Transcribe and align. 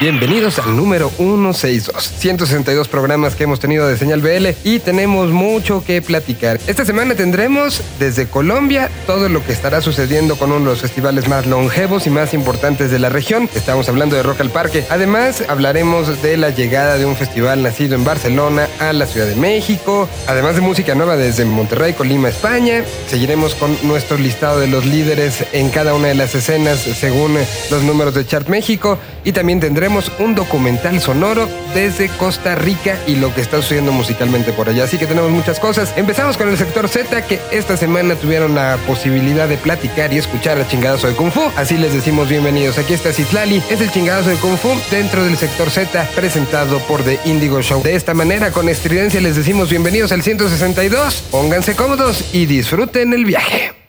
Bienvenidos 0.00 0.58
al 0.58 0.78
número 0.78 1.10
162, 1.10 2.14
162 2.16 2.88
programas 2.88 3.36
que 3.36 3.44
hemos 3.44 3.60
tenido 3.60 3.86
de 3.86 3.98
Señal 3.98 4.22
BL 4.22 4.46
y 4.64 4.78
tenemos 4.78 5.28
mucho 5.28 5.84
que 5.84 6.00
platicar. 6.00 6.58
Esta 6.66 6.86
semana 6.86 7.14
tendremos 7.14 7.82
desde 7.98 8.26
Colombia 8.26 8.90
todo 9.06 9.28
lo 9.28 9.44
que 9.44 9.52
estará 9.52 9.82
sucediendo 9.82 10.36
con 10.36 10.52
uno 10.52 10.60
de 10.60 10.70
los 10.70 10.80
festivales 10.80 11.28
más 11.28 11.44
longevos 11.44 12.06
y 12.06 12.10
más 12.10 12.32
importantes 12.32 12.90
de 12.90 12.98
la 12.98 13.10
región. 13.10 13.50
Estamos 13.54 13.90
hablando 13.90 14.16
de 14.16 14.22
Rock 14.22 14.40
al 14.40 14.48
Parque. 14.48 14.86
Además, 14.88 15.44
hablaremos 15.46 16.22
de 16.22 16.38
la 16.38 16.48
llegada 16.48 16.96
de 16.96 17.04
un 17.04 17.14
festival 17.14 17.62
nacido 17.62 17.94
en 17.94 18.02
Barcelona 18.02 18.68
a 18.78 18.94
la 18.94 19.04
Ciudad 19.04 19.26
de 19.26 19.36
México. 19.36 20.08
Además 20.26 20.54
de 20.54 20.62
música 20.62 20.94
nueva 20.94 21.18
desde 21.18 21.44
Monterrey, 21.44 21.92
Colima, 21.92 22.30
España. 22.30 22.84
Seguiremos 23.06 23.54
con 23.54 23.76
nuestro 23.82 24.16
listado 24.16 24.60
de 24.60 24.66
los 24.66 24.86
líderes 24.86 25.44
en 25.52 25.68
cada 25.68 25.92
una 25.92 26.08
de 26.08 26.14
las 26.14 26.34
escenas 26.34 26.78
según 26.78 27.36
los 27.70 27.82
números 27.82 28.14
de 28.14 28.24
Chart 28.24 28.48
México. 28.48 28.98
Y 29.24 29.32
también 29.32 29.60
tendremos 29.60 29.89
un 30.18 30.34
documental 30.34 31.00
sonoro 31.00 31.48
desde 31.74 32.08
Costa 32.08 32.54
Rica 32.54 32.98
y 33.06 33.16
lo 33.16 33.34
que 33.34 33.40
está 33.40 33.56
sucediendo 33.56 33.92
musicalmente 33.92 34.52
por 34.52 34.68
allá. 34.68 34.84
Así 34.84 34.98
que 34.98 35.06
tenemos 35.06 35.30
muchas 35.30 35.58
cosas. 35.58 35.92
Empezamos 35.96 36.36
con 36.36 36.48
el 36.48 36.56
sector 36.56 36.88
Z, 36.88 37.26
que 37.26 37.40
esta 37.50 37.76
semana 37.76 38.14
tuvieron 38.14 38.54
la 38.54 38.78
posibilidad 38.86 39.48
de 39.48 39.56
platicar 39.56 40.12
y 40.12 40.18
escuchar 40.18 40.58
el 40.58 40.66
chingadazo 40.68 41.08
de 41.08 41.14
Kung 41.14 41.32
Fu. 41.32 41.42
Así 41.56 41.76
les 41.76 41.92
decimos 41.92 42.28
bienvenidos. 42.28 42.78
Aquí 42.78 42.92
está 42.92 43.12
Citlali, 43.12 43.62
es 43.68 43.80
el 43.80 43.90
chingadazo 43.90 44.30
de 44.30 44.36
Kung 44.36 44.56
Fu 44.56 44.70
dentro 44.90 45.24
del 45.24 45.36
sector 45.36 45.70
Z, 45.70 46.08
presentado 46.14 46.78
por 46.80 47.02
The 47.02 47.18
Indigo 47.24 47.60
Show. 47.62 47.82
De 47.82 47.94
esta 47.94 48.14
manera, 48.14 48.52
con 48.52 48.68
estridencia, 48.68 49.20
les 49.20 49.36
decimos 49.36 49.70
bienvenidos 49.70 50.12
al 50.12 50.22
162. 50.22 51.24
Pónganse 51.30 51.74
cómodos 51.74 52.24
y 52.32 52.46
disfruten 52.46 53.12
el 53.12 53.24
viaje. 53.24 53.79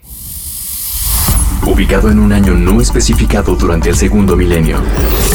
Ubicado 1.65 2.09
en 2.09 2.17
un 2.17 2.33
año 2.33 2.53
no 2.53 2.81
especificado 2.81 3.55
durante 3.55 3.89
el 3.89 3.95
segundo 3.95 4.35
milenio, 4.35 4.81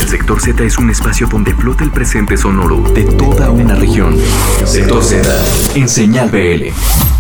el 0.01 0.09
sector 0.09 0.41
Z 0.41 0.65
es 0.65 0.77
un 0.77 0.91
espacio 0.91 1.29
donde 1.29 1.55
flota 1.55 1.85
el 1.85 1.93
presente 1.93 2.37
sonoro 2.37 2.83
de 2.93 3.05
toda 3.05 3.51
una 3.51 3.77
región. 3.77 4.19
Sector 4.65 5.05
Z, 5.05 5.45
en 5.77 5.89
Señal 5.89 6.29
BL. 6.31 6.73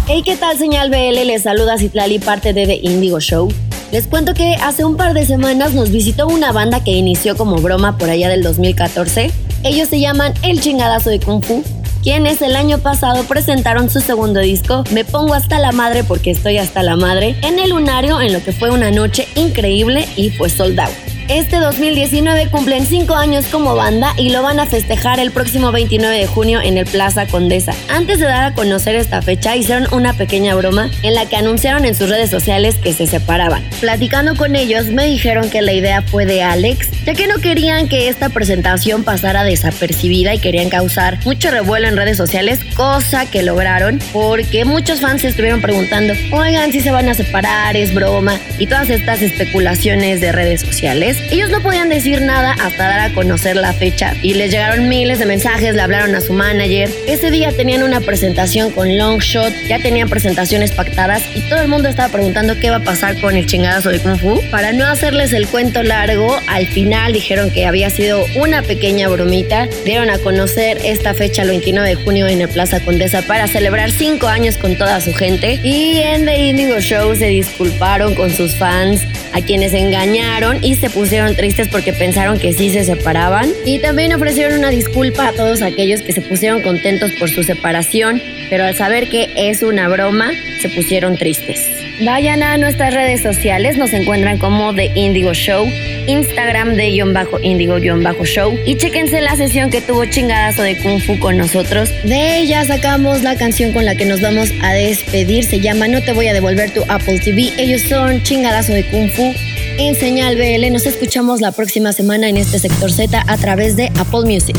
Hey, 0.08 0.22
¿qué 0.24 0.36
tal 0.36 0.58
Señal 0.58 0.90
BL? 0.90 1.24
Les 1.24 1.42
saluda 1.42 1.78
Citlali, 1.78 2.18
parte 2.18 2.52
de 2.52 2.66
The 2.66 2.80
Indigo 2.82 3.20
Show. 3.20 3.48
Les 3.92 4.08
cuento 4.08 4.34
que 4.34 4.54
hace 4.56 4.84
un 4.84 4.96
par 4.96 5.14
de 5.14 5.24
semanas 5.24 5.72
nos 5.72 5.90
visitó 5.90 6.26
una 6.26 6.50
banda 6.50 6.82
que 6.82 6.90
inició 6.90 7.36
como 7.36 7.56
broma 7.58 7.98
por 7.98 8.10
allá 8.10 8.28
del 8.28 8.42
2014. 8.42 9.30
Ellos 9.62 9.88
se 9.88 10.00
llaman 10.00 10.34
El 10.42 10.60
Chingadazo 10.60 11.10
de 11.10 11.20
Kung 11.20 11.44
Fu 11.44 11.62
quienes 12.06 12.40
el 12.40 12.54
año 12.54 12.78
pasado 12.78 13.24
presentaron 13.24 13.90
su 13.90 13.98
segundo 13.98 14.38
disco, 14.38 14.84
Me 14.92 15.04
Pongo 15.04 15.34
Hasta 15.34 15.58
la 15.58 15.72
Madre 15.72 16.04
porque 16.04 16.30
estoy 16.30 16.56
hasta 16.56 16.84
la 16.84 16.94
madre, 16.94 17.34
en 17.42 17.58
el 17.58 17.70
lunario 17.70 18.20
en 18.20 18.32
lo 18.32 18.44
que 18.44 18.52
fue 18.52 18.70
una 18.70 18.92
noche 18.92 19.26
increíble 19.34 20.06
y 20.14 20.30
fue 20.30 20.48
soldado. 20.48 20.92
Este 21.28 21.56
2019 21.56 22.50
cumplen 22.50 22.86
5 22.86 23.16
años 23.16 23.46
como 23.46 23.74
banda 23.74 24.14
y 24.16 24.30
lo 24.30 24.44
van 24.44 24.60
a 24.60 24.66
festejar 24.66 25.18
el 25.18 25.32
próximo 25.32 25.72
29 25.72 26.16
de 26.16 26.26
junio 26.28 26.60
en 26.60 26.78
el 26.78 26.86
Plaza 26.86 27.26
Condesa. 27.26 27.72
Antes 27.88 28.20
de 28.20 28.26
dar 28.26 28.44
a 28.44 28.54
conocer 28.54 28.94
esta 28.94 29.20
fecha, 29.22 29.56
hicieron 29.56 29.88
una 29.92 30.12
pequeña 30.12 30.54
broma 30.54 30.88
en 31.02 31.14
la 31.14 31.26
que 31.26 31.34
anunciaron 31.34 31.84
en 31.84 31.96
sus 31.96 32.10
redes 32.10 32.30
sociales 32.30 32.76
que 32.76 32.92
se 32.92 33.08
separaban. 33.08 33.64
Platicando 33.80 34.36
con 34.36 34.54
ellos, 34.54 34.86
me 34.86 35.04
dijeron 35.06 35.50
que 35.50 35.62
la 35.62 35.72
idea 35.72 36.00
fue 36.00 36.26
de 36.26 36.44
Alex, 36.44 36.90
ya 37.04 37.14
que 37.14 37.26
no 37.26 37.38
querían 37.38 37.88
que 37.88 38.08
esta 38.08 38.28
presentación 38.28 39.02
pasara 39.02 39.42
desapercibida 39.42 40.32
y 40.32 40.38
querían 40.38 40.70
causar 40.70 41.18
mucho 41.24 41.50
revuelo 41.50 41.88
en 41.88 41.96
redes 41.96 42.18
sociales, 42.18 42.60
cosa 42.76 43.26
que 43.26 43.42
lograron 43.42 43.98
porque 44.12 44.64
muchos 44.64 45.00
fans 45.00 45.22
se 45.22 45.28
estuvieron 45.28 45.60
preguntando, 45.60 46.14
oigan, 46.30 46.70
si 46.70 46.80
se 46.80 46.92
van 46.92 47.08
a 47.08 47.14
separar, 47.14 47.76
es 47.76 47.92
broma, 47.92 48.38
y 48.60 48.68
todas 48.68 48.90
estas 48.90 49.22
especulaciones 49.22 50.20
de 50.20 50.30
redes 50.30 50.60
sociales. 50.60 51.15
Ellos 51.30 51.50
no 51.50 51.62
podían 51.62 51.88
decir 51.88 52.20
nada 52.20 52.52
hasta 52.52 52.88
dar 52.88 53.00
a 53.00 53.14
conocer 53.14 53.56
la 53.56 53.72
fecha 53.72 54.14
y 54.22 54.34
les 54.34 54.50
llegaron 54.50 54.88
miles 54.88 55.18
de 55.18 55.26
mensajes, 55.26 55.74
le 55.74 55.80
hablaron 55.80 56.14
a 56.14 56.20
su 56.20 56.32
manager. 56.32 56.90
Ese 57.06 57.30
día 57.30 57.50
tenían 57.52 57.82
una 57.82 58.00
presentación 58.00 58.70
con 58.70 58.96
Longshot, 58.98 59.52
ya 59.68 59.78
tenían 59.78 60.08
presentaciones 60.08 60.72
pactadas 60.72 61.22
y 61.34 61.40
todo 61.48 61.60
el 61.60 61.68
mundo 61.68 61.88
estaba 61.88 62.12
preguntando 62.12 62.58
qué 62.60 62.70
va 62.70 62.76
a 62.76 62.84
pasar 62.84 63.20
con 63.20 63.36
el 63.36 63.46
chingadazo 63.46 63.90
de 63.90 63.98
Kung 63.98 64.18
Fu. 64.18 64.40
Para 64.50 64.72
no 64.72 64.86
hacerles 64.86 65.32
el 65.32 65.48
cuento 65.48 65.82
largo, 65.82 66.38
al 66.48 66.66
final 66.66 67.12
dijeron 67.12 67.50
que 67.50 67.66
había 67.66 67.90
sido 67.90 68.24
una 68.36 68.62
pequeña 68.62 69.08
bromita. 69.08 69.68
Dieron 69.84 70.10
a 70.10 70.18
conocer 70.18 70.78
esta 70.84 71.14
fecha 71.14 71.42
el 71.42 71.48
29 71.48 71.88
de 71.88 71.94
junio 71.96 72.26
en 72.26 72.40
el 72.42 72.48
Plaza 72.48 72.80
Condesa 72.80 73.22
para 73.22 73.46
celebrar 73.48 73.90
cinco 73.90 74.28
años 74.28 74.56
con 74.56 74.76
toda 74.76 75.00
su 75.00 75.14
gente. 75.14 75.60
Y 75.64 75.98
en 76.00 76.26
The 76.26 76.36
Indigo 76.36 76.78
Show 76.80 77.16
se 77.16 77.26
disculparon 77.26 78.14
con 78.14 78.30
sus 78.30 78.54
fans, 78.54 79.00
a 79.32 79.40
quienes 79.40 79.74
engañaron 79.74 80.62
y 80.62 80.76
se 80.76 80.88
pusieron 80.88 81.05
pusieron 81.06 81.36
tristes 81.36 81.68
porque 81.68 81.92
pensaron 81.92 82.36
que 82.36 82.52
sí 82.52 82.68
se 82.68 82.82
separaban. 82.82 83.48
Y 83.64 83.78
también 83.78 84.12
ofrecieron 84.12 84.58
una 84.58 84.70
disculpa 84.70 85.28
a 85.28 85.32
todos 85.32 85.62
aquellos 85.62 86.02
que 86.02 86.12
se 86.12 86.20
pusieron 86.20 86.62
contentos 86.62 87.12
por 87.12 87.30
su 87.30 87.44
separación, 87.44 88.20
pero 88.50 88.64
al 88.64 88.74
saber 88.74 89.08
que 89.08 89.28
es 89.36 89.62
una 89.62 89.86
broma, 89.86 90.32
se 90.60 90.68
pusieron 90.68 91.16
tristes. 91.16 91.64
Vayan 92.00 92.42
a 92.42 92.58
nuestras 92.58 92.92
redes 92.92 93.22
sociales, 93.22 93.76
nos 93.76 93.92
encuentran 93.92 94.38
como 94.38 94.74
The 94.74 94.90
Indigo 94.96 95.32
Show, 95.32 95.70
Instagram 96.08 96.74
de 96.74 96.90
guion 96.90 97.12
bajo 97.12 97.38
Indigo 97.40 97.76
guion 97.76 98.02
bajo 98.02 98.24
Show 98.24 98.58
y 98.66 98.74
chequense 98.74 99.20
la 99.20 99.36
sesión 99.36 99.70
que 99.70 99.80
tuvo 99.80 100.06
chingadazo 100.06 100.62
de 100.62 100.76
Kung 100.78 101.00
Fu 101.00 101.20
con 101.20 101.38
nosotros. 101.38 101.88
De 102.02 102.38
ella 102.38 102.64
sacamos 102.64 103.22
la 103.22 103.36
canción 103.36 103.72
con 103.72 103.84
la 103.84 103.94
que 103.94 104.06
nos 104.06 104.20
vamos 104.20 104.50
a 104.60 104.72
despedir, 104.72 105.44
se 105.44 105.60
llama 105.60 105.86
No 105.86 106.02
te 106.02 106.12
voy 106.12 106.26
a 106.26 106.34
devolver 106.34 106.70
tu 106.70 106.82
Apple 106.88 107.20
TV. 107.20 107.52
Ellos 107.58 107.82
son 107.82 108.24
chingadazo 108.24 108.72
de 108.72 108.82
Kung 108.82 109.08
Fu 109.08 109.32
en 109.78 109.94
Señal 109.94 110.36
BL. 110.36 110.72
Nos 110.72 110.86
escuchamos 110.86 111.40
la 111.40 111.52
próxima 111.52 111.92
semana 111.92 112.28
en 112.28 112.36
este 112.36 112.58
sector 112.58 112.90
Z 112.90 113.24
a 113.26 113.36
través 113.36 113.76
de 113.76 113.86
Apple 113.98 114.22
Music. 114.24 114.56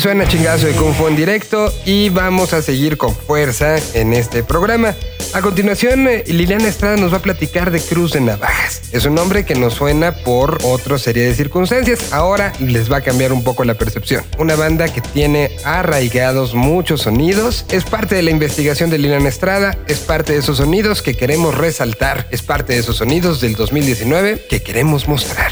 Suena 0.00 0.28
chingazo 0.28 0.66
de 0.66 0.74
Kung 0.74 0.94
Fu 0.94 1.08
en 1.08 1.16
directo 1.16 1.72
y 1.84 2.08
vamos 2.08 2.52
a 2.52 2.62
seguir 2.62 2.96
con 2.96 3.16
fuerza 3.16 3.76
en 3.94 4.12
este 4.12 4.44
programa. 4.44 4.94
A 5.34 5.40
continuación, 5.40 6.06
eh, 6.06 6.22
Liliana 6.28 6.68
Estrada 6.68 6.96
nos 6.96 7.12
va 7.12 7.16
a 7.16 7.22
platicar 7.22 7.72
de 7.72 7.80
Cruz 7.80 8.12
de 8.12 8.20
Navajas. 8.20 8.80
Es 8.92 9.04
un 9.06 9.16
nombre 9.16 9.44
que 9.44 9.56
nos 9.56 9.74
suena 9.74 10.14
por 10.14 10.60
otra 10.62 10.98
serie 10.98 11.24
de 11.24 11.34
circunstancias. 11.34 12.12
Ahora 12.12 12.52
les 12.60 12.90
va 12.90 12.98
a 12.98 13.00
cambiar 13.00 13.32
un 13.32 13.42
poco 13.42 13.64
la 13.64 13.74
percepción. 13.74 14.24
Una 14.38 14.54
banda 14.54 14.88
que 14.88 15.00
tiene 15.00 15.56
arraigados 15.64 16.54
muchos 16.54 17.02
sonidos. 17.02 17.66
Es 17.70 17.84
parte 17.84 18.14
de 18.14 18.22
la 18.22 18.30
investigación 18.30 18.90
de 18.90 18.98
Liliana 18.98 19.28
Estrada. 19.28 19.76
Es 19.88 19.98
parte 19.98 20.32
de 20.32 20.38
esos 20.38 20.58
sonidos 20.58 21.02
que 21.02 21.14
queremos 21.14 21.56
resaltar. 21.56 22.28
Es 22.30 22.42
parte 22.42 22.74
de 22.74 22.78
esos 22.78 22.96
sonidos 22.96 23.40
del 23.40 23.56
2019 23.56 24.46
que 24.48 24.62
queremos 24.62 25.08
mostrar. 25.08 25.50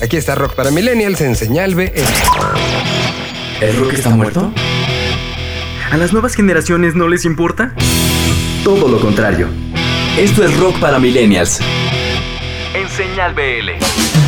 Aquí 0.00 0.16
está 0.16 0.36
Rock 0.36 0.54
para 0.54 0.70
Millennials 0.70 1.20
en 1.20 1.34
Señal 1.34 1.74
BL. 1.74 2.37
¿El 3.60 3.76
rock 3.76 3.94
está 3.94 4.10
muerto? 4.10 4.52
¿A 5.90 5.96
las 5.96 6.12
nuevas 6.12 6.34
generaciones 6.34 6.94
no 6.94 7.08
les 7.08 7.24
importa? 7.24 7.74
Todo 8.62 8.88
lo 8.88 9.00
contrario. 9.00 9.48
Esto 10.16 10.44
es 10.44 10.56
Rock 10.58 10.78
para 10.78 11.00
Millennials. 11.00 11.58
En 12.74 12.88
Señal 12.88 13.34
BL. 13.34 14.27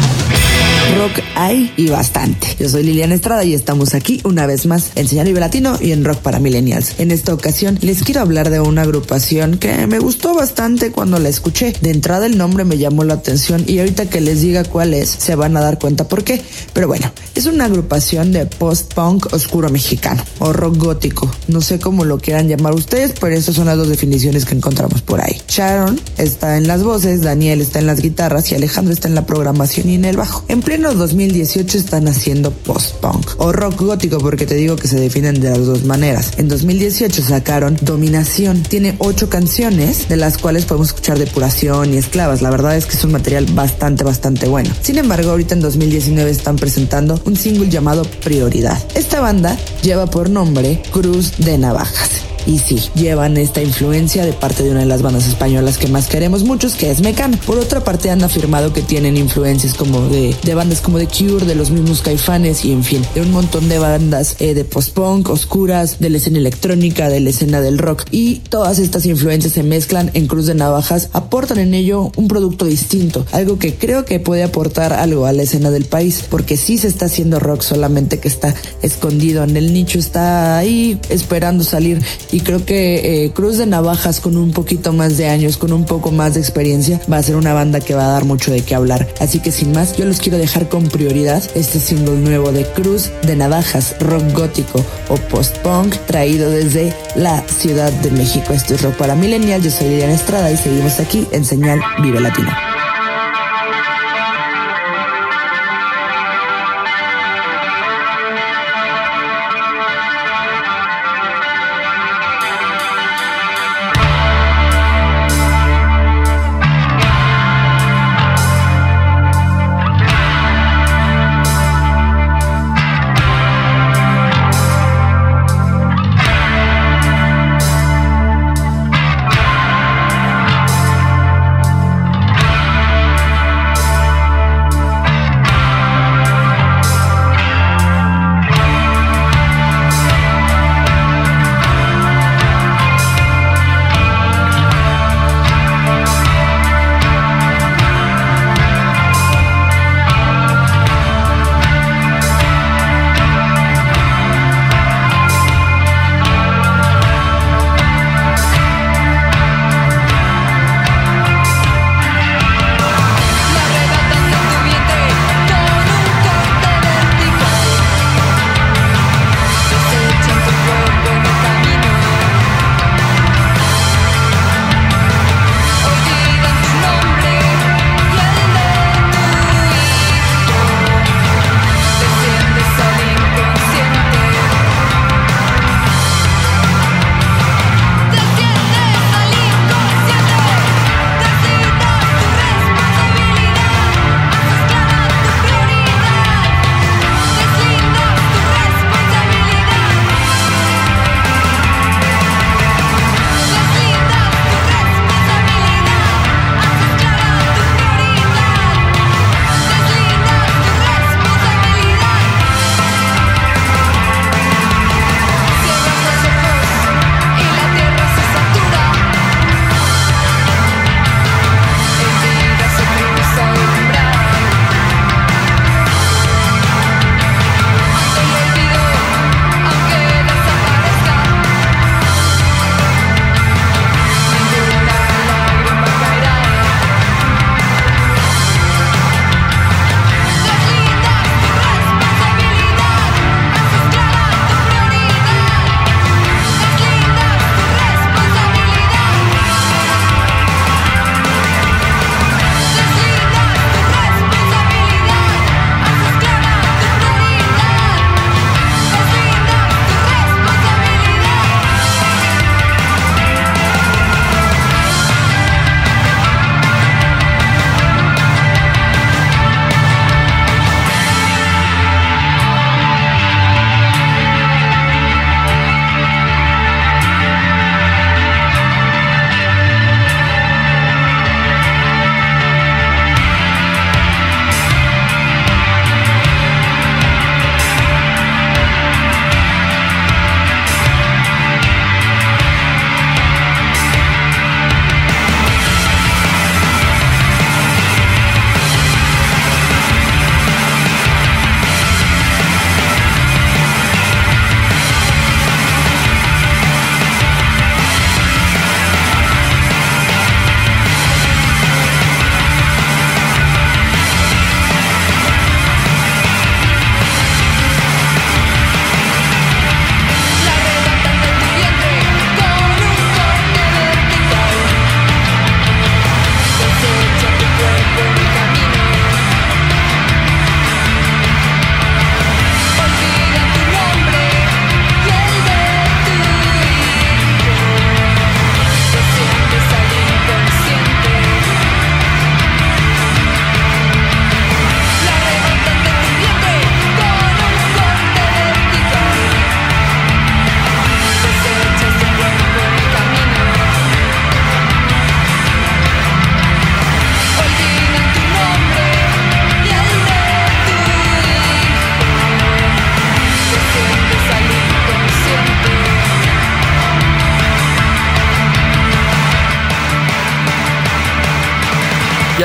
Rock 0.97 1.23
hay 1.35 1.73
y 1.77 1.88
bastante. 1.88 2.56
Yo 2.59 2.69
soy 2.69 2.82
Liliana 2.82 3.15
Estrada 3.15 3.44
y 3.44 3.55
estamos 3.55 3.94
aquí 3.94 4.21
una 4.25 4.47
vez 4.47 4.67
más 4.67 4.91
en 4.97 5.09
Señal 5.09 5.27
Vive 5.27 5.41
Latino 5.41 5.79
y 5.81 5.93
en 5.93 6.05
Rock 6.05 6.19
para 6.19 6.41
Millennials. 6.41 6.99
En 6.99 7.11
esta 7.11 7.32
ocasión 7.32 7.79
les 7.81 8.03
quiero 8.03 8.21
hablar 8.21 8.50
de 8.50 8.61
una 8.61 8.82
agrupación 8.82 9.59
que 9.59 9.87
me 9.87 9.99
gustó 9.99 10.35
bastante 10.35 10.91
cuando 10.91 11.19
la 11.19 11.29
escuché. 11.29 11.73
De 11.81 11.91
entrada 11.91 12.27
el 12.27 12.37
nombre 12.37 12.65
me 12.65 12.77
llamó 12.77 13.05
la 13.05 13.15
atención 13.15 13.65
y 13.67 13.79
ahorita 13.79 14.11
que 14.11 14.21
les 14.21 14.43
diga 14.43 14.65
cuál 14.65 14.94
es 14.94 15.09
se 15.09 15.35
van 15.35 15.56
a 15.56 15.61
dar 15.61 15.79
cuenta 15.79 16.09
por 16.09 16.25
qué. 16.25 16.43
Pero 16.73 16.88
bueno, 16.88 17.11
es 17.35 17.47
una 17.47 17.67
agrupación 17.67 18.33
de 18.33 18.47
post-punk 18.47 19.33
oscuro 19.33 19.71
mexicano 19.71 20.23
o 20.38 20.53
rock 20.53 20.76
gótico. 20.76 21.31
No 21.49 21.61
sé 21.61 21.79
cómo 21.79 22.05
lo 22.05 22.19
quieran 22.19 22.49
llamar 22.49 22.75
ustedes, 22.75 23.15
pero 23.21 23.37
estas 23.37 23.55
son 23.55 23.67
las 23.67 23.76
dos 23.76 23.88
definiciones 23.88 24.44
que 24.44 24.55
encontramos 24.55 25.03
por 25.03 25.23
ahí. 25.23 25.41
Sharon 25.49 26.00
está 26.19 26.56
en 26.56 26.67
las 26.67 26.83
voces, 26.83 27.23
Daniel 27.23 27.61
está 27.61 27.79
en 27.79 27.87
las 27.87 28.00
guitarras 28.00 28.50
y 28.50 28.55
Alejandro 28.55 28.93
está 28.93 29.09
en 29.09 29.15
la 29.15 29.26
programación 29.26 29.88
y 29.88 29.94
en 29.94 30.05
el 30.05 30.17
bajo. 30.17 30.44
Pleno 30.71 30.95
2018 30.95 31.79
están 31.79 32.07
haciendo 32.07 32.53
post-punk 32.53 33.33
o 33.39 33.51
rock 33.51 33.81
gótico 33.81 34.19
porque 34.19 34.47
te 34.47 34.55
digo 34.55 34.77
que 34.77 34.87
se 34.87 35.01
definen 35.01 35.41
de 35.41 35.51
las 35.51 35.67
dos 35.67 35.83
maneras. 35.83 36.31
En 36.37 36.47
2018 36.47 37.23
sacaron 37.23 37.77
Dominación. 37.81 38.63
Tiene 38.63 38.95
ocho 38.99 39.29
canciones 39.29 40.09
de 40.09 40.17
las 40.17 40.39
cuales 40.39 40.67
podemos 40.67 40.91
escuchar 40.91 41.19
Depuración 41.19 41.93
y 41.93 41.97
Esclavas. 41.97 42.41
La 42.41 42.50
verdad 42.50 42.77
es 42.77 42.87
que 42.87 42.97
es 42.97 43.03
un 43.03 43.11
material 43.11 43.47
bastante, 43.47 44.05
bastante 44.05 44.47
bueno. 44.47 44.71
Sin 44.81 44.99
embargo, 44.99 45.33
ahorita 45.33 45.57
en 45.57 45.61
2019 45.61 46.31
están 46.31 46.55
presentando 46.55 47.21
un 47.25 47.35
single 47.35 47.69
llamado 47.69 48.05
Prioridad. 48.23 48.81
Esta 48.95 49.21
banda 49.21 49.59
lleva 49.83 50.07
por 50.07 50.31
nombre 50.31 50.81
Cruz 50.93 51.33
de 51.39 51.59
Navajas. 51.59 52.30
Y 52.47 52.59
sí, 52.59 52.80
llevan 52.94 53.37
esta 53.37 53.62
influencia 53.62 54.25
de 54.25 54.32
parte 54.32 54.62
de 54.62 54.70
una 54.70 54.80
de 54.80 54.87
las 54.87 55.02
bandas 55.02 55.26
españolas 55.26 55.78
que 55.78 55.88
más 55.88 56.09
queremos 56.09 56.44
muchos, 56.44 56.75
que 56.75 56.90
es 56.90 57.00
Mecano. 57.00 57.38
Por 57.47 57.59
otra 57.59 57.85
parte, 57.85 58.11
han 58.11 58.23
afirmado 58.23 58.73
que 58.73 58.82
tienen 58.82 59.16
influencias 59.16 59.75
como 59.75 60.00
de, 60.09 60.35
de 60.42 60.54
bandas 60.54 60.80
como 60.80 60.99
The 60.99 61.06
Cure, 61.06 61.47
de 61.47 61.54
los 61.54 61.70
mismos 61.70 62.02
Caifanes 62.02 62.64
y 62.64 62.73
en 62.73 62.85
fin, 62.85 63.02
de 63.14 63.23
un 63.23 63.30
montón 63.30 63.68
de 63.68 63.78
bandas 63.78 64.37
eh, 64.38 64.54
de 64.54 64.64
post-punk, 64.64 65.28
oscuras, 65.30 65.99
de 66.00 66.11
la 66.11 66.16
escena 66.18 66.38
electrónica, 66.38 67.09
de 67.09 67.20
la 67.20 67.30
escena 67.30 67.61
del 67.61 67.78
rock. 67.78 68.04
Y 68.11 68.37
todas 68.49 68.78
estas 68.78 69.06
influencias 69.06 69.54
se 69.54 69.62
mezclan 69.62 70.11
en 70.14 70.26
Cruz 70.26 70.47
de 70.47 70.54
Navajas, 70.54 71.11
aportan 71.12 71.59
en 71.59 71.75
ello 71.75 72.11
un 72.16 72.28
producto 72.28 72.64
distinto, 72.64 73.26
algo 73.32 73.59
que 73.59 73.75
creo 73.75 74.04
que 74.04 74.20
puede 74.20 74.42
aportar 74.42 74.92
algo 74.92 75.26
a 75.26 75.32
la 75.32 75.42
escena 75.42 75.70
del 75.70 75.85
país, 75.85 76.25
porque 76.28 76.56
sí 76.56 76.78
se 76.78 76.88
está 76.88 77.06
haciendo 77.06 77.38
rock, 77.38 77.62
solamente 77.62 78.18
que 78.18 78.28
está 78.28 78.54
escondido 78.82 79.44
en 79.44 79.56
el 79.56 79.73
nicho, 79.73 79.99
está 79.99 80.59
ahí 80.59 81.00
esperando 81.09 81.64
salir 81.64 82.02
y 82.33 82.41
creo 82.41 82.65
que 82.65 83.25
eh, 83.25 83.31
Cruz 83.31 83.59
de 83.59 83.67
Navajas 83.67 84.21
con 84.21 84.37
un 84.37 84.53
poquito 84.53 84.93
más 84.93 85.17
de 85.17 85.29
años, 85.29 85.57
con 85.57 85.73
un 85.73 85.85
poco 85.85 86.11
más 86.11 86.35
de 86.35 86.41
experiencia, 86.41 87.01
va 87.11 87.19
a 87.19 87.23
ser 87.23 87.37
una 87.37 87.53
banda 87.53 87.81
que 87.81 87.95
va 87.95 88.05
a 88.05 88.13
dar 88.13 88.25
mucho 88.25 88.51
de 88.51 88.63
qué 88.63 88.75
hablar. 88.75 89.09
Así 89.21 89.41
que 89.41 89.53
sin 89.53 89.73
más, 89.73 89.97
yo 89.97 90.05
los 90.05 90.21
quiero 90.21 90.39
dejar 90.39 90.69
con 90.69 90.89
prioridad 90.89 91.43
este 91.55 91.81
single 91.81 92.19
nuevo 92.19 92.53
de 92.53 92.65
Cruz 92.65 93.11
de 93.23 93.37
Navajas, 93.37 93.97
rock 94.01 94.23
gótico 94.33 94.85
o 95.09 95.17
post-punk, 95.17 95.97
traído 96.07 96.51
desde 96.51 96.95
la 97.17 97.43
Ciudad 97.49 97.93
de 97.93 98.11
México. 98.11 98.53
Esto 98.53 98.75
es 98.75 98.83
Rock 98.83 98.97
para 98.97 99.15
Millennial, 99.15 99.63
yo 99.63 99.71
soy 99.71 99.89
Liliana 99.89 100.15
Estrada 100.15 100.51
y 100.51 100.57
seguimos 100.57 100.99
aquí 101.01 101.27
en 101.33 101.45
Señal 101.45 101.81
Vive 102.03 102.21
Latino. 102.21 102.51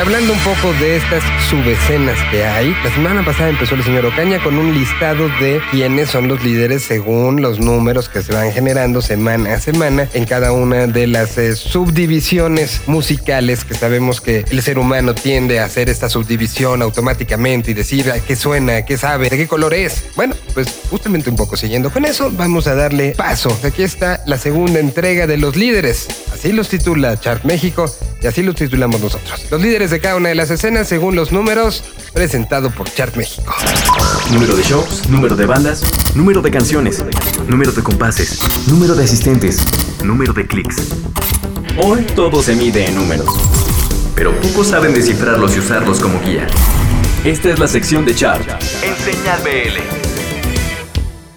Hablando 0.05 0.33
un 0.33 0.39
poco 0.39 0.71
de 0.74 0.97
estas 0.97 1.24
subescenas 1.50 2.15
que 2.29 2.45
hay, 2.45 2.75
la 2.83 2.93
semana 2.93 3.25
pasada 3.25 3.50
empezó 3.50 3.74
el 3.74 3.83
señor 3.83 4.05
Ocaña 4.05 4.41
con 4.43 4.55
un 4.59 4.71
listado 4.71 5.27
de 5.39 5.59
quiénes 5.71 6.12
son 6.12 6.27
los 6.27 6.43
líderes 6.43 6.83
según 6.83 7.41
los 7.41 7.59
números 7.59 8.07
que 8.07 8.21
se 8.21 8.31
van 8.31 8.51
generando 8.51 9.01
semana 9.01 9.55
a 9.55 9.59
semana 9.59 10.07
en 10.13 10.25
cada 10.25 10.51
una 10.51 10.85
de 10.85 11.07
las 11.07 11.39
eh, 11.39 11.55
subdivisiones 11.55 12.81
musicales 12.85 13.65
que 13.65 13.74
sabemos 13.74 14.21
que 14.21 14.45
el 14.51 14.62
ser 14.62 14.77
humano 14.77 15.15
tiende 15.15 15.59
a 15.59 15.65
hacer 15.65 15.89
esta 15.89 16.07
subdivisión 16.07 16.83
automáticamente 16.83 17.71
y 17.71 17.74
decir 17.74 18.12
a 18.12 18.19
qué 18.19 18.35
suena, 18.35 18.85
qué 18.85 18.97
sabe, 18.97 19.31
de 19.31 19.38
qué 19.38 19.47
color 19.47 19.74
es. 19.74 20.05
Bueno, 20.15 20.35
pues 20.53 20.67
justamente 20.91 21.31
un 21.31 21.35
poco 21.35 21.57
siguiendo 21.57 21.89
con 21.89 22.05
eso, 22.05 22.29
vamos 22.31 22.67
a 22.67 22.75
darle 22.75 23.13
paso. 23.17 23.57
Aquí 23.63 23.81
está 23.81 24.21
la 24.27 24.38
segunda 24.38 24.79
entrega 24.79 25.25
de 25.25 25.38
los 25.38 25.55
líderes. 25.55 26.07
Así 26.31 26.51
los 26.51 26.69
titula 26.69 27.19
Chart 27.19 27.43
México 27.43 27.91
y 28.21 28.27
así 28.27 28.43
los 28.43 28.55
titulamos 28.55 29.01
nosotros. 29.01 29.47
Los 29.50 29.62
líderes 29.62 29.89
de 29.89 29.94
cada 29.99 30.15
una 30.15 30.29
de 30.29 30.35
las 30.35 30.49
escenas 30.49 30.87
según 30.87 31.15
los 31.15 31.31
números 31.31 31.83
presentado 32.13 32.69
por 32.69 32.91
Chart 32.93 33.15
México. 33.15 33.53
Número 34.31 34.55
de 34.55 34.63
shows, 34.63 35.07
número 35.09 35.35
de 35.35 35.45
bandas, 35.45 35.83
número 36.15 36.41
de 36.41 36.51
canciones, 36.51 37.03
número 37.47 37.71
de 37.71 37.83
compases, 37.83 38.39
número 38.67 38.95
de 38.95 39.03
asistentes, 39.03 39.59
número 40.03 40.33
de 40.33 40.47
clics. 40.47 40.77
Hoy 41.77 42.03
todo 42.15 42.41
se 42.41 42.55
mide 42.55 42.85
en 42.87 42.95
números, 42.95 43.29
pero 44.15 44.33
pocos 44.41 44.67
saben 44.67 44.93
descifrarlos 44.93 45.55
y 45.55 45.59
usarlos 45.59 45.99
como 45.99 46.19
guía. 46.21 46.47
Esta 47.23 47.49
es 47.49 47.59
la 47.59 47.67
sección 47.67 48.05
de 48.05 48.15
Chart 48.15 48.47
en 48.83 48.95
Señal 48.97 49.41
BL. 49.43 50.14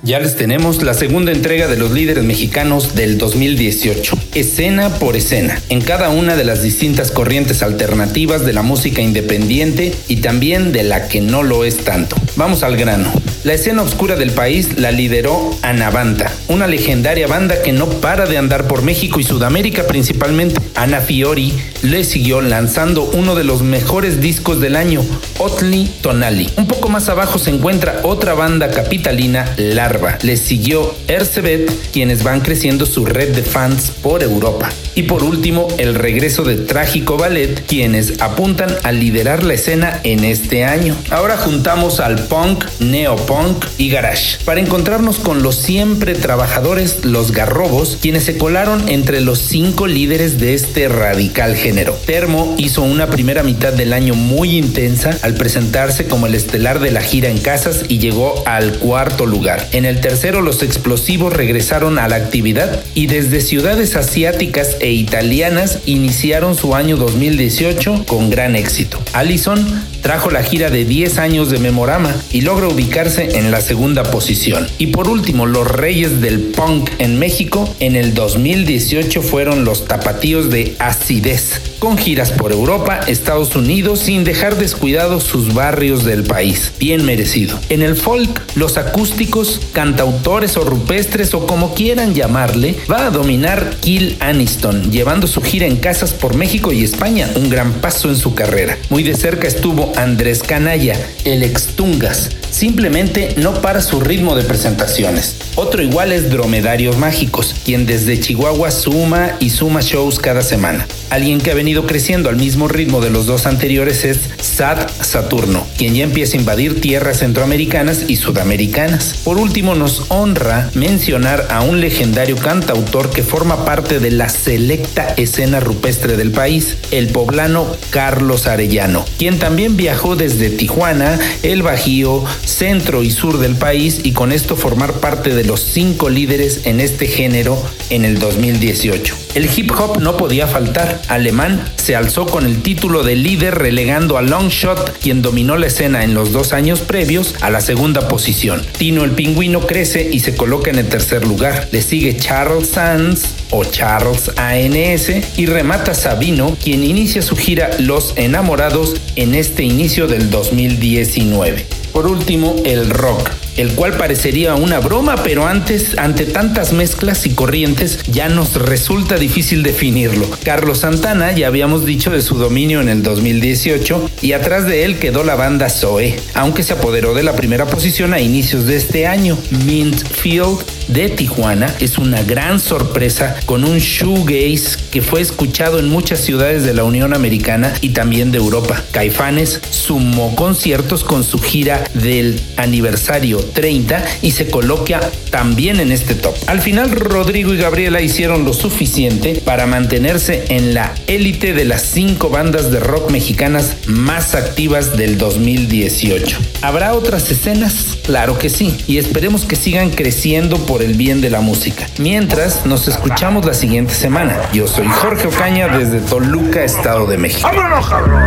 Ya 0.08 0.18
les 0.20 0.36
tenemos 0.36 0.82
la 0.82 0.94
segunda 0.94 1.32
entrega 1.32 1.68
de 1.68 1.76
los 1.76 1.90
líderes 1.90 2.24
mexicanos 2.24 2.94
del 2.94 3.18
2018, 3.18 4.18
escena 4.34 4.88
por 4.88 5.16
escena, 5.16 5.60
en 5.68 5.82
cada 5.82 6.08
una 6.08 6.34
de 6.34 6.44
las 6.44 6.62
distintas 6.62 7.10
corrientes 7.10 7.62
alternativas 7.62 8.46
de 8.46 8.54
la 8.54 8.62
música 8.62 9.02
independiente 9.02 9.94
y 10.08 10.22
también 10.22 10.72
de 10.72 10.84
la 10.84 11.08
que 11.08 11.20
no 11.20 11.42
lo 11.42 11.62
es 11.62 11.84
tanto. 11.84 12.16
Vamos 12.36 12.62
al 12.62 12.78
grano. 12.78 13.12
La 13.48 13.54
escena 13.54 13.80
oscura 13.80 14.14
del 14.14 14.32
país 14.32 14.78
la 14.78 14.90
lideró 14.90 15.56
Anavanta, 15.62 16.30
una 16.48 16.66
legendaria 16.66 17.26
banda 17.26 17.62
que 17.62 17.72
no 17.72 17.88
para 17.88 18.26
de 18.26 18.36
andar 18.36 18.68
por 18.68 18.82
México 18.82 19.20
y 19.20 19.24
Sudamérica 19.24 19.86
principalmente. 19.86 20.60
Ana 20.74 21.00
Fiori 21.00 21.54
le 21.80 22.04
siguió 22.04 22.42
lanzando 22.42 23.04
uno 23.04 23.34
de 23.34 23.44
los 23.44 23.62
mejores 23.62 24.20
discos 24.20 24.60
del 24.60 24.76
año, 24.76 25.02
Otli 25.38 25.90
Tonali. 26.02 26.50
Un 26.58 26.66
poco 26.66 26.90
más 26.90 27.08
abajo 27.08 27.38
se 27.38 27.48
encuentra 27.48 28.00
otra 28.02 28.34
banda 28.34 28.70
capitalina, 28.70 29.50
Larva. 29.56 30.18
Le 30.20 30.36
siguió 30.36 30.94
Ercebet, 31.08 31.72
quienes 31.90 32.24
van 32.24 32.42
creciendo 32.42 32.84
su 32.84 33.06
red 33.06 33.34
de 33.34 33.44
fans 33.44 33.92
por 34.02 34.22
Europa. 34.22 34.68
Y 34.94 35.04
por 35.04 35.22
último, 35.22 35.68
el 35.78 35.94
regreso 35.94 36.42
de 36.42 36.56
Trágico 36.56 37.16
Ballet, 37.16 37.64
quienes 37.66 38.20
apuntan 38.20 38.68
a 38.82 38.92
liderar 38.92 39.42
la 39.42 39.54
escena 39.54 40.00
en 40.04 40.24
este 40.24 40.64
año. 40.64 40.94
Ahora 41.10 41.38
juntamos 41.38 42.00
al 42.00 42.18
punk, 42.26 42.64
neopunk 42.80 43.37
y 43.76 43.88
garage 43.88 44.38
para 44.44 44.60
encontrarnos 44.60 45.18
con 45.18 45.42
los 45.42 45.54
siempre 45.56 46.14
trabajadores, 46.14 47.04
los 47.04 47.30
garrobos, 47.30 47.98
quienes 48.00 48.24
se 48.24 48.36
colaron 48.36 48.88
entre 48.88 49.20
los 49.20 49.38
cinco 49.38 49.86
líderes 49.86 50.40
de 50.40 50.54
este 50.54 50.88
radical 50.88 51.54
género. 51.54 51.96
Termo 52.04 52.54
hizo 52.58 52.82
una 52.82 53.08
primera 53.10 53.44
mitad 53.44 53.72
del 53.72 53.92
año 53.92 54.14
muy 54.14 54.56
intensa 54.56 55.16
al 55.22 55.34
presentarse 55.34 56.06
como 56.06 56.26
el 56.26 56.34
estelar 56.34 56.80
de 56.80 56.90
la 56.90 57.00
gira 57.00 57.28
en 57.28 57.38
casas 57.38 57.84
y 57.88 57.98
llegó 57.98 58.42
al 58.44 58.72
cuarto 58.78 59.24
lugar. 59.24 59.68
En 59.70 59.84
el 59.84 60.00
tercero, 60.00 60.40
los 60.40 60.62
explosivos 60.64 61.32
regresaron 61.32 61.98
a 62.00 62.08
la 62.08 62.16
actividad 62.16 62.82
y 62.94 63.06
desde 63.06 63.40
ciudades 63.40 63.94
asiáticas 63.94 64.76
e 64.80 64.90
italianas 64.90 65.78
iniciaron 65.86 66.56
su 66.56 66.74
año 66.74 66.96
2018 66.96 68.04
con 68.06 68.30
gran 68.30 68.56
éxito. 68.56 68.98
Allison 69.12 69.64
trajo 70.02 70.30
la 70.30 70.42
gira 70.42 70.70
de 70.70 70.84
10 70.84 71.18
años 71.18 71.50
de 71.50 71.58
Memorama 71.58 72.14
y 72.32 72.42
logra 72.42 72.68
ubicarse 72.68 73.38
en 73.38 73.50
la 73.50 73.60
segunda 73.60 74.04
posición. 74.04 74.66
Y 74.78 74.88
por 74.88 75.08
último, 75.08 75.46
los 75.46 75.66
reyes 75.66 76.20
del 76.20 76.40
punk 76.40 76.90
en 76.98 77.18
México 77.18 77.72
en 77.80 77.96
el 77.96 78.14
2018 78.14 79.22
fueron 79.22 79.64
los 79.64 79.86
tapatíos 79.86 80.50
de 80.50 80.76
Acidez, 80.78 81.60
con 81.78 81.96
giras 81.96 82.32
por 82.32 82.52
Europa, 82.52 83.00
Estados 83.06 83.54
Unidos, 83.56 84.00
sin 84.00 84.24
dejar 84.24 84.56
descuidados 84.56 85.24
sus 85.24 85.54
barrios 85.54 86.04
del 86.04 86.24
país. 86.24 86.72
Bien 86.78 87.04
merecido. 87.04 87.58
En 87.68 87.82
el 87.82 87.96
folk, 87.96 88.40
los 88.56 88.76
acústicos, 88.76 89.60
cantautores 89.72 90.56
o 90.56 90.64
rupestres 90.64 91.34
o 91.34 91.46
como 91.46 91.74
quieran 91.74 92.14
llamarle, 92.14 92.76
va 92.90 93.06
a 93.06 93.10
dominar 93.10 93.76
Kill 93.80 94.16
Aniston, 94.20 94.90
llevando 94.90 95.26
su 95.26 95.42
gira 95.42 95.66
en 95.66 95.76
casas 95.76 96.12
por 96.12 96.34
México 96.34 96.72
y 96.72 96.84
España, 96.84 97.28
un 97.34 97.48
gran 97.50 97.72
paso 97.74 98.08
en 98.08 98.16
su 98.16 98.34
carrera. 98.34 98.76
Muy 98.90 99.02
de 99.02 99.14
cerca 99.14 99.46
estuvo 99.46 99.92
Andrés 99.96 100.42
Canalla, 100.42 100.96
el 101.24 101.42
extungas, 101.42 102.30
simplemente 102.58 103.34
no 103.36 103.54
para 103.54 103.80
su 103.80 104.00
ritmo 104.00 104.34
de 104.34 104.42
presentaciones. 104.42 105.36
Otro 105.54 105.80
igual 105.80 106.10
es 106.10 106.28
Dromedarios 106.28 106.98
Mágicos, 106.98 107.54
quien 107.64 107.86
desde 107.86 108.18
Chihuahua 108.18 108.72
suma 108.72 109.36
y 109.38 109.50
suma 109.50 109.80
shows 109.80 110.18
cada 110.18 110.42
semana. 110.42 110.84
Alguien 111.10 111.40
que 111.40 111.52
ha 111.52 111.54
venido 111.54 111.86
creciendo 111.86 112.28
al 112.28 112.36
mismo 112.36 112.66
ritmo 112.66 113.00
de 113.00 113.10
los 113.10 113.26
dos 113.26 113.46
anteriores 113.46 114.04
es 114.04 114.18
Sad 114.40 114.88
Saturno, 115.00 115.64
quien 115.76 115.94
ya 115.94 116.02
empieza 116.02 116.36
a 116.36 116.40
invadir 116.40 116.80
tierras 116.80 117.20
centroamericanas 117.20 118.04
y 118.08 118.16
sudamericanas. 118.16 119.20
Por 119.24 119.38
último, 119.38 119.76
nos 119.76 120.06
honra 120.08 120.68
mencionar 120.74 121.46
a 121.50 121.62
un 121.62 121.80
legendario 121.80 122.36
cantautor 122.36 123.10
que 123.10 123.22
forma 123.22 123.64
parte 123.64 124.00
de 124.00 124.10
la 124.10 124.28
selecta 124.28 125.14
escena 125.16 125.60
rupestre 125.60 126.16
del 126.16 126.32
país, 126.32 126.76
el 126.90 127.06
poblano 127.08 127.66
Carlos 127.90 128.46
Arellano, 128.46 129.04
quien 129.16 129.38
también 129.38 129.76
viajó 129.76 130.16
desde 130.16 130.50
Tijuana, 130.50 131.18
el 131.42 131.62
Bajío, 131.62 132.24
centro 132.48 133.02
y 133.02 133.10
sur 133.10 133.38
del 133.38 133.56
país 133.56 134.00
y 134.02 134.12
con 134.12 134.32
esto 134.32 134.56
formar 134.56 134.94
parte 134.94 135.34
de 135.34 135.44
los 135.44 135.60
cinco 135.60 136.08
líderes 136.08 136.62
en 136.64 136.80
este 136.80 137.06
género 137.06 137.62
en 137.90 138.04
el 138.04 138.18
2018. 138.18 139.14
El 139.34 139.48
hip 139.54 139.70
hop 139.78 140.00
no 140.00 140.16
podía 140.16 140.46
faltar. 140.46 141.00
Alemán 141.08 141.62
se 141.76 141.94
alzó 141.94 142.26
con 142.26 142.46
el 142.46 142.62
título 142.62 143.02
de 143.04 143.14
líder 143.14 143.56
relegando 143.56 144.18
a 144.18 144.22
Longshot, 144.22 144.98
quien 144.98 145.22
dominó 145.22 145.56
la 145.56 145.66
escena 145.66 146.02
en 146.02 146.14
los 146.14 146.32
dos 146.32 146.52
años 146.52 146.80
previos, 146.80 147.34
a 147.40 147.50
la 147.50 147.60
segunda 147.60 148.08
posición. 148.08 148.62
Tino 148.78 149.04
el 149.04 149.12
pingüino 149.12 149.60
crece 149.60 150.08
y 150.10 150.20
se 150.20 150.34
coloca 150.34 150.70
en 150.70 150.78
el 150.78 150.88
tercer 150.88 151.26
lugar. 151.26 151.68
Le 151.70 151.82
sigue 151.82 152.16
Charles 152.16 152.68
Sands 152.68 153.34
o 153.50 153.64
Charles 153.64 154.30
ANS 154.36 155.38
y 155.38 155.46
remata 155.46 155.94
Sabino, 155.94 156.56
quien 156.62 156.82
inicia 156.82 157.22
su 157.22 157.36
gira 157.36 157.70
Los 157.78 158.14
Enamorados 158.16 158.96
en 159.16 159.34
este 159.34 159.62
inicio 159.62 160.06
del 160.06 160.30
2019. 160.30 161.77
Por 161.92 162.06
último, 162.06 162.54
el 162.64 162.90
rock 162.90 163.47
el 163.58 163.72
cual 163.72 163.94
parecería 163.94 164.54
una 164.54 164.78
broma, 164.78 165.16
pero 165.22 165.46
antes, 165.46 165.98
ante 165.98 166.24
tantas 166.24 166.72
mezclas 166.72 167.26
y 167.26 167.30
corrientes, 167.30 167.98
ya 168.10 168.28
nos 168.28 168.54
resulta 168.54 169.16
difícil 169.16 169.62
definirlo. 169.62 170.30
Carlos 170.44 170.78
Santana, 170.78 171.32
ya 171.32 171.48
habíamos 171.48 171.84
dicho 171.84 172.10
de 172.10 172.22
su 172.22 172.36
dominio 172.36 172.80
en 172.80 172.88
el 172.88 173.02
2018, 173.02 174.10
y 174.22 174.32
atrás 174.32 174.64
de 174.66 174.84
él 174.84 174.98
quedó 174.98 175.24
la 175.24 175.34
banda 175.34 175.68
Zoe, 175.68 176.16
aunque 176.34 176.62
se 176.62 176.74
apoderó 176.74 177.14
de 177.14 177.24
la 177.24 177.34
primera 177.34 177.66
posición 177.66 178.14
a 178.14 178.20
inicios 178.20 178.66
de 178.66 178.76
este 178.76 179.06
año. 179.06 179.36
Mint 179.66 180.06
Field 180.06 180.58
de 180.86 181.10
Tijuana 181.10 181.74
es 181.80 181.98
una 181.98 182.22
gran 182.22 182.60
sorpresa 182.60 183.36
con 183.44 183.64
un 183.64 183.78
shoegaze 183.78 184.78
que 184.90 185.02
fue 185.02 185.20
escuchado 185.20 185.78
en 185.78 185.88
muchas 185.88 186.20
ciudades 186.20 186.64
de 186.64 186.74
la 186.74 186.84
Unión 186.84 187.12
Americana 187.12 187.74
y 187.80 187.90
también 187.90 188.30
de 188.30 188.38
Europa. 188.38 188.82
Caifanes 188.92 189.60
sumó 189.70 190.34
conciertos 190.34 191.04
con 191.04 191.24
su 191.24 191.38
gira 191.40 191.84
del 191.94 192.40
aniversario 192.56 193.47
30 193.52 194.04
y 194.22 194.32
se 194.32 194.48
coloca 194.48 195.00
también 195.30 195.80
en 195.80 195.92
este 195.92 196.14
top. 196.14 196.34
Al 196.46 196.60
final 196.60 196.90
Rodrigo 196.90 197.52
y 197.52 197.58
Gabriela 197.58 198.00
hicieron 198.00 198.44
lo 198.44 198.52
suficiente 198.52 199.42
para 199.44 199.66
mantenerse 199.66 200.44
en 200.48 200.74
la 200.74 200.94
élite 201.06 201.52
de 201.52 201.64
las 201.64 201.82
cinco 201.82 202.30
bandas 202.30 202.70
de 202.70 202.80
rock 202.80 203.10
mexicanas 203.10 203.76
más 203.86 204.34
activas 204.34 204.96
del 204.96 205.18
2018. 205.18 206.38
¿Habrá 206.62 206.94
otras 206.94 207.30
escenas? 207.30 207.98
Claro 208.04 208.38
que 208.38 208.48
sí, 208.48 208.76
y 208.86 208.98
esperemos 208.98 209.44
que 209.44 209.56
sigan 209.56 209.90
creciendo 209.90 210.56
por 210.66 210.82
el 210.82 210.94
bien 210.94 211.20
de 211.20 211.30
la 211.30 211.40
música. 211.40 211.86
Mientras, 211.98 212.66
nos 212.66 212.88
escuchamos 212.88 213.44
la 213.44 213.54
siguiente 213.54 213.94
semana. 213.94 214.40
Yo 214.52 214.66
soy 214.66 214.86
Jorge 214.86 215.28
Ocaña 215.28 215.68
desde 215.68 216.00
Toluca, 216.00 216.64
Estado 216.64 217.06
de 217.06 217.18
México. 217.18 217.48
¡Vámonos, 217.52 217.88
cabrón! 217.88 218.22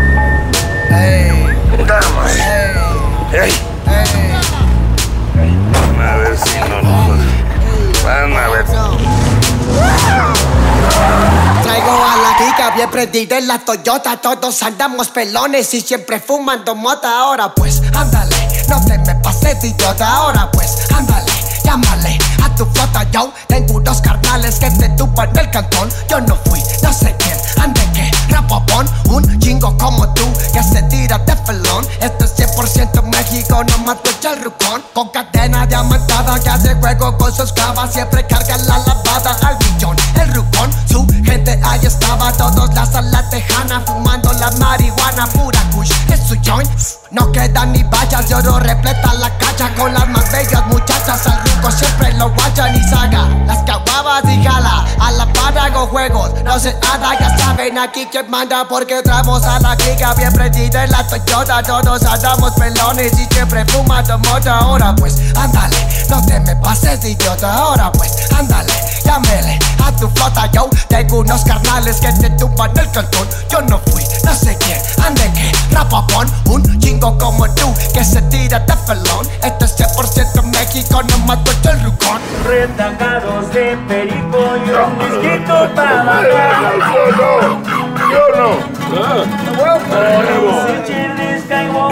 ¡Ey! 0.92 1.32
¡Ey! 3.34 3.71
A 6.00 6.18
ver 6.18 6.38
si 6.38 6.60
no 6.70 6.82
nos... 6.82 7.20
Van 8.04 8.34
a 8.34 8.50
ver. 8.50 8.66
Traigo 11.64 11.92
a 11.92 12.18
la 12.18 12.38
Kika 12.38 12.72
bien 12.76 12.90
prendida 12.90 13.38
en 13.38 13.48
la 13.48 13.60
Toyota 13.60 14.18
Todos 14.18 14.64
andamos 14.64 15.10
pelones 15.10 15.74
y 15.74 15.82
siempre 15.82 16.20
fumando 16.20 16.76
mota. 16.76 17.20
Ahora 17.20 17.54
pues, 17.54 17.82
ándale, 17.96 18.36
no 18.68 18.84
te 18.86 18.98
me 18.98 19.16
pases 19.16 19.62
de 19.62 19.68
idiota. 19.70 20.08
Ahora 20.08 20.50
pues, 20.52 20.92
ándale, 20.92 21.32
llámale 21.64 22.18
a 22.44 22.56
tu 22.56 22.66
flota. 22.66 23.04
Yo 23.12 23.32
tengo 23.48 23.76
unos 23.76 24.02
carnales 24.02 24.60
que 24.60 24.72
te 24.72 24.90
tupan 24.90 25.32
del 25.34 25.50
cantón. 25.52 25.90
Yo 26.10 26.20
no 26.22 26.36
fui, 26.46 26.60
no 26.82 26.92
sé 26.92 27.16
quién, 27.20 27.31
un 29.10 29.40
chingo 29.40 29.78
como 29.78 30.08
tú 30.14 30.24
que 30.54 30.64
se 30.64 30.82
tira 30.84 31.18
de 31.20 31.36
felón. 31.36 31.86
Esto 32.00 32.26
es 32.26 32.36
100% 32.36 33.04
México, 33.04 33.64
no 33.64 33.78
mato 33.80 34.10
el 34.24 34.44
rucón. 34.44 34.84
Con 34.94 35.10
cadena 35.10 35.66
diamantada 35.66 36.40
que 36.40 36.50
hace 36.50 36.76
juego 36.76 37.18
con 37.18 37.34
sus 37.34 37.52
clavas, 37.54 37.94
siempre 37.94 38.26
carga 38.28 38.58
la 38.58 38.78
lavada 38.80 39.38
al 39.44 39.58
millón. 39.60 39.96
El 40.20 40.34
rucón, 40.34 40.72
su 40.90 41.06
gente 41.24 41.60
ahí 41.64 41.86
estaba, 41.86 42.32
todos 42.34 42.74
la 42.74 42.86
sala 42.86 43.30
tejana, 43.30 43.82
fumando 43.86 44.32
la 44.34 44.52
marihuana 44.52 45.28
pura 45.28 45.62
kush. 45.74 45.92
No 47.12 47.30
quedan 47.34 47.74
ni 47.74 47.84
vallas, 47.84 48.30
de 48.30 48.36
oro 48.36 48.58
repleta 48.58 49.14
la 49.16 49.38
cacha 49.38 49.70
con 49.76 49.94
las 49.94 50.08
más 50.08 50.32
bellas 50.32 50.66
muchachas. 50.68 51.28
Al 51.28 51.44
ruco 51.44 51.70
siempre 51.70 52.14
lo 52.14 52.30
guachan 52.30 52.74
y 52.74 52.82
saga 52.90 53.28
las 53.46 53.58
caguabas 53.64 54.24
y 54.24 54.42
jala. 54.42 54.86
A 54.98 55.12
la 55.12 55.26
par 55.34 55.58
hago 55.58 55.88
juegos, 55.88 56.32
no 56.46 56.58
se 56.58 56.70
haga, 56.70 57.20
ya 57.20 57.38
saben 57.38 57.78
aquí 57.78 58.08
quién 58.10 58.32
manda 58.32 58.66
porque 58.66 59.02
traemos 59.04 59.44
a 59.44 59.60
la 59.60 59.76
clica 59.76 60.14
bien 60.14 60.32
prendida 60.32 60.86
en 60.86 60.92
la 60.92 61.06
Toyota. 61.06 61.62
Todos 61.64 62.04
andamos 62.04 62.54
pelones 62.54 63.12
y 63.20 63.26
siempre 63.26 63.66
fumando. 63.66 64.18
Ahora 64.50 64.96
pues, 64.96 65.18
ándale, 65.36 65.76
no 66.10 66.26
te 66.26 66.40
me 66.40 66.56
pases 66.56 67.04
idiota. 67.04 67.54
Ahora 67.54 67.92
pues, 67.92 68.32
ándale, 68.32 68.74
llámele 69.04 69.60
a 69.84 69.92
tu 69.98 70.08
flota. 70.12 70.50
Yo 70.54 70.70
tengo 70.88 71.20
unos 71.20 71.44
carnales 71.44 71.98
que 71.98 72.14
te 72.14 72.30
tumban 72.32 72.72
el 72.78 72.90
cantón. 72.92 73.28
Yo 73.50 73.62
no 73.64 73.80
fui, 73.92 74.04
no 74.24 74.34
sé 74.34 74.58
quién, 74.60 74.80
ande 75.06 75.32
que 75.34 75.52
rapapón. 75.74 76.28
Un 76.46 76.80
chingo 76.80 77.18
como 77.18 77.48
tú 77.56 77.74
que 77.94 78.04
se 78.04 78.22
tira 78.24 78.60
de 78.60 78.76
felón. 78.86 79.28
Esto 79.44 79.66
es 79.66 79.78
100% 79.78 80.44
México, 80.44 81.02
no 81.04 81.18
mato 81.20 81.52
el 81.70 81.84
rucón. 81.84 82.22
Retacados 82.46 83.54
de 83.54 83.78
perico 83.88 84.58
y 84.66 84.70
un 84.70 85.00
disquito 85.00 85.70
para 85.76 86.04
bajar. 86.04 86.74
Yo 88.12 88.24
no. 88.38 88.82
Por 89.58 90.86
chiles 90.86 91.44
caigo 91.48 91.90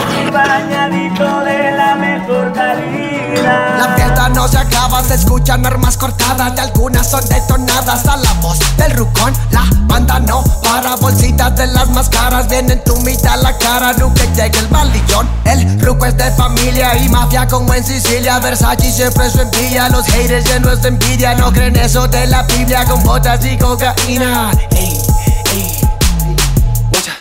no 4.39 4.47
se 4.47 4.57
acaba, 4.57 5.03
se 5.03 5.15
escuchan 5.15 5.65
armas 5.65 5.97
cortadas 5.97 6.53
y 6.55 6.59
algunas 6.61 7.11
son 7.11 7.27
detonadas 7.27 8.07
a 8.07 8.15
la 8.15 8.31
voz 8.35 8.57
del 8.77 8.93
rucón. 8.93 9.33
La 9.51 9.65
banda 9.81 10.17
no 10.21 10.41
para, 10.63 10.95
bolsitas 10.95 11.53
de 11.57 11.67
las 11.67 11.89
más 11.89 12.07
caras 12.07 12.47
vienen 12.47 12.81
tu 12.85 12.95
mitad 13.01 13.37
la 13.41 13.57
cara, 13.57 13.91
nunca 13.99 14.23
llega 14.23 14.59
el 14.59 14.67
balillón. 14.67 15.27
El 15.43 15.81
ruco 15.81 16.05
es 16.05 16.15
de 16.15 16.31
familia 16.31 16.95
y 17.03 17.09
mafia 17.09 17.47
como 17.47 17.73
en 17.73 17.83
Sicilia, 17.83 18.39
Versace 18.39 18.89
siempre 18.89 19.29
su 19.29 19.41
envidia. 19.41 19.89
Los 19.89 20.05
haters 20.05 20.49
llenos 20.49 20.81
de 20.83 20.87
envidia 20.87 21.35
no 21.35 21.51
creen 21.51 21.75
eso 21.75 22.07
de 22.07 22.25
la 22.27 22.43
Biblia 22.43 22.85
con 22.85 23.03
botas 23.03 23.43
y 23.43 23.57
cocaína. 23.57 24.51
Ey, 24.71 25.01
ey. 25.27 25.28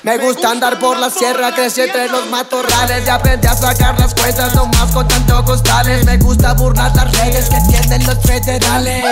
Me 0.09 0.17
gusta 0.17 0.53
andar 0.53 0.79
por 0.79 0.97
la 0.97 1.11
sierra, 1.11 1.55
crecí 1.55 1.83
entre 1.83 2.09
los 2.09 2.25
matorrales 2.31 3.07
y 3.07 3.11
aprendí 3.11 3.47
a 3.47 3.55
sacar 3.55 4.01
las 4.01 4.15
cuentas 4.15 4.55
nomás 4.55 4.91
con 4.91 5.07
tanto 5.07 5.45
costales. 5.45 6.03
Me 6.07 6.17
gusta 6.17 6.55
burlar 6.55 6.97
las 6.97 7.13
que 7.51 7.61
tienen 7.69 8.07
los 8.07 8.19
federales. 8.23 9.05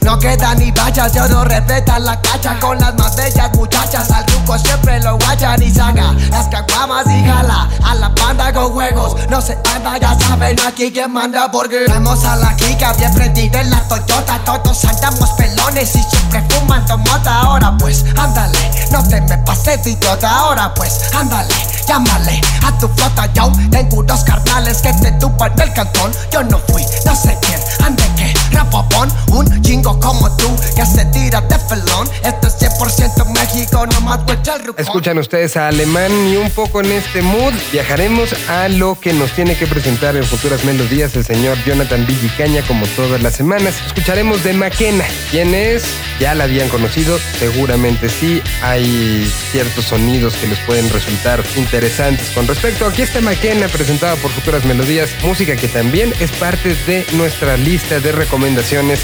No 0.00 0.18
queda 0.18 0.54
ni 0.54 0.70
vallas, 0.70 1.12
yo 1.12 1.28
no 1.28 1.44
respetan 1.44 2.02
la 2.04 2.18
cacha 2.22 2.58
con 2.60 2.78
las 2.78 2.94
más 2.94 3.14
bellas 3.14 3.50
muchachas. 3.54 4.10
Al 4.10 4.24
truco 4.24 4.58
siempre 4.58 5.00
lo 5.00 5.18
guachan 5.18 5.62
y 5.62 5.70
saca 5.70 6.14
las 6.30 6.46
caguamas 6.48 7.06
y 7.08 7.24
jala 7.26 7.68
a 7.84 7.94
la 7.94 8.08
banda 8.08 8.50
con 8.52 8.72
juegos. 8.72 9.16
No 9.28 9.42
se 9.42 9.58
anda, 9.74 9.98
ya 9.98 10.18
saben 10.18 10.58
aquí 10.66 10.90
quién 10.92 11.12
manda 11.12 11.50
porque 11.50 11.84
vamos 11.88 12.24
a 12.24 12.36
la 12.36 12.56
clica 12.56 12.94
bien 12.94 13.12
prendida 13.12 13.60
en 13.60 13.70
la 13.70 13.80
Toyota. 13.86 14.40
Todos 14.46 14.84
andamos 14.86 15.30
pelones 15.32 15.94
y 15.94 16.02
siempre 16.02 16.42
fumando 16.48 16.96
mota. 16.96 17.40
Ahora 17.40 17.76
pues, 17.78 18.04
ándale, 18.16 18.58
no 18.90 19.06
te 19.06 19.20
me 19.20 19.36
pases 19.38 19.86
idiota. 19.86 20.30
Ahora 20.30 20.72
pues, 20.72 21.00
ándale, 21.14 21.54
llámale 21.86 22.40
a 22.66 22.72
tu 22.78 22.88
flota. 22.88 23.30
Yo 23.34 23.52
tengo 23.70 23.98
unos 23.98 24.24
carnales 24.24 24.78
que 24.78 24.94
te 24.94 25.12
tupan 25.12 25.52
el 25.60 25.72
cantón. 25.74 26.10
Yo 26.32 26.42
no 26.44 26.58
fui, 26.68 26.82
no 27.04 27.14
sé 27.14 27.36
quién, 27.42 27.60
ande 27.84 28.04
que 28.16 28.37
rapopón, 28.58 29.08
un 29.28 29.62
chingo 29.62 29.98
como 30.00 30.36
tú 30.36 30.48
que 30.74 30.84
se 30.84 31.04
tira 31.06 31.40
de 31.42 31.58
felón. 31.58 32.08
Esto 32.24 32.48
es 32.48 32.58
100% 32.58 33.26
México, 33.32 33.86
no 33.86 34.00
más 34.00 34.18
el 34.28 34.66
rucón. 34.66 34.84
Escuchan 34.84 35.18
ustedes 35.18 35.56
a 35.56 35.68
Alemán 35.68 36.10
y 36.28 36.36
un 36.36 36.50
poco 36.50 36.80
en 36.80 36.90
este 36.90 37.22
mood 37.22 37.52
viajaremos 37.70 38.34
a 38.48 38.68
lo 38.68 38.98
que 39.00 39.12
nos 39.12 39.30
tiene 39.32 39.56
que 39.56 39.66
presentar 39.66 40.16
en 40.16 40.24
futuras 40.24 40.64
melodías 40.64 41.14
el 41.14 41.24
señor 41.24 41.56
Jonathan 41.64 42.04
Villicaña 42.06 42.62
como 42.66 42.84
todas 42.88 43.22
las 43.22 43.34
semanas. 43.34 43.74
Escucharemos 43.86 44.42
de 44.42 44.52
Maquena. 44.54 45.04
¿Quién 45.30 45.54
es? 45.54 45.84
Ya 46.18 46.34
la 46.34 46.44
habían 46.44 46.68
conocido, 46.68 47.16
seguramente 47.38 48.08
sí. 48.08 48.42
Hay 48.62 49.30
ciertos 49.52 49.84
sonidos 49.84 50.34
que 50.34 50.48
les 50.48 50.58
pueden 50.60 50.90
resultar 50.90 51.44
interesantes 51.56 52.28
con 52.30 52.48
respecto. 52.48 52.86
Aquí 52.86 53.02
está 53.02 53.20
Maquena 53.20 53.68
presentada 53.68 54.16
por 54.16 54.32
futuras 54.32 54.64
melodías, 54.64 55.10
música 55.22 55.54
que 55.54 55.68
también 55.68 56.12
es 56.18 56.32
parte 56.32 56.74
de 56.86 57.06
nuestra 57.12 57.56
lista 57.56 58.00
de 58.00 58.10
recomendaciones 58.10 58.47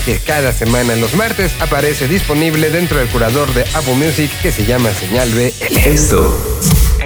que 0.05 0.19
cada 0.19 0.53
semana 0.53 0.97
los 0.97 1.15
martes 1.15 1.53
aparece 1.61 2.09
disponible 2.09 2.71
dentro 2.71 2.99
del 2.99 3.09
curador 3.09 3.53
de 3.53 3.63
Apple 3.75 3.95
Music 3.95 4.31
que 4.41 4.51
se 4.51 4.65
llama 4.65 4.91
Señal 4.95 5.31
BL. 5.33 5.87
Esto 5.87 6.35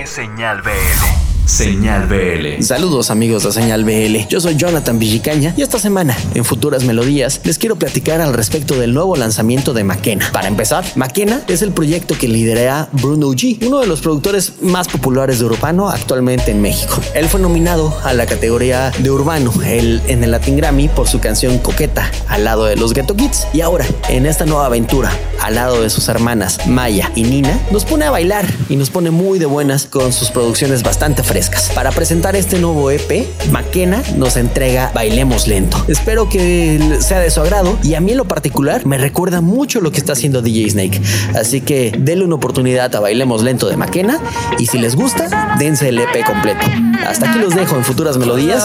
es 0.01 0.09
Señal 0.09 0.62
BL. 0.62 1.27
Señal 1.48 2.06
BL. 2.06 2.62
Saludos 2.62 3.11
amigos 3.11 3.42
de 3.42 3.52
Señal 3.52 3.82
BL, 3.82 4.28
yo 4.28 4.38
soy 4.38 4.56
Jonathan 4.56 4.98
Villicaña 4.98 5.54
y 5.56 5.62
esta 5.62 5.78
semana 5.78 6.14
en 6.34 6.44
Futuras 6.44 6.84
Melodías 6.84 7.40
les 7.42 7.56
quiero 7.56 7.76
platicar 7.76 8.20
al 8.20 8.34
respecto 8.34 8.74
del 8.74 8.92
nuevo 8.92 9.16
lanzamiento 9.16 9.72
de 9.72 9.82
Maquena. 9.82 10.28
Para 10.30 10.48
empezar, 10.48 10.84
Maquena 10.94 11.40
es 11.48 11.62
el 11.62 11.72
proyecto 11.72 12.18
que 12.18 12.28
lidera 12.28 12.90
Bruno 12.92 13.28
G, 13.28 13.66
uno 13.66 13.80
de 13.80 13.87
los 13.87 14.02
productores 14.02 14.61
más 14.61 14.88
populares 14.88 15.38
de 15.38 15.46
urbano 15.46 15.88
actualmente 15.88 16.50
en 16.50 16.61
México. 16.61 17.00
Él 17.14 17.30
fue 17.30 17.40
nominado 17.40 17.98
a 18.04 18.12
la 18.12 18.26
categoría 18.26 18.92
de 18.98 19.11
urbano 19.11 19.50
en 19.64 20.22
el 20.22 20.30
Latin 20.30 20.58
Grammy 20.58 20.88
por 20.88 21.08
su 21.08 21.18
canción 21.18 21.56
Coqueta 21.61 22.11
al 22.28 22.44
lado 22.44 22.66
de 22.66 22.76
los 22.76 22.92
Ghetto 22.92 23.16
Kids 23.16 23.46
y 23.54 23.62
ahora 23.62 23.87
en 24.11 24.26
esta 24.26 24.44
nueva 24.44 24.66
aventura 24.66 25.11
al 25.40 25.54
lado 25.54 25.80
de 25.80 25.88
sus 25.88 26.08
hermanas 26.08 26.66
Maya 26.66 27.11
y 27.14 27.22
Nina 27.22 27.58
nos 27.70 27.87
pone 27.87 28.04
a 28.04 28.11
bailar 28.11 28.44
y 28.68 28.76
nos 28.76 28.90
pone 28.90 29.11
muy 29.11 29.38
de 29.38 29.46
buenas 29.46 29.87
con 29.87 30.12
sus 30.12 30.30
producciones 30.30 30.82
bastante 30.82 31.22
frescas. 31.22 31.38
Para 31.72 31.92
presentar 31.92 32.35
este 32.35 32.59
nuevo 32.59 32.90
EP, 32.90 33.24
Maquena 33.53 34.03
nos 34.16 34.37
entrega 34.37 34.90
Bailemos 34.92 35.46
Lento. 35.46 35.85
Espero 35.87 36.29
que 36.29 36.98
sea 37.01 37.20
de 37.20 37.31
su 37.31 37.40
agrado 37.40 37.79
y 37.85 37.94
a 37.94 38.01
mí 38.01 38.11
en 38.11 38.16
lo 38.16 38.24
particular 38.24 38.85
me 38.85 38.98
recuerda 38.98 39.40
mucho 39.40 39.81
lo 39.81 39.92
que 39.92 39.98
está 39.98 40.14
haciendo 40.14 40.42
DJ 40.42 40.70
Snake. 40.70 41.01
Así 41.37 41.61
que 41.61 41.92
denle 41.96 42.24
una 42.24 42.35
oportunidad 42.35 42.92
a 42.96 42.98
Bailemos 42.98 43.44
Lento 43.44 43.68
de 43.68 43.77
Maquena 43.77 44.20
y 44.59 44.66
si 44.66 44.79
les 44.79 44.96
gusta, 44.96 45.55
dense 45.61 45.90
el 45.90 46.01
EP 46.01 46.24
completo. 46.27 46.66
Hasta 47.07 47.31
aquí 47.31 47.38
los 47.38 47.55
dejo 47.55 47.77
en 47.77 47.85
futuras 47.85 48.18
melodías. 48.18 48.64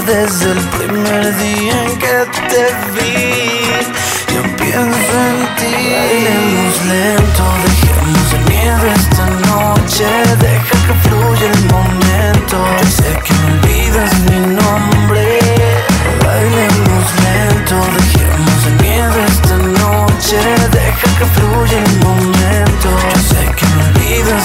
Desde 0.00 0.52
el 0.52 0.58
primer 0.70 1.36
día 1.36 1.84
en 1.84 1.98
que 1.98 2.26
te 2.48 2.64
vi. 2.94 3.60
Yo 4.32 4.42
pienso 4.56 5.12
en 5.28 5.38
ti. 5.56 5.74
Bailemos 5.92 6.76
lento, 6.88 7.44
dejemos 7.66 8.28
el 8.32 8.44
miedo 8.48 8.84
esta 8.96 9.26
noche. 9.50 10.06
Deja 10.40 10.76
que 10.86 10.94
fluya 11.04 11.48
el 11.52 11.64
momento. 11.66 12.56
Yo 12.80 12.88
sé 12.88 13.10
que 13.22 13.34
no 13.34 13.44
olvidas 13.52 14.12
mi 14.20 14.38
nombre. 14.56 15.24
Bailemos 16.24 17.04
lento, 17.26 17.76
dejemos 17.98 18.60
el 18.68 18.76
miedo 18.80 19.16
esta 19.28 19.56
noche. 19.56 20.38
Deja 20.72 21.08
que 21.18 21.26
fluya 21.36 21.78
el 21.84 21.94
momento. 22.00 22.88
Yo 22.88 23.20
sé 23.28 23.42
que 23.56 23.66
no 23.66 23.80
olvidas 23.88 24.41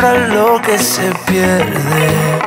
lo 0.00 0.60
que 0.62 0.78
se 0.78 1.12
pierde. 1.26 2.38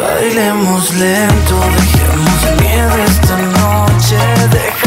Bailemos 0.00 0.94
lento, 0.94 1.60
dejemos 1.76 2.44
el 2.46 2.60
miedo 2.60 2.94
esta 3.04 3.36
noche. 3.36 4.79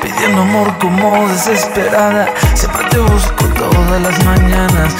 Pidiendo 0.00 0.42
amor 0.42 0.78
como 0.78 1.28
desesperada. 1.28 2.26
Siempre 2.54 2.84
te 2.90 2.98
busco 2.98 3.44
todas 3.48 4.00
las 4.00 4.24
mañanas 4.24 4.94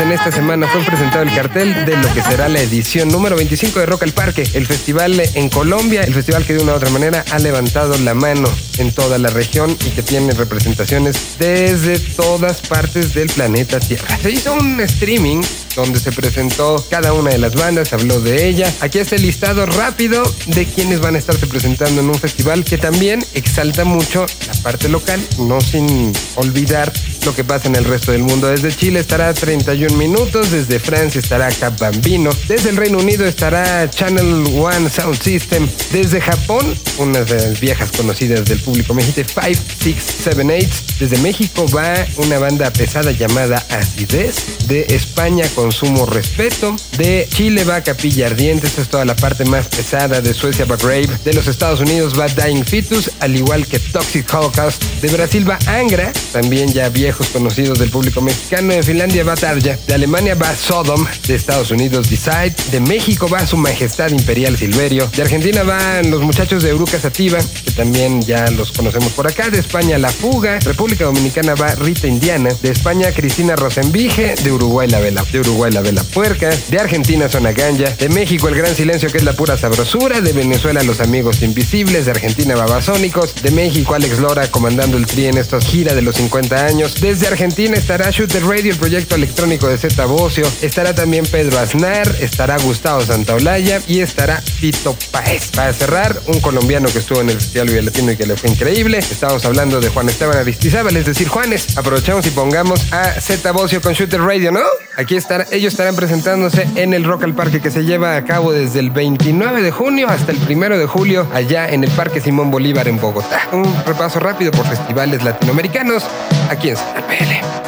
en 0.00 0.12
esta 0.12 0.32
semana 0.32 0.66
fue 0.66 0.82
presentado 0.82 1.22
el 1.22 1.34
cartel 1.34 1.84
de 1.84 1.96
lo 1.96 2.12
que 2.14 2.22
será 2.22 2.48
la 2.48 2.60
edición 2.60 3.08
número 3.08 3.36
25 3.36 3.78
de 3.78 3.86
Rock 3.86 4.02
al 4.04 4.12
Parque, 4.12 4.48
el 4.54 4.66
festival 4.66 5.20
en 5.34 5.48
Colombia, 5.50 6.02
el 6.02 6.14
festival 6.14 6.44
que 6.44 6.54
de 6.54 6.62
una 6.62 6.72
u 6.72 6.76
otra 6.76 6.90
manera 6.90 7.24
ha 7.30 7.38
levantado 7.38 7.96
la 7.98 8.14
mano 8.14 8.48
en 8.78 8.92
toda 8.92 9.18
la 9.18 9.28
región 9.28 9.76
y 9.86 9.90
que 9.90 10.02
tiene 10.02 10.32
representaciones 10.32 11.38
desde 11.38 11.98
todas 11.98 12.60
partes 12.62 13.14
del 13.14 13.28
planeta 13.28 13.78
Tierra. 13.78 14.18
Se 14.20 14.30
hizo 14.30 14.54
un 14.54 14.80
streaming 14.80 15.42
donde 15.76 16.00
se 16.00 16.12
presentó 16.12 16.84
cada 16.88 17.12
una 17.12 17.30
de 17.30 17.38
las 17.38 17.54
bandas, 17.54 17.92
habló 17.92 18.20
de 18.20 18.46
ella. 18.48 18.72
Aquí 18.80 18.98
está 18.98 19.16
el 19.16 19.22
listado 19.22 19.66
rápido 19.66 20.22
de 20.46 20.66
quienes 20.66 21.00
van 21.00 21.16
a 21.16 21.18
estarse 21.18 21.46
presentando 21.46 22.00
en 22.00 22.08
un 22.08 22.18
festival 22.18 22.64
que 22.64 22.78
también 22.78 23.24
exalta 23.34 23.84
mucho 23.84 24.26
la 24.46 24.54
parte 24.62 24.88
local, 24.88 25.20
no 25.38 25.60
sin 25.60 26.12
olvidar 26.36 26.92
lo 27.24 27.34
que 27.34 27.44
pasa 27.44 27.68
en 27.68 27.76
el 27.76 27.84
resto 27.84 28.12
del 28.12 28.22
mundo. 28.22 28.48
Desde 28.48 28.74
Chile 28.74 29.00
estará 29.00 29.32
31 29.32 29.96
minutos, 29.96 30.50
desde 30.50 30.78
Francia 30.78 31.20
estará 31.20 31.48
Cap 31.50 31.78
Bambino, 31.78 32.30
desde 32.48 32.70
el 32.70 32.76
Reino 32.76 32.98
Unido 32.98 33.24
estará 33.24 33.88
Channel 33.88 34.46
One 34.56 34.90
Sound 34.90 35.20
System, 35.20 35.68
desde 35.92 36.20
Japón, 36.20 36.74
unas 36.98 37.28
de 37.28 37.36
las 37.36 37.60
viejas 37.60 37.90
conocidas 37.92 38.44
del 38.44 38.60
público 38.60 38.94
mexicano, 38.94 39.28
5, 39.28 39.62
6, 39.82 39.96
7, 40.24 40.42
8, 40.42 40.68
desde 41.00 41.18
México 41.18 41.66
va 41.74 41.94
una 42.16 42.38
banda 42.38 42.70
pesada 42.72 43.12
llamada 43.12 43.64
Acidez, 43.70 44.68
de 44.68 44.86
España 44.90 45.46
Consumo 45.54 46.06
Respeto, 46.06 46.76
de 46.98 47.28
Chile 47.34 47.64
va 47.64 47.82
Capilla 47.82 48.26
Ardiente, 48.26 48.66
esta 48.66 48.82
es 48.82 48.88
toda 48.88 49.04
la 49.04 49.16
parte 49.16 49.44
más 49.44 49.68
pesada, 49.68 50.20
de 50.20 50.34
Suecia 50.34 50.64
va 50.64 50.76
Grave, 50.76 51.08
de 51.24 51.32
los 51.32 51.46
Estados 51.46 51.80
Unidos 51.80 52.18
va 52.18 52.26
Dying 52.28 52.64
Fetus, 52.64 53.10
al 53.20 53.36
igual 53.36 53.66
que 53.66 53.78
Toxic 53.78 54.32
Holocaust, 54.32 54.82
de 55.00 55.08
Brasil 55.08 55.48
va 55.48 55.58
Angra, 55.66 56.12
también 56.32 56.72
ya 56.72 56.88
conocidos 57.16 57.78
del 57.78 57.90
público 57.90 58.20
mexicano, 58.20 58.72
de 58.72 58.82
Finlandia 58.82 59.24
va 59.24 59.36
Tarja, 59.36 59.78
de 59.86 59.94
Alemania 59.94 60.34
va 60.34 60.54
Sodom, 60.54 61.06
de 61.26 61.34
Estados 61.34 61.70
Unidos 61.70 62.10
Decide, 62.10 62.54
de 62.70 62.80
México 62.80 63.28
va 63.28 63.46
Su 63.46 63.56
Majestad 63.56 64.10
Imperial 64.10 64.56
Silverio, 64.56 65.08
de 65.14 65.22
Argentina 65.22 65.62
van 65.62 66.10
los 66.10 66.22
muchachos 66.22 66.62
de 66.62 66.70
Euruca 66.70 66.98
Sativa, 66.98 67.38
que 67.64 67.70
también 67.70 68.22
ya 68.22 68.50
los 68.50 68.72
conocemos 68.72 69.12
por 69.12 69.26
acá, 69.26 69.50
de 69.50 69.58
España 69.60 69.98
La 69.98 70.10
Fuga, 70.10 70.58
República 70.60 71.04
Dominicana 71.04 71.54
va 71.54 71.74
Rita 71.74 72.06
Indiana, 72.06 72.50
de 72.62 72.70
España 72.70 73.12
Cristina 73.12 73.56
Rosenvige, 73.56 74.34
de 74.42 74.52
Uruguay 74.52 74.88
La 74.88 75.00
Vela, 75.00 75.24
de 75.30 75.40
Uruguay 75.40 75.72
La 75.72 75.80
Vela 75.80 76.02
Puerca, 76.02 76.50
de 76.68 76.78
Argentina 76.78 77.28
Zona 77.28 77.52
Ganja, 77.52 77.90
de 77.90 78.08
México 78.08 78.48
El 78.48 78.56
Gran 78.56 78.74
Silencio 78.74 79.08
que 79.10 79.18
es 79.18 79.24
la 79.24 79.34
pura 79.34 79.56
sabrosura, 79.56 80.20
de 80.20 80.32
Venezuela 80.32 80.82
Los 80.82 81.00
Amigos 81.00 81.42
Invisibles, 81.42 82.06
de 82.06 82.12
Argentina 82.12 82.54
Babasónicos, 82.54 83.34
de 83.42 83.50
México 83.50 83.94
Alex 83.94 84.18
Lora 84.18 84.50
comandando 84.50 84.96
el 84.96 85.06
tri 85.06 85.26
en 85.26 85.38
esta 85.38 85.60
gira 85.60 85.94
de 85.94 86.02
los 86.02 86.16
50 86.16 86.66
años, 86.66 87.00
desde 87.04 87.26
Argentina 87.26 87.76
estará 87.76 88.08
Shoot 88.10 88.32
the 88.32 88.40
Radio, 88.40 88.72
el 88.72 88.78
proyecto 88.78 89.14
electrónico 89.14 89.68
de 89.68 89.76
Z 89.76 90.06
Bocio, 90.06 90.46
estará 90.62 90.94
también 90.94 91.26
Pedro 91.26 91.58
Aznar, 91.58 92.08
estará 92.18 92.56
Gustavo 92.56 93.02
Santaolalla 93.02 93.82
y 93.86 94.00
estará 94.00 94.40
Tito 94.58 94.96
Paez. 95.10 95.50
Para 95.50 95.74
cerrar, 95.74 96.18
un 96.28 96.40
colombiano 96.40 96.88
que 96.88 97.00
estuvo 97.00 97.20
en 97.20 97.28
el 97.28 97.36
Festival 97.36 97.68
Vive 97.68 97.82
Latino 97.82 98.12
y 98.12 98.16
que 98.16 98.24
le 98.24 98.38
fue 98.38 98.48
increíble, 98.48 98.96
estábamos 98.96 99.44
hablando 99.44 99.82
de 99.82 99.90
Juan 99.90 100.08
Esteban 100.08 100.38
Aristizábal, 100.38 100.96
es 100.96 101.04
decir, 101.04 101.28
Juanes, 101.28 101.76
aprovechamos 101.76 102.26
y 102.26 102.30
pongamos 102.30 102.90
a 102.90 103.20
Z 103.20 103.52
Bocio 103.52 103.82
con 103.82 103.92
Shoot 103.92 104.08
the 104.08 104.16
Radio, 104.16 104.50
¿no? 104.50 104.62
Aquí 104.96 105.18
ellos 105.50 105.72
estarán 105.74 105.96
presentándose 105.96 106.66
en 106.74 106.94
el 106.94 107.04
Rock 107.04 107.24
al 107.24 107.34
Parque 107.34 107.60
que 107.60 107.70
se 107.70 107.84
lleva 107.84 108.16
a 108.16 108.24
cabo 108.24 108.52
desde 108.52 108.78
el 108.78 108.88
29 108.88 109.60
de 109.60 109.70
junio 109.70 110.08
hasta 110.08 110.32
el 110.32 110.38
1 110.38 110.78
de 110.78 110.86
julio 110.86 111.28
allá 111.34 111.68
en 111.68 111.84
el 111.84 111.90
Parque 111.90 112.22
Simón 112.22 112.50
Bolívar 112.50 112.88
en 112.88 112.98
Bogotá. 112.98 113.48
Un 113.52 113.64
repaso 113.84 114.20
rápido 114.20 114.52
por 114.52 114.66
festivales 114.66 115.22
latinoamericanos 115.22 116.04
aquí 116.50 116.70
en 116.70 116.76
Señal 116.76 117.02
PL. 117.04 117.64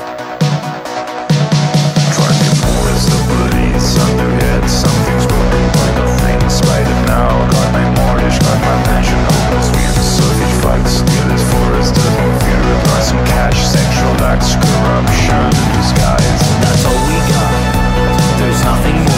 That's 16.61 16.85
all 16.85 16.93
we 16.93 17.19
got. 17.31 18.39
There's 18.39 18.65
nothing 18.65 19.05
more. 19.05 19.16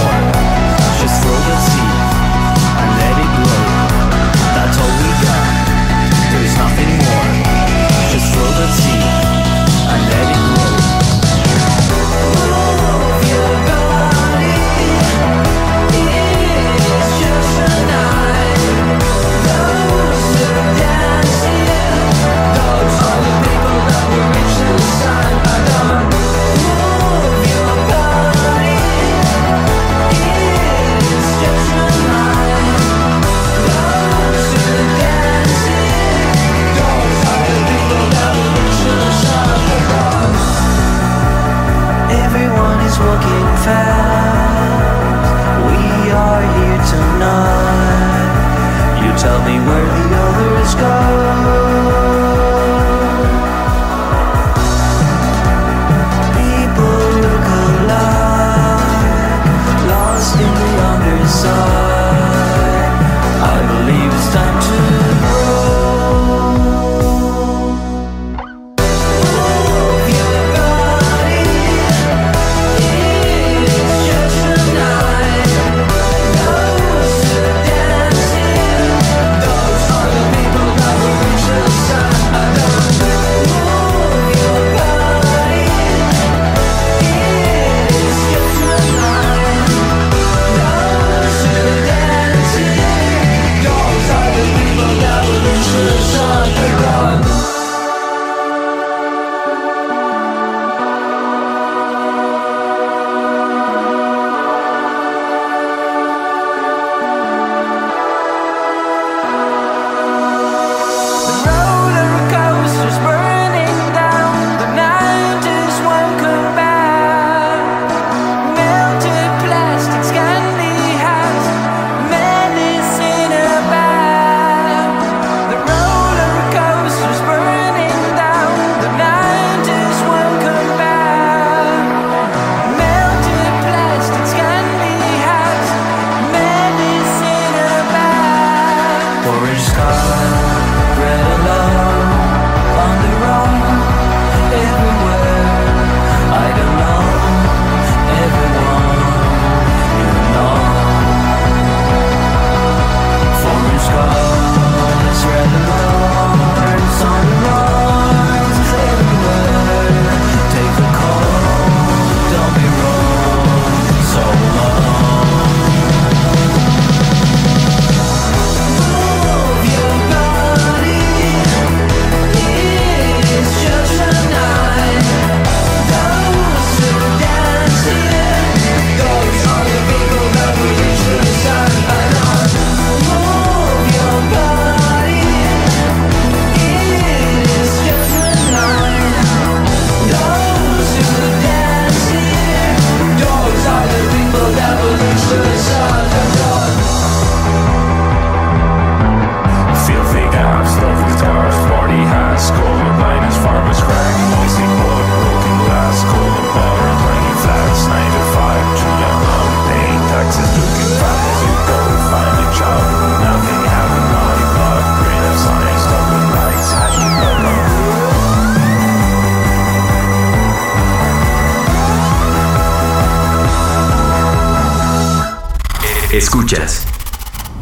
Escuchas. 226.49 226.87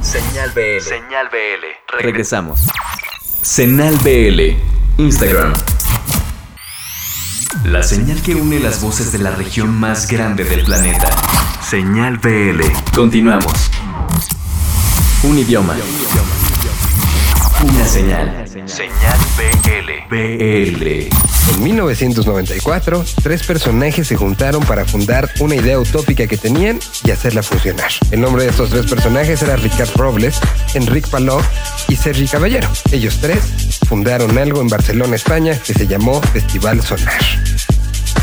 Señal 0.01 0.53
BL. 0.53 0.81
Señal 0.81 1.29
BL. 1.29 2.03
Regresamos. 2.05 2.69
Señal 3.43 3.97
BL. 3.97 5.03
Instagram. 5.03 5.53
La 7.65 7.83
señal 7.83 8.23
que 8.23 8.37
une 8.37 8.61
las 8.61 8.81
voces 8.81 9.11
de 9.11 9.19
la 9.19 9.33
región 9.33 9.75
más 9.75 10.07
grande 10.07 10.45
del 10.45 10.65
planeta. 10.65 11.11
Señal 11.69 12.19
BL. 12.19 12.63
Continuamos. 12.95 13.73
Un 15.25 15.37
idioma. 15.37 15.75
Una 17.65 17.87
señal. 17.87 18.47
Señal 18.69 19.19
BL. 19.37 20.07
BL. 20.09 21.26
En 21.55 21.63
1994, 21.63 23.05
tres 23.23 23.43
personajes 23.45 24.07
se 24.07 24.17
juntaron 24.17 24.65
para 24.65 24.85
fundar 24.85 25.31
una 25.41 25.55
idea 25.57 25.79
utópica 25.79 26.27
que 26.27 26.37
tenían 26.37 26.79
y 27.05 27.11
hacerla 27.11 27.43
funcionar. 27.43 27.91
El 28.11 28.21
nombre 28.21 28.45
de 28.45 28.51
estos 28.51 28.71
tres 28.71 28.87
personajes 28.87 29.43
era 29.43 29.57
Ricard 29.57 29.95
Robles, 29.97 30.39
Enrique 30.75 31.09
Paló 31.11 31.41
y 31.89 31.97
Sergi 31.97 32.27
Caballero. 32.27 32.69
Ellos 32.93 33.19
tres 33.21 33.39
fundaron 33.89 34.37
algo 34.39 34.61
en 34.61 34.69
Barcelona, 34.69 35.17
España, 35.17 35.59
que 35.59 35.75
se 35.75 35.87
llamó 35.87 36.21
Festival 36.21 36.83
Sonar. 36.83 37.21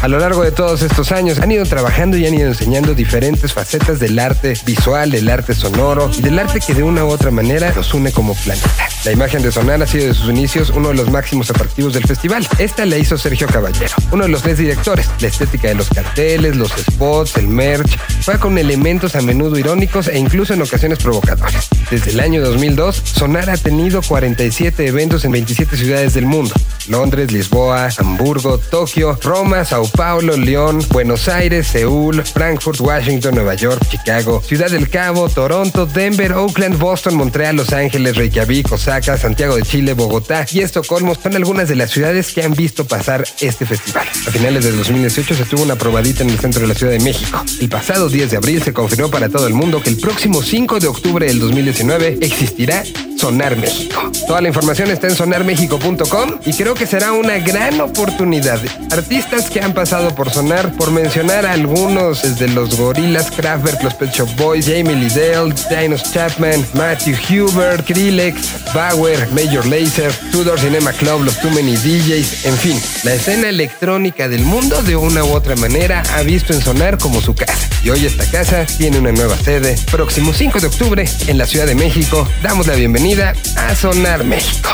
A 0.04 0.10
lo 0.10 0.20
largo 0.20 0.44
de 0.44 0.52
todos 0.52 0.82
estos 0.82 1.14
años 1.14 1.40
han 1.40 1.50
ido 1.50 1.66
trabajando 1.66 2.18
y 2.18 2.28
han 2.28 2.34
ido 2.34 2.50
enseñando 2.50 2.94
diferentes 2.94 3.54
facetas 3.54 4.00
del 4.00 4.20
arte 4.20 4.54
visual, 4.66 5.12
del 5.12 5.30
arte 5.30 5.56
sonoro 5.56 6.12
y 6.18 6.22
del 6.22 6.40
arte 6.40 6.60
que 6.60 6.74
de 6.74 6.84
una 6.84 7.06
u 7.06 7.08
otra 7.08 7.32
manera 7.32 7.72
nos 7.74 7.94
une 7.94 8.12
como 8.12 8.36
planeta. 8.36 8.93
La 9.06 9.12
imagen 9.12 9.42
de 9.44 9.52
Sonar 9.52 9.84
ha 9.84 9.88
sido 9.88 10.08
de 10.08 10.14
sus 10.14 10.30
inicios 10.30 10.70
uno 10.70 10.88
de 10.90 10.96
los 10.96 11.12
máximos 11.12 11.50
atractivos 11.50 11.94
del 11.94 12.06
festival. 12.06 12.48
Esta 12.58 12.86
la 12.86 12.98
hizo 12.98 13.18
Sergio 13.18 13.48
Caballero, 13.48 13.94
uno 14.12 14.24
de 14.24 14.30
los 14.30 14.44
tres 14.44 14.58
directores. 14.58 15.10
La 15.20 15.28
estética 15.28 15.68
de 15.68 15.76
los 15.76 15.90
carteles, 15.90 16.56
los 16.56 16.72
spots, 16.72 17.36
el 17.36 17.50
merch, 17.50 17.98
fue 18.22 18.40
con 18.40 18.58
elementos 18.58 19.18
a 19.18 19.22
menudo 19.22 19.58
irónicos 19.58 20.08
e 20.08 20.18
incluso 20.18 20.54
en 20.54 20.62
ocasiones 20.62 21.00
provocadores. 21.00 21.68
Desde 21.92 22.12
el 22.12 22.22
año 22.22 22.42
2002, 22.42 22.96
Sonar 23.04 23.50
ha 23.50 23.58
tenido 23.58 24.02
47 24.02 24.88
eventos 24.88 25.26
en 25.26 25.34
27 25.34 25.76
ciudades 25.76 26.14
del 26.14 26.26
mundo. 26.26 26.56
Londres, 26.88 27.32
Lisboa, 27.32 27.90
Hamburgo, 27.98 28.58
Tokio, 28.58 29.18
Roma, 29.22 29.66
Sao 29.66 29.86
Paulo, 29.86 30.38
León, 30.38 30.80
Buenos 30.90 31.28
Aires, 31.28 31.68
Seúl, 31.68 32.24
Frankfurt, 32.24 32.80
Washington, 32.80 33.36
Nueva 33.36 33.56
York, 33.56 33.82
Chicago, 33.90 34.42
Ciudad 34.42 34.70
del 34.70 34.90
Cabo, 34.90 35.28
Toronto, 35.28 35.86
Denver, 35.86 36.34
Oakland, 36.34 36.78
Boston, 36.78 37.16
Montreal, 37.16 37.58
Los 37.58 37.74
Ángeles, 37.74 38.16
Reykjavik, 38.16 38.72
Osaka, 38.72 38.93
Santiago 39.02 39.56
de 39.56 39.64
Chile, 39.64 39.96
Bogotá 39.96 40.46
y 40.52 40.60
Estocolmo 40.60 41.16
son 41.16 41.36
algunas 41.36 41.68
de 41.68 41.76
las 41.76 41.90
ciudades 41.90 42.32
que 42.32 42.44
han 42.44 42.54
visto 42.54 42.86
pasar 42.86 43.26
este 43.42 43.66
festival. 43.66 44.08
A 44.08 44.32
finales 44.32 44.64
de 44.64 44.72
2018 44.72 45.34
se 45.34 45.46
tuvo 45.46 45.64
una 45.64 45.76
probadita 45.76 46.22
en 46.22 46.30
el 46.30 46.38
centro 46.38 46.62
de 46.62 46.68
la 46.68 46.76
Ciudad 46.76 46.92
de 46.92 47.00
México. 47.00 47.44
El 47.60 47.70
pasado 47.70 48.08
10 48.08 48.30
de 48.30 48.38
abril 48.38 48.62
se 48.62 48.72
confirmó 48.72 49.10
para 49.10 49.30
todo 49.30 49.48
el 49.48 49.56
mundo 49.56 49.82
que 49.82 49.90
el 49.90 49.98
próximo 49.98 50.44
5 50.44 50.80
de 50.80 50.88
octubre 50.88 51.26
del 51.26 51.40
2019 51.40 52.20
existirá 52.22 52.84
Sonar 53.24 53.56
México. 53.56 54.12
Toda 54.28 54.42
la 54.42 54.50
información 54.50 54.92
está 54.92 55.08
en 55.08 55.16
sonarmexico.com 55.16 56.40
y 56.46 56.52
creo 56.52 56.74
que 56.74 56.86
será 56.86 57.14
una 57.14 57.38
gran 57.38 57.80
oportunidad. 57.80 58.60
Artistas 58.92 59.50
que 59.50 59.62
han 59.62 59.74
pasado 59.74 60.14
por 60.14 60.30
Sonar, 60.30 60.74
por 60.74 60.92
mencionar 60.92 61.46
a 61.46 61.54
algunos 61.54 62.22
desde 62.22 62.50
los 62.50 62.76
Gorilas, 62.76 63.32
Kraftwerk, 63.32 63.82
los 63.82 63.94
Pet 63.94 64.12
Shop 64.14 64.28
Boys, 64.36 64.66
Jamie 64.66 64.98
Liddell, 64.98 65.54
Dinos 65.70 66.04
Chapman, 66.12 66.66
Matthew 66.74 67.16
Huber, 67.30 67.82
Krillex, 67.86 68.74
Bauer, 68.74 69.26
Major 69.32 69.66
Lazer, 69.68 70.12
Tudor 70.34 70.60
Cinema 70.60 70.92
Club, 70.92 71.24
los 71.24 71.40
Too 71.40 71.52
Many 71.52 71.78
DJs, 71.78 72.46
en 72.46 72.58
fin, 72.58 72.82
la 73.04 73.14
escena 73.14 73.48
electrónica 73.48 74.28
del 74.28 74.44
mundo 74.44 74.84
de 74.84 74.98
una 74.98 75.24
u 75.24 75.30
otra 75.30 75.56
manera 75.56 76.04
ha 76.14 76.24
visto 76.24 76.52
en 76.52 76.62
Sonar 76.62 76.98
como 76.98 77.22
su 77.22 77.34
casa. 77.36 77.70
Y 77.86 77.90
hoy 77.90 78.06
esta 78.06 78.26
casa 78.26 78.66
tiene 78.66 78.98
una 78.98 79.12
nueva 79.12 79.38
sede. 79.38 79.78
Próximo 79.92 80.34
5 80.34 80.60
de 80.60 80.68
octubre 80.68 81.06
en 81.28 81.38
la 81.38 81.46
Ciudad 81.46 81.68
de 81.68 81.76
México, 81.76 82.28
damos 82.42 82.68
la 82.68 82.76
bienvenida 82.76 83.13
a 83.22 83.76
Sonar 83.76 84.24
México. 84.24 84.70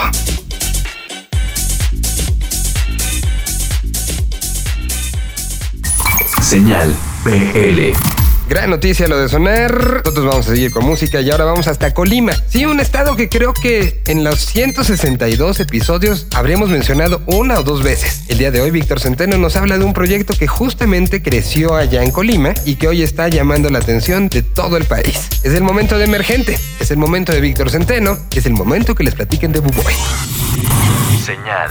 Señal 6.41 6.95
BL. 7.25 8.18
Gran 8.49 8.71
noticia 8.71 9.07
lo 9.07 9.19
de 9.19 9.29
sonar. 9.29 10.01
Nosotros 10.03 10.25
vamos 10.25 10.47
a 10.47 10.55
seguir 10.55 10.71
con 10.71 10.83
música 10.83 11.21
y 11.21 11.29
ahora 11.29 11.45
vamos 11.45 11.67
hasta 11.67 11.93
Colima. 11.93 12.33
Sí, 12.47 12.65
un 12.65 12.79
estado 12.79 13.15
que 13.15 13.29
creo 13.29 13.53
que 13.53 14.01
en 14.07 14.23
los 14.23 14.39
162 14.39 15.59
episodios 15.59 16.25
habremos 16.33 16.69
mencionado 16.69 17.21
una 17.27 17.59
o 17.59 17.63
dos 17.63 17.83
veces. 17.83 18.23
El 18.27 18.39
día 18.39 18.49
de 18.49 18.59
hoy 18.59 18.71
Víctor 18.71 18.99
Centeno 18.99 19.37
nos 19.37 19.55
habla 19.55 19.77
de 19.77 19.85
un 19.85 19.93
proyecto 19.93 20.33
que 20.33 20.47
justamente 20.47 21.21
creció 21.21 21.75
allá 21.75 22.01
en 22.01 22.09
Colima 22.09 22.55
y 22.65 22.77
que 22.77 22.87
hoy 22.87 23.03
está 23.03 23.27
llamando 23.27 23.69
la 23.69 23.77
atención 23.77 24.29
de 24.29 24.41
todo 24.41 24.77
el 24.77 24.85
país. 24.85 25.27
Es 25.43 25.53
el 25.53 25.61
momento 25.61 25.99
de 25.99 26.05
Emergente, 26.05 26.57
es 26.79 26.89
el 26.89 26.97
momento 26.97 27.31
de 27.31 27.41
Víctor 27.41 27.69
Centeno, 27.69 28.17
es 28.35 28.47
el 28.47 28.53
momento 28.53 28.95
que 28.95 29.03
les 29.03 29.13
platiquen 29.13 29.51
de 29.51 29.59
Buboy. 29.59 29.93
Señal 31.19 31.69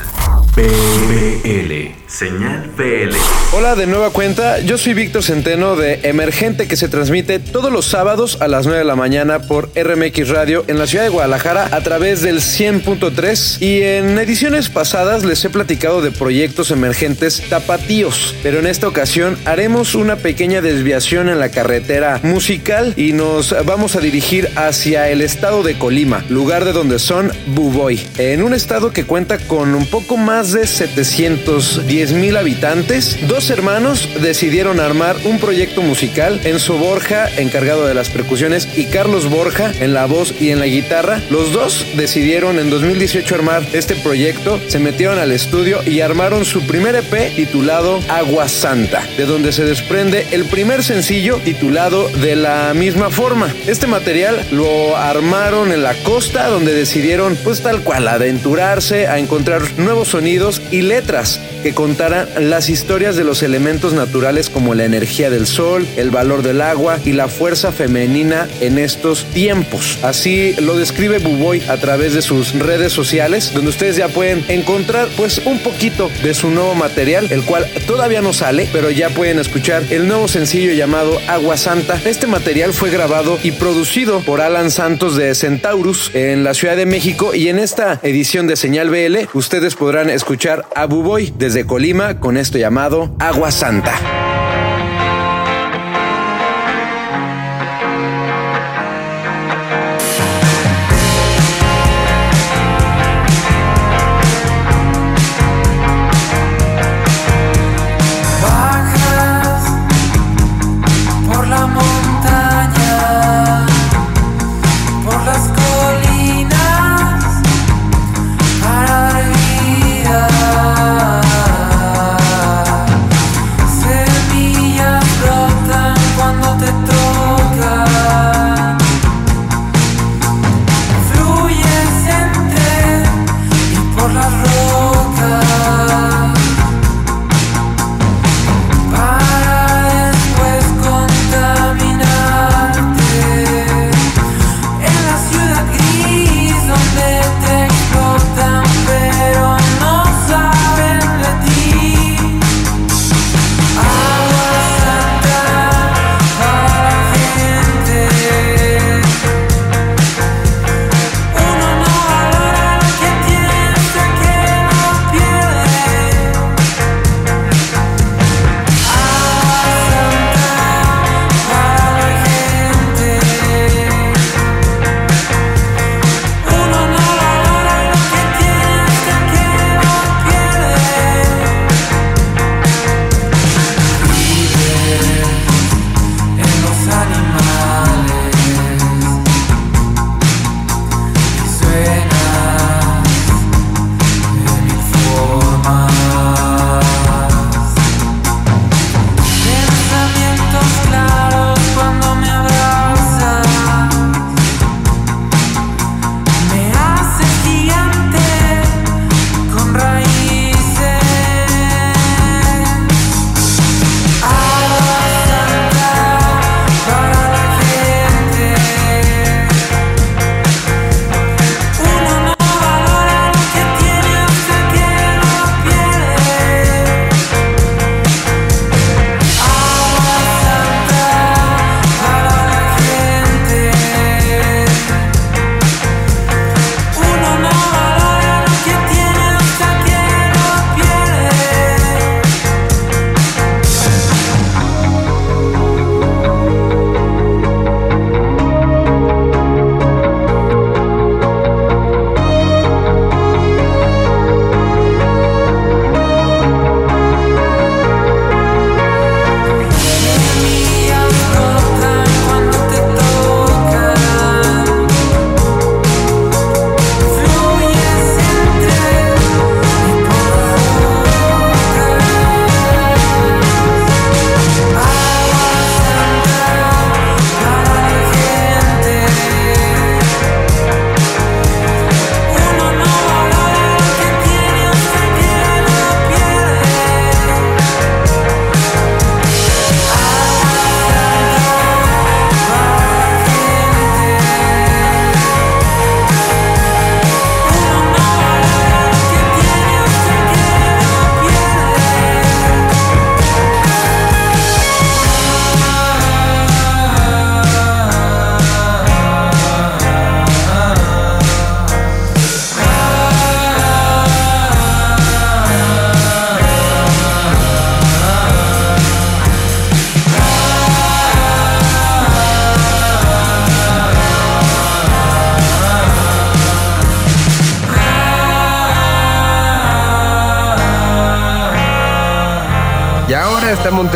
BL. 0.54 1.94
Señal 2.06 2.70
BL. 2.76 3.14
Hola 3.52 3.76
de 3.76 3.86
nueva 3.86 4.10
cuenta, 4.10 4.60
yo 4.60 4.76
soy 4.76 4.94
Víctor 4.94 5.22
Centeno 5.22 5.76
de 5.76 6.00
Emergente 6.02 6.66
que 6.66 6.76
se 6.76 6.88
transmite 6.88 7.38
todos 7.38 7.70
los 7.70 7.86
sábados 7.86 8.38
a 8.40 8.48
las 8.48 8.66
9 8.66 8.80
de 8.80 8.84
la 8.84 8.96
mañana 8.96 9.40
por 9.40 9.70
RMX 9.74 10.28
Radio 10.28 10.64
en 10.68 10.78
la 10.78 10.86
ciudad 10.86 11.04
de 11.04 11.10
Guadalajara 11.10 11.68
a 11.70 11.80
través 11.82 12.22
del 12.22 12.38
100.3 12.38 13.62
y 13.62 13.82
en 13.82 14.18
ediciones 14.18 14.68
pasadas 14.68 15.24
les 15.24 15.44
he 15.44 15.50
platicado 15.50 16.02
de 16.02 16.10
proyectos 16.10 16.70
emergentes 16.70 17.42
tapatíos, 17.48 18.34
pero 18.42 18.58
en 18.58 18.66
esta 18.66 18.88
ocasión 18.88 19.38
haremos 19.44 19.94
una 19.94 20.16
pequeña 20.16 20.60
desviación 20.60 21.28
en 21.28 21.38
la 21.38 21.50
carretera 21.50 22.20
musical 22.22 22.94
y 22.96 23.12
nos 23.12 23.54
vamos 23.64 23.96
a 23.96 24.00
dirigir 24.00 24.48
hacia 24.56 25.08
el 25.08 25.20
estado 25.20 25.62
de 25.62 25.78
Colima, 25.78 26.24
lugar 26.28 26.64
de 26.64 26.72
donde 26.72 26.98
son 26.98 27.30
Buboy, 27.46 28.00
en 28.18 28.42
un 28.42 28.54
estado 28.54 28.92
que 28.92 29.04
cuenta 29.04 29.37
con 29.46 29.74
un 29.74 29.86
poco 29.86 30.16
más 30.16 30.52
de 30.52 30.66
710 30.66 32.12
mil 32.12 32.36
habitantes, 32.36 33.18
dos 33.28 33.50
hermanos 33.50 34.08
decidieron 34.20 34.80
armar 34.80 35.16
un 35.24 35.38
proyecto 35.38 35.82
musical. 35.82 36.40
Enzo 36.44 36.78
Borja, 36.78 37.28
encargado 37.36 37.86
de 37.86 37.94
las 37.94 38.08
percusiones, 38.10 38.68
y 38.76 38.86
Carlos 38.86 39.28
Borja 39.28 39.72
en 39.80 39.94
la 39.94 40.06
voz 40.06 40.34
y 40.40 40.50
en 40.50 40.60
la 40.60 40.66
guitarra. 40.66 41.20
Los 41.30 41.52
dos 41.52 41.86
decidieron 41.96 42.58
en 42.58 42.70
2018 42.70 43.34
armar 43.34 43.66
este 43.72 43.94
proyecto, 43.96 44.60
se 44.68 44.78
metieron 44.78 45.18
al 45.18 45.32
estudio 45.32 45.80
y 45.84 46.00
armaron 46.00 46.44
su 46.44 46.66
primer 46.66 46.96
EP 46.96 47.34
titulado 47.34 48.00
Agua 48.08 48.48
Santa, 48.48 49.06
de 49.16 49.26
donde 49.26 49.52
se 49.52 49.64
desprende 49.64 50.26
el 50.30 50.44
primer 50.44 50.82
sencillo 50.82 51.36
titulado 51.44 52.08
de 52.08 52.36
la 52.36 52.72
misma 52.74 53.10
forma. 53.10 53.54
Este 53.66 53.86
material 53.86 54.46
lo 54.50 54.96
armaron 54.96 55.72
en 55.72 55.82
la 55.82 55.94
costa 56.02 56.48
donde 56.48 56.74
decidieron 56.74 57.36
pues 57.44 57.62
tal 57.62 57.82
cual 57.82 58.08
aventurarse 58.08 59.06
a 59.06 59.18
encontrar 59.28 59.60
nuevos 59.76 60.08
sonidos 60.08 60.62
y 60.70 60.80
letras 60.80 61.38
que 61.62 61.74
contaran 61.74 62.26
las 62.48 62.70
historias 62.70 63.14
de 63.14 63.24
los 63.24 63.42
elementos 63.42 63.92
naturales 63.92 64.48
como 64.48 64.74
la 64.74 64.86
energía 64.86 65.28
del 65.28 65.46
sol, 65.46 65.86
el 65.98 66.10
valor 66.10 66.42
del 66.42 66.62
agua 66.62 66.98
y 67.04 67.12
la 67.12 67.28
fuerza 67.28 67.70
femenina 67.70 68.48
en 68.62 68.78
estos 68.78 69.24
tiempos. 69.34 69.98
Así 70.02 70.54
lo 70.62 70.78
describe 70.78 71.18
Buboy 71.18 71.62
a 71.68 71.76
través 71.76 72.14
de 72.14 72.22
sus 72.22 72.58
redes 72.58 72.94
sociales, 72.94 73.52
donde 73.52 73.68
ustedes 73.68 73.96
ya 73.96 74.08
pueden 74.08 74.42
encontrar 74.48 75.08
pues 75.14 75.42
un 75.44 75.58
poquito 75.58 76.10
de 76.22 76.32
su 76.32 76.48
nuevo 76.48 76.74
material, 76.74 77.30
el 77.30 77.42
cual 77.42 77.66
todavía 77.86 78.22
no 78.22 78.32
sale, 78.32 78.66
pero 78.72 78.88
ya 78.90 79.10
pueden 79.10 79.38
escuchar 79.38 79.82
el 79.90 80.08
nuevo 80.08 80.26
sencillo 80.28 80.72
llamado 80.72 81.20
Agua 81.28 81.58
Santa. 81.58 82.00
Este 82.06 82.26
material 82.26 82.72
fue 82.72 82.88
grabado 82.88 83.38
y 83.42 83.50
producido 83.50 84.20
por 84.20 84.40
Alan 84.40 84.70
Santos 84.70 85.16
de 85.16 85.34
Centaurus 85.34 86.12
en 86.14 86.44
la 86.44 86.54
Ciudad 86.54 86.78
de 86.78 86.86
México 86.86 87.34
y 87.34 87.48
en 87.48 87.58
esta 87.58 88.00
edición 88.02 88.46
de 88.46 88.56
Señal 88.56 88.88
BL 88.88 89.17
ustedes 89.32 89.74
podrán 89.74 90.10
escuchar 90.10 90.66
a 90.74 90.86
Buboy 90.86 91.32
desde 91.36 91.66
Colima 91.66 92.20
con 92.20 92.36
esto 92.36 92.58
llamado 92.58 93.14
Agua 93.18 93.50
Santa. 93.50 94.27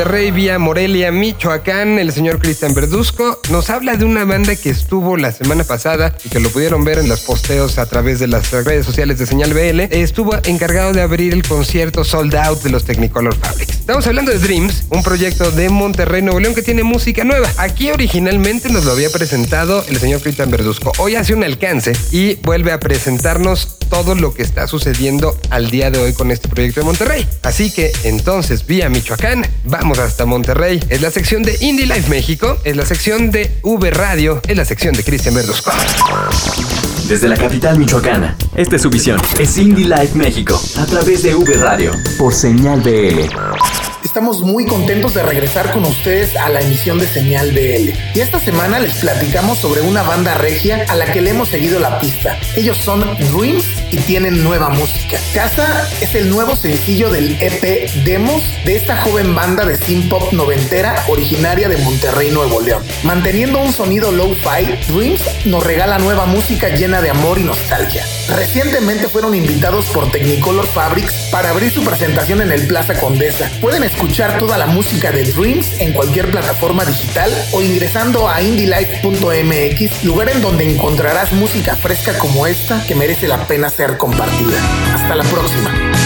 Monterrey 0.03 0.33
vía 0.33 0.59
Morelia, 0.59 1.13
Michoacán. 1.13 1.97
El 2.01 2.11
señor 2.11 2.41
Cristian 2.41 2.75
Verduzco 2.75 3.41
nos 3.53 3.71
habla 3.71 3.95
de 3.95 4.05
una 4.05 4.25
banda 4.25 4.57
que 4.57 4.69
estuvo 4.69 5.17
la 5.17 5.31
semana 5.31 5.63
pasada 5.63 6.13
y 6.25 6.29
que 6.29 6.41
lo 6.41 6.51
pudieron 6.51 6.83
ver 6.83 6.99
en 6.99 7.09
los 7.09 7.21
posteos 7.21 7.79
a 7.79 7.87
través 7.87 8.19
de 8.19 8.27
las 8.27 8.51
redes 8.51 8.85
sociales 8.85 9.21
de 9.21 9.27
Señal 9.27 9.55
BL. 9.55 9.83
Estuvo 9.95 10.35
encargado 10.43 10.93
de 10.93 11.03
abrir 11.03 11.33
el 11.33 11.47
concierto 11.47 12.03
Sold 12.03 12.35
Out 12.35 12.65
de 12.65 12.71
los 12.71 12.85
Technicolor 12.85 13.37
Fabrics. 13.37 13.79
Estamos 13.79 14.05
hablando 14.09 14.33
de 14.33 14.41
Dreams, 14.41 14.87
un 14.91 15.05
proyecto 15.05 15.53
de 15.53 15.69
Monterrey, 15.69 16.21
Nuevo 16.21 16.41
León 16.41 16.57
que 16.57 16.63
tiene 16.63 16.83
música 16.83 17.23
nueva. 17.23 17.49
Aquí 17.57 17.93
originalmente 17.93 18.71
nos 18.71 18.85
lo 18.85 18.91
había 18.91 19.11
presentado 19.11 19.85
el 19.87 19.99
señor 19.99 20.21
Cristian 20.21 20.51
Verduzco. 20.51 20.91
Hoy 20.99 21.15
hace 21.15 21.33
un 21.33 21.45
alcance 21.45 21.93
y 22.11 22.35
vuelve 22.43 22.73
a 22.73 22.81
presentarnos 22.81 23.77
todo 24.03 24.17
lo 24.17 24.35
que 24.35 24.43
está 24.43 24.67
sucediendo 24.67 25.39
al 25.51 25.71
día 25.71 25.89
de 25.93 26.01
hoy 26.01 26.13
con 26.13 26.33
este 26.33 26.49
proyecto 26.49 26.81
de 26.81 26.87
Monterrey. 26.87 27.29
Así 27.43 27.71
que 27.71 27.93
entonces, 28.03 28.67
vía 28.67 28.89
Michoacán, 28.89 29.47
vamos 29.65 30.01
hasta 30.01 30.27
Monterrey. 30.27 30.81
Es 30.89 31.01
la 31.01 31.13
sección 31.13 31.45
de 31.45 31.57
Indie 31.61 31.87
Life 31.87 32.11
México, 32.11 32.59
es 32.65 32.75
la 32.75 32.85
sección 32.85 33.31
de 33.31 33.53
V 33.63 33.91
Radio, 33.93 34.41
es 34.49 34.57
la 34.57 34.65
sección 34.65 34.95
de 34.95 35.05
Cristian 35.05 35.37
Verduzco. 35.37 35.71
Desde 37.07 37.29
la 37.29 37.37
capital 37.37 37.79
michoacana, 37.79 38.37
esta 38.57 38.75
es 38.75 38.83
su 38.83 38.91
visión. 38.91 39.21
Es 39.39 39.57
Indie 39.57 39.87
Life 39.87 40.17
México, 40.19 40.61
a 40.79 40.87
través 40.87 41.23
de 41.23 41.37
V 41.37 41.55
Radio, 41.59 41.93
por 42.19 42.35
señal 42.35 42.81
BL. 42.81 43.92
Estamos 44.05 44.43
muy 44.43 44.67
contentos 44.67 45.15
de 45.15 45.23
regresar 45.23 45.71
con 45.71 45.85
ustedes 45.85 46.37
a 46.37 46.49
la 46.49 46.61
emisión 46.61 46.99
de 46.99 47.07
Señal 47.07 47.53
BL. 47.53 47.91
Y 48.15 48.21
esta 48.21 48.41
semana 48.41 48.81
les 48.81 48.95
platicamos 48.97 49.59
sobre 49.59 49.81
una 49.81 50.03
banda 50.03 50.35
regia 50.35 50.85
a 50.89 50.97
la 50.97 51.11
que 51.13 51.21
le 51.21 51.31
hemos 51.31 51.49
seguido 51.49 51.79
la 51.79 52.01
pista. 52.01 52.39
Ellos 52.57 52.77
son 52.77 53.01
Dreams 53.33 53.65
y 53.91 53.99
tienen 53.99 54.43
nueva 54.43 54.71
música. 54.71 55.19
Casa 55.35 55.89
es 56.01 56.15
el 56.15 56.31
nuevo 56.31 56.57
sencillo 56.57 57.11
del 57.11 57.37
EP 57.41 57.91
Demos 58.05 58.43
de 58.65 58.77
esta 58.77 58.97
joven 59.03 59.35
banda 59.35 59.65
de 59.65 59.77
synth 59.77 60.09
pop 60.09 60.33
noventera 60.33 61.05
originaria 61.09 61.69
de 61.69 61.79
Monterrey, 61.79 62.31
Nuevo 62.31 62.61
León. 62.61 62.83
Manteniendo 63.05 63.61
un 63.61 63.73
sonido 63.73 64.11
low-fi, 64.11 64.93
Dreams 64.93 65.47
nos 65.47 65.65
regala 65.65 65.99
nueva 65.99 66.27
música 66.27 66.69
llena 66.71 67.01
de 67.01 67.11
amor 67.11 67.39
y 67.39 67.45
nostalgia. 67.45 68.05
Recientemente 68.29 69.09
fueron 69.09 69.35
invitados 69.35 69.87
por 69.87 70.11
Technicolor 70.11 70.67
Fabrics 70.67 71.29
para 71.31 71.51
abrir 71.51 71.71
su 71.71 71.85
presentación 71.85 72.41
en 72.41 72.53
el 72.53 72.67
Plaza 72.67 72.99
Condesa. 72.99 73.51
Pueden 73.61 73.83
escuchar 73.85 74.39
toda 74.39 74.59
la 74.59 74.67
música 74.67 75.11
de 75.11 75.25
Dreams 75.25 75.81
en 75.81 75.93
cualquier 75.93 76.31
plataforma 76.31 76.85
digital 76.85 77.31
o 77.53 77.63
ingresando 77.63 78.29
a 78.29 78.43
indylife.mx, 78.43 80.05
lugar 80.05 80.31
en 80.31 80.41
donde 80.41 80.71
encontrarás 80.71 81.33
música 81.33 81.77
fresca 81.77 82.19
como 82.19 82.47
esta 82.47 82.85
que 82.87 82.95
merece 82.95 83.29
la 83.29 83.47
pena 83.47 83.71
ser 83.71 83.99
compartida. 83.99 84.59
Hasta 84.95 85.15
la 85.15 85.25
próxima. 85.25 86.02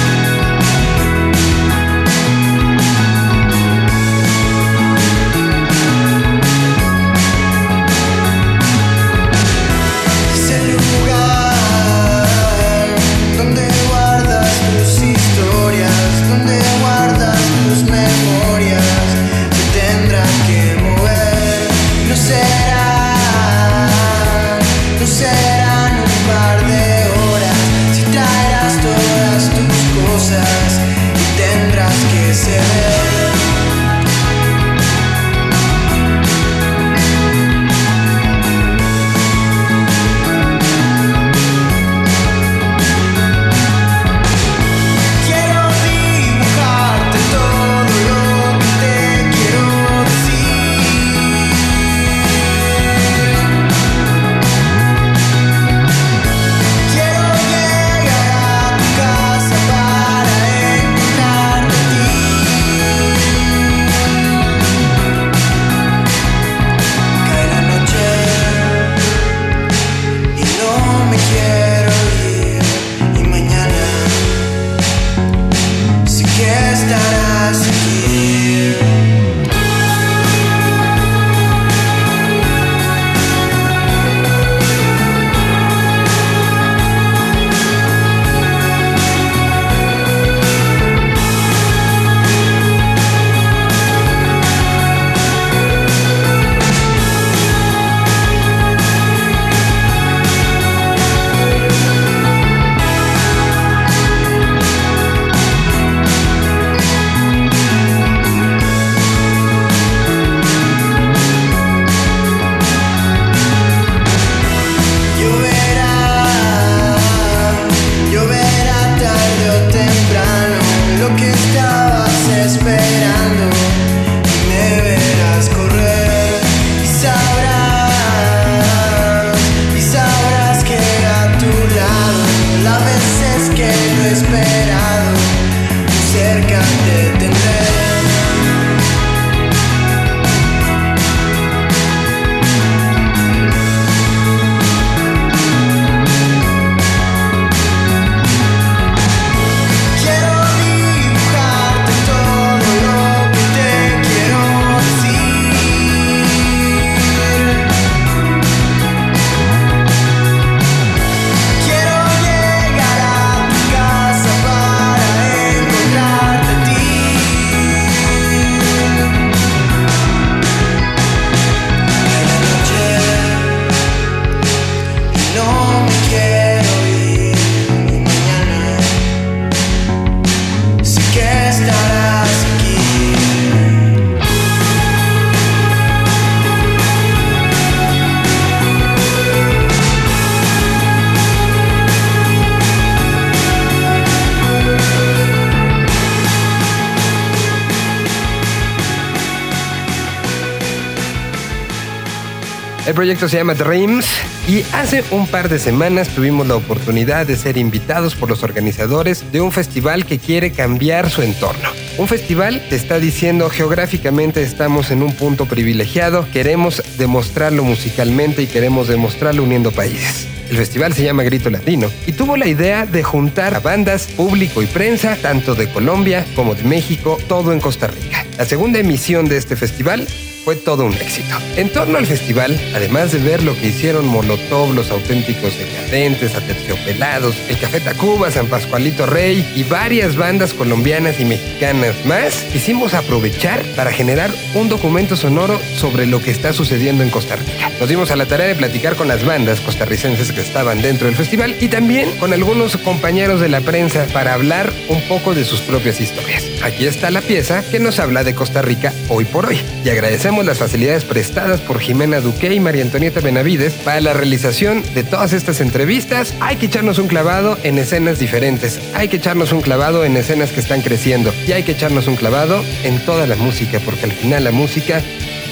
Proyecto 202.97 203.29
se 203.29 203.37
llama 203.37 203.53
Dreams 203.53 204.07
y 204.49 204.65
hace 204.73 205.05
un 205.11 205.27
par 205.27 205.51
de 205.51 205.59
semanas 205.59 206.09
tuvimos 206.09 206.47
la 206.49 206.57
oportunidad 206.57 207.27
de 207.27 207.37
ser 207.37 207.59
invitados 207.59 208.15
por 208.15 208.31
los 208.31 208.43
organizadores 208.43 209.31
de 209.31 209.43
un 209.43 209.53
festival 209.53 210.07
que 210.07 210.19
quiere 210.19 210.51
cambiar 210.51 211.11
su 211.11 211.21
entorno. 211.21 211.69
Un 211.99 212.09
festival 212.09 212.65
te 212.71 212.75
está 212.75 212.99
diciendo 212.99 213.51
geográficamente 213.51 214.43
estamos 214.43 214.91
en 214.91 215.03
un 215.03 215.13
punto 215.13 215.45
privilegiado, 215.45 216.27
queremos 216.33 216.83
demostrarlo 216.97 217.65
musicalmente 217.65 218.43
y 218.43 218.47
queremos 218.47 218.89
demostrarlo 218.89 219.43
uniendo 219.43 219.73
países. 219.73 220.27
El 220.49 220.57
festival 220.57 220.95
se 220.95 221.05
llama 221.05 221.23
Grito 221.23 221.51
Latino 221.51 221.91
y 222.07 222.13
tuvo 222.13 222.39
la 222.39 222.49
idea 222.49 222.87
de 222.87 223.03
juntar 223.03 223.55
a 223.55 223.61
bandas, 223.61 224.07
público 224.07 224.63
y 224.63 224.67
prensa, 224.67 225.19
tanto 225.21 225.55
de 225.55 225.69
Colombia 225.69 226.25
como 226.35 226.55
de 226.55 226.63
México, 226.63 227.19
todo 227.29 227.53
en 227.53 227.61
Costa 227.61 227.89
Rica. 227.89 228.25
La 228.39 228.47
segunda 228.47 228.79
emisión 228.79 229.29
de 229.29 229.37
este 229.37 229.55
festival 229.55 230.07
fue 230.47 230.55
todo 230.55 230.85
un 230.85 230.93
éxito. 230.93 231.37
En 231.57 231.71
torno 231.71 231.99
al 231.99 232.07
festival, 232.07 232.57
además 232.73 233.11
de 233.11 233.19
ver 233.19 233.43
lo 233.43 233.57
que 233.57 233.67
hicieron 233.67 234.07
Molotov, 234.07 234.73
los 234.75 234.93
auténticos 234.93 235.59
decadentes, 235.59 236.37
aterciopelados, 236.37 237.35
el 237.49 237.59
Café 237.59 237.81
Tacuba, 237.81 238.31
San 238.31 238.47
Pascualito 238.47 239.07
Rey 239.07 239.45
y 239.57 239.65
varias 239.65 240.15
bandas 240.15 240.55
colombianas 240.55 241.19
y 241.19 241.25
mexicanas 241.25 241.97
más, 242.05 242.45
quisimos 242.53 242.95
aprovechar 242.95 243.61
para 243.75 243.91
generar 243.91 244.31
un 244.55 244.69
documento 244.69 245.17
sonoro 245.17 245.61
sobre 245.75 246.07
lo 246.07 246.23
que 246.23 246.31
está 246.31 246.53
sucediendo 246.53 247.03
en 247.03 247.11
Costa 247.11 247.35
Rica. 247.35 247.73
Nos 247.81 247.89
dimos 247.89 248.13
a 248.13 248.17
la 248.17 248.27
tarea 248.27 248.47
de 248.47 248.55
platicar 248.55 248.95
con 248.95 249.09
las 249.09 249.25
bandas 249.25 249.61
costarricenses 249.61 250.31
que 250.31 250.43
estaban 250.43 250.81
dentro 250.81 251.09
del 251.09 251.17
festival 251.17 251.57
y 251.61 251.67
también 251.67 252.09
con 252.19 252.33
algunos 252.33 252.77
compañeros 252.77 253.41
de 253.41 253.49
la 253.49 253.63
prensa 253.63 254.07
para 254.13 254.35
hablar 254.35 254.73
un 254.89 255.03
poco 255.09 255.35
de 255.35 255.45
sus 255.45 255.61
propias 255.63 256.01
historias. 256.01 256.45
Aquí 256.63 256.87
está 256.87 257.11
la 257.11 257.21
pieza 257.21 257.65
que 257.69 257.81
nos 257.81 257.99
habla 257.99 258.23
de 258.23 258.37
Costa 258.37 258.63
Rica 258.63 258.93
hoy 259.09 259.25
por 259.25 259.47
hoy 259.47 259.61
y 259.85 259.91
agradecemos 259.91 260.36
las 260.43 260.59
facilidades 260.59 261.05
prestadas 261.05 261.61
por 261.61 261.79
Jimena 261.79 262.21
Duque 262.21 262.53
y 262.55 262.61
María 262.61 262.83
Antonieta 262.83 263.21
Benavides 263.21 263.73
para 263.73 264.01
la 264.01 264.13
realización 264.13 264.83
de 264.95 265.05
todas 265.05 265.33
estas 265.33 265.61
entrevistas. 265.61 266.35
Hay 266.41 266.57
que 266.57 266.67
echarnos 266.67 266.99
un 266.99 267.09
clavado 267.09 267.59
en 267.63 267.79
escenas 267.79 268.19
diferentes, 268.19 268.81
hay 268.95 269.09
que 269.09 269.17
echarnos 269.17 269.53
un 269.53 269.63
clavado 269.63 270.05
en 270.05 270.17
escenas 270.17 270.51
que 270.51 270.61
están 270.61 270.83
creciendo 270.83 271.33
y 271.47 271.53
hay 271.53 271.63
que 271.63 271.73
echarnos 271.73 272.07
un 272.07 272.17
clavado 272.17 272.63
en 272.85 272.99
toda 273.05 273.27
la 273.27 273.37
música 273.37 273.81
porque 273.85 274.05
al 274.05 274.13
final 274.13 274.45
la 274.45 274.53
música 274.53 275.03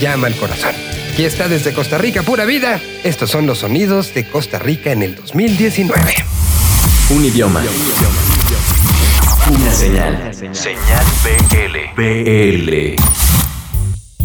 llama 0.00 0.26
al 0.26 0.34
corazón. 0.34 0.74
Aquí 1.12 1.24
está 1.24 1.48
desde 1.48 1.72
Costa 1.72 1.96
Rica, 1.96 2.22
pura 2.22 2.44
vida. 2.44 2.80
Estos 3.04 3.30
son 3.30 3.46
los 3.46 3.58
sonidos 3.58 4.12
de 4.14 4.24
Costa 4.24 4.58
Rica 4.58 4.90
en 4.90 5.02
el 5.02 5.14
2019. 5.14 6.14
Un 7.10 7.24
idioma. 7.24 7.62
Una 9.50 9.72
señal. 9.72 10.30
Señal 10.32 11.04
BL. 11.22 12.02
BL. 12.02 13.33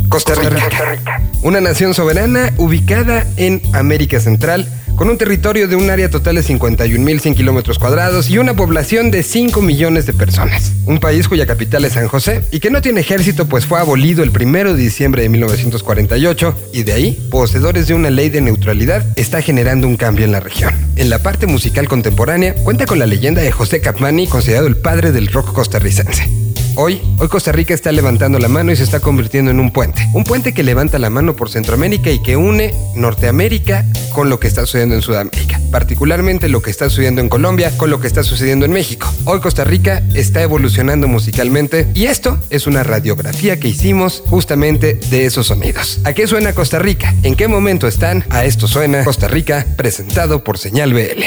Costa 0.10 0.34
Rica. 0.34 1.22
Una 1.44 1.62
nación 1.62 1.94
soberana 1.94 2.52
ubicada 2.58 3.28
en 3.38 3.62
América 3.74 4.20
Central, 4.20 4.68
con 4.96 5.10
un 5.10 5.18
territorio 5.18 5.68
de 5.68 5.76
un 5.76 5.90
área 5.90 6.10
total 6.10 6.36
de 6.36 6.44
51.100 6.44 7.36
kilómetros 7.36 7.78
cuadrados 7.78 8.30
y 8.30 8.40
una 8.40 8.56
población 8.56 9.12
de 9.12 9.24
5 9.24 9.62
millones 9.62 10.08
de 10.08 10.14
personas. 10.14 10.74
Un 10.86 11.00
país 11.00 11.30
cuya 11.30 11.46
capital 11.46 11.86
es 11.86 11.94
San 11.94 12.08
José 12.08 12.44
y 12.52 12.60
que 12.60 12.72
no 12.72 12.82
tiene 12.82 13.02
ejército 13.02 13.46
pues 13.46 13.68
fue 13.68 13.80
abolido 13.80 14.24
el 14.24 14.32
1 14.32 14.74
de 14.74 14.82
diciembre 14.82 15.22
de 15.22 15.30
1948 15.30 16.56
y 16.74 16.84
de 16.84 16.94
ahí, 16.94 17.28
poseedores 17.30 17.88
de 17.88 17.94
una 17.94 18.10
ley 18.10 18.30
de 18.30 18.42
neutralidad, 18.42 19.06
está 19.16 19.42
generando 19.42 19.88
un 19.88 19.96
cambio 19.96 20.26
en 20.26 20.32
la 20.32 20.40
región. 20.40 20.74
En 20.96 21.10
la 21.10 21.20
parte 21.20 21.46
musical 21.46 21.88
contemporánea 21.88 22.56
cuenta 22.56 22.88
con 22.88 23.00
la 23.00 23.06
leyenda 23.06 23.42
de 23.42 23.52
José 23.52 23.80
Capmani, 23.80 24.28
considerado 24.28 24.68
el 24.68 24.76
padre 24.76 25.12
del 25.12 25.28
rock 25.28 25.54
costarricense. 25.54 26.39
Hoy, 26.76 27.02
hoy 27.18 27.28
Costa 27.28 27.52
Rica 27.52 27.74
está 27.74 27.92
levantando 27.92 28.40
la 28.40 28.48
mano 28.48 28.72
y 28.72 28.76
se 28.76 28.84
está 28.84 29.00
convirtiendo 29.00 29.52
en 29.52 29.60
un 29.60 29.72
puente. 29.72 30.08
Un 30.14 30.24
puente 30.24 30.54
que 30.54 30.64
levanta 30.64 31.00
la 31.00 31.10
mano 31.10 31.36
por 31.36 31.50
Centroamérica 31.50 32.10
y 32.10 32.22
que 32.22 32.38
une 32.38 32.74
Norteamérica 32.96 33.86
con 34.14 34.30
lo 34.30 34.40
que 34.40 34.48
está 34.48 34.62
sucediendo 34.62 34.96
en 34.96 35.02
Sudamérica. 35.02 35.60
Particularmente 35.72 36.50
lo 36.50 36.62
que 36.62 36.72
está 36.72 36.90
sucediendo 36.90 37.22
en 37.22 37.30
Colombia 37.30 37.72
con 37.78 37.90
lo 37.90 38.00
que 38.00 38.08
está 38.08 38.24
sucediendo 38.24 38.66
en 38.66 38.72
México. 38.72 39.12
Hoy 39.26 39.40
Costa 39.40 39.64
Rica 39.64 40.02
está 40.14 40.42
evolucionando 40.42 41.08
musicalmente 41.08 41.88
y 41.94 42.06
esto 42.06 42.40
es 42.50 42.68
una 42.68 42.84
radiografía 42.84 43.60
que 43.60 43.68
hicimos 43.68 44.24
justamente 44.28 45.00
de 45.10 45.26
esos 45.26 45.48
sonidos. 45.48 46.00
¿A 46.04 46.14
qué 46.14 46.28
suena 46.28 46.54
Costa 46.54 46.80
Rica? 46.80 47.14
¿En 47.24 47.36
qué 47.36 47.48
momento 47.48 47.88
están? 47.88 48.24
A 48.30 48.46
esto 48.46 48.68
suena 48.68 49.04
Costa 49.04 49.28
Rica 49.28 49.66
presentado 49.78 50.44
por 50.44 50.58
Señal 50.58 50.94
BL. 50.94 51.24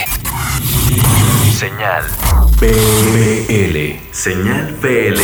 Señal 1.62 2.04
BL. 2.58 4.00
Señal 4.12 4.76
BL. 4.80 5.20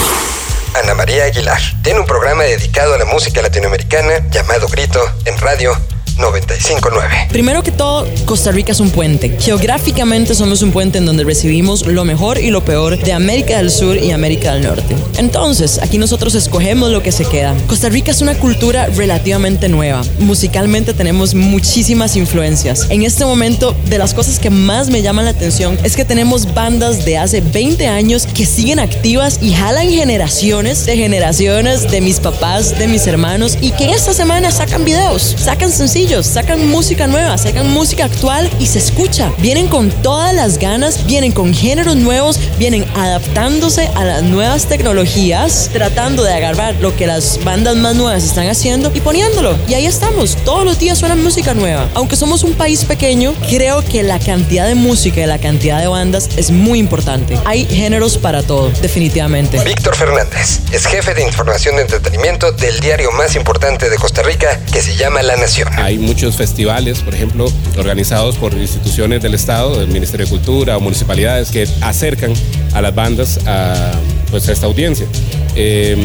Ana 0.75 0.95
María 0.95 1.25
Aguilar 1.25 1.61
tiene 1.83 2.01
un 2.01 2.07
programa 2.07 2.45
dedicado 2.45 2.95
a 2.95 2.99
la 2.99 3.05
música 3.05 3.43
latinoamericana 3.43 4.29
llamado 4.31 4.69
Grito 4.69 5.01
en 5.25 5.39
radio 5.39 5.77
959. 6.19 7.29
Primero 7.31 7.63
que 7.63 7.71
todo, 7.71 8.07
Costa 8.25 8.51
Rica 8.51 8.73
es 8.73 8.81
un 8.81 8.91
puente. 8.91 9.37
Geográficamente 9.39 10.35
somos 10.35 10.63
un 10.63 10.73
puente 10.73 10.99
en 10.99 11.07
donde 11.07 11.23
recibimos 11.23 11.87
lo 11.87 12.05
mejor 12.05 12.39
y 12.39 12.51
lo 12.51 12.65
peor 12.65 12.99
de 12.99 13.13
América 13.13 13.59
del 13.59 13.71
Sur 13.71 13.97
y 13.97 14.11
América 14.11 14.55
del 14.55 14.65
Norte. 14.65 14.97
Entonces, 15.17 15.79
aquí 15.81 15.97
nosotros 15.97 16.35
escogemos 16.35 16.91
lo 16.91 17.03
que 17.03 17.13
se 17.13 17.25
queda. 17.25 17.55
Costa 17.69 17.89
Rica 17.89 18.11
es 18.11 18.21
una 18.21 18.35
cultura 18.35 18.87
relativamente 18.87 19.69
nueva. 19.69 20.03
Musicalmente 20.19 20.93
tenemos 20.93 21.35
muchísimas 21.35 22.17
influencias. 22.17 22.87
En 22.91 23.03
este 23.03 23.25
momento, 23.25 23.75
de 23.87 23.99
las 23.99 24.13
cosas 24.13 24.39
que 24.41 24.51
más 24.51 24.91
me 24.91 25.03
llaman 25.03 25.25
la 25.25 25.31
atención 25.31 25.79
es 25.85 25.95
que 25.95 26.05
tenemos 26.05 26.53
bandas 26.53 27.05
de 27.05 27.19
hace 27.19 27.41
20 27.41 27.87
años 27.87 28.27
que 28.27 28.45
siguen 28.45 28.81
activas 28.81 29.39
y 29.41 29.53
jalan 29.53 29.89
generaciones 29.89 30.85
de 30.85 30.97
generaciones 30.97 31.91
de 31.91 32.01
mis 32.01 32.19
papás, 32.19 32.77
de 32.79 32.89
mis 32.89 33.07
hermanos 33.07 33.57
y 33.61 33.71
que 33.73 33.91
esta 33.93 34.13
semana 34.13 34.51
sacan 34.51 34.85
videos, 34.85 35.37
sacan 35.39 35.71
sencillos 35.71 36.08
sacan 36.09 36.67
música 36.69 37.07
nueva, 37.07 37.37
sacan 37.37 37.71
música 37.71 38.07
actual 38.07 38.51
y 38.59 38.67
se 38.67 38.79
escucha. 38.79 39.31
Vienen 39.39 39.69
con 39.69 39.91
todas 39.91 40.35
las 40.35 40.59
ganas, 40.59 41.05
vienen 41.05 41.33
con 41.33 41.53
géneros 41.53 41.97
nuevos, 41.97 42.41
vienen 42.59 42.87
adaptándose 42.97 43.91
a 43.95 44.05
las 44.05 44.23
nuevas 44.23 44.67
tecnologías, 44.67 45.69
tratando 45.71 46.25
de 46.25 46.33
agarrar 46.33 46.77
lo 46.81 46.97
que 46.97 47.07
las 47.07 47.45
bandas 47.45 47.77
más 47.77 47.95
nuevas 47.95 48.25
están 48.25 48.49
haciendo 48.49 48.91
y 48.95 49.01
poniéndolo. 49.01 49.55
Y 49.69 49.75
ahí 49.75 49.85
estamos, 49.85 50.37
todos 50.47 50.65
los 50.65 50.79
días 50.79 50.99
suena 50.99 51.15
música 51.15 51.53
nueva. 51.53 51.87
Aunque 51.95 52.17
somos 52.17 52.43
un 52.43 52.55
país 52.55 52.87
pequeño, 52.87 53.35
creo 53.49 53.85
que 53.85 54.03
la 54.03 54.19
cantidad 54.19 54.67
de 54.67 54.75
música 54.75 55.21
y 55.21 55.27
la 55.27 55.39
cantidad 55.39 55.79
de 55.79 55.89
bandas 55.89 56.31
es 56.39 56.51
muy 56.51 56.79
importante. 56.79 57.39
Hay 57.45 57.67
géneros 57.67 58.17
para 58.17 58.43
todo, 58.43 58.71
definitivamente. 58.81 59.63
Víctor 59.63 59.95
Fernández 59.95 60.61
es 60.73 60.87
jefe 60.87 61.13
de 61.13 61.23
información 61.23 61.77
de 61.77 61.83
entretenimiento 61.83 62.51
del 62.53 62.81
diario 62.81 63.13
más 63.13 63.37
importante 63.37 63.91
de 63.91 63.97
Costa 63.97 64.23
Rica 64.23 64.59
que 64.73 64.81
se 64.81 64.97
llama 64.97 65.23
La 65.23 65.37
Nación. 65.37 65.69
Hay 65.77 65.98
muchos 65.99 66.37
festivales, 66.37 67.01
por 67.01 67.15
ejemplo, 67.15 67.51
organizados 67.77 68.37
por 68.37 68.55
instituciones 68.55 69.23
del 69.23 69.35
Estado, 69.35 69.79
del 69.79 69.89
Ministerio 69.89 70.27
de 70.27 70.31
Cultura 70.31 70.77
o 70.77 70.81
municipalidades 70.81 71.51
que 71.51 71.67
acercan 71.81 72.33
a 72.73 72.81
las 72.83 72.95
bandas 72.95 73.41
a, 73.47 73.93
pues, 74.31 74.49
a 74.49 74.53
esta 74.53 74.67
audiencia. 74.67 75.07
Eh, 75.55 75.97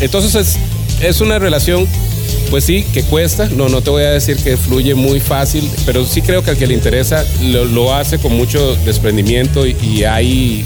entonces 0.00 0.34
es, 0.34 0.56
es 1.02 1.20
una 1.20 1.38
relación 1.38 1.86
pues 2.50 2.64
sí, 2.64 2.84
que 2.92 3.02
cuesta, 3.02 3.48
no, 3.48 3.68
no 3.68 3.80
te 3.80 3.90
voy 3.90 4.04
a 4.04 4.10
decir 4.10 4.36
que 4.36 4.56
fluye 4.56 4.94
muy 4.94 5.18
fácil, 5.18 5.68
pero 5.86 6.04
sí 6.04 6.22
creo 6.22 6.42
que 6.44 6.50
al 6.50 6.56
que 6.56 6.66
le 6.66 6.74
interesa 6.74 7.24
lo, 7.42 7.64
lo 7.64 7.92
hace 7.94 8.18
con 8.18 8.36
mucho 8.36 8.76
desprendimiento 8.84 9.66
y, 9.66 9.76
y 9.82 10.04
hay 10.04 10.62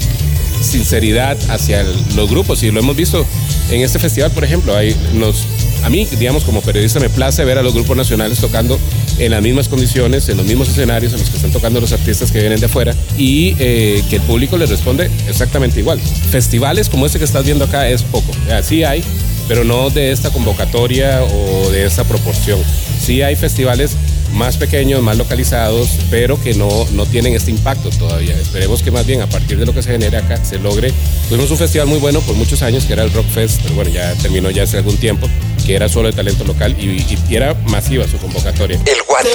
sinceridad 0.61 1.37
hacia 1.49 1.81
el- 1.81 1.87
los 2.15 2.29
grupos 2.29 2.61
y 2.63 2.69
lo 2.71 2.79
hemos 2.81 2.95
visto 2.95 3.25
en 3.71 3.81
este 3.81 3.97
festival, 3.97 4.29
por 4.31 4.43
ejemplo, 4.43 4.75
hay, 4.75 4.95
nos, 5.13 5.45
a 5.83 5.89
mí, 5.89 6.07
digamos, 6.17 6.43
como 6.43 6.61
periodista 6.61 6.99
me 6.99 7.09
place 7.09 7.43
ver 7.45 7.57
a 7.57 7.63
los 7.63 7.73
grupos 7.73 7.95
nacionales 7.95 8.39
tocando 8.39 8.79
en 9.17 9.31
las 9.31 9.41
mismas 9.41 9.67
condiciones, 9.67 10.27
en 10.29 10.37
los 10.37 10.45
mismos 10.45 10.69
escenarios 10.69 11.13
en 11.13 11.19
los 11.19 11.29
que 11.29 11.37
están 11.37 11.51
tocando 11.51 11.81
los 11.81 11.91
artistas 11.91 12.31
que 12.31 12.39
vienen 12.39 12.59
de 12.59 12.65
afuera 12.65 12.95
y 13.17 13.55
eh, 13.59 14.03
que 14.09 14.17
el 14.17 14.21
público 14.23 14.57
les 14.57 14.69
responde 14.69 15.09
exactamente 15.27 15.79
igual. 15.79 15.99
Festivales 15.99 16.89
como 16.89 17.05
este 17.05 17.19
que 17.19 17.25
estás 17.25 17.45
viendo 17.45 17.65
acá 17.65 17.87
es 17.89 18.03
poco, 18.03 18.31
así 18.51 18.83
hay, 18.83 19.03
pero 19.47 19.63
no 19.63 19.89
de 19.89 20.11
esta 20.11 20.29
convocatoria 20.29 21.23
o 21.23 21.71
de 21.71 21.85
esta 21.85 22.03
proporción. 22.03 22.59
Sí 22.99 23.21
hay 23.21 23.35
festivales 23.35 23.95
más 24.33 24.57
pequeños, 24.57 25.01
más 25.01 25.17
localizados, 25.17 25.89
pero 26.09 26.41
que 26.41 26.53
no, 26.53 26.69
no 26.93 27.05
tienen 27.05 27.33
este 27.33 27.51
impacto 27.51 27.89
todavía. 27.89 28.35
Esperemos 28.37 28.83
que 28.83 28.91
más 28.91 29.05
bien 29.05 29.21
a 29.21 29.27
partir 29.27 29.57
de 29.57 29.65
lo 29.65 29.73
que 29.73 29.81
se 29.81 29.91
genere 29.91 30.17
acá 30.17 30.43
se 30.43 30.59
logre. 30.59 30.93
Tuvimos 31.29 31.49
un 31.51 31.57
festival 31.57 31.87
muy 31.87 31.99
bueno 31.99 32.21
por 32.21 32.35
muchos 32.35 32.61
años 32.61 32.85
que 32.85 32.93
era 32.93 33.03
el 33.03 33.11
Rock 33.11 33.27
Fest, 33.27 33.61
pero 33.63 33.75
bueno, 33.75 33.91
ya 33.91 34.13
terminó 34.15 34.51
ya 34.51 34.63
hace 34.63 34.77
algún 34.77 34.97
tiempo, 34.97 35.27
que 35.69 35.75
era 35.75 35.87
solo 35.87 36.07
de 36.09 36.15
talento 36.15 36.43
local 36.45 36.75
y, 36.79 36.85
y- 36.85 37.17
y 37.29 37.35
era 37.35 37.53
masiva 37.67 38.03
su 38.07 38.17
convocatoria. 38.17 38.79
El 38.87 39.03
guato. 39.07 39.29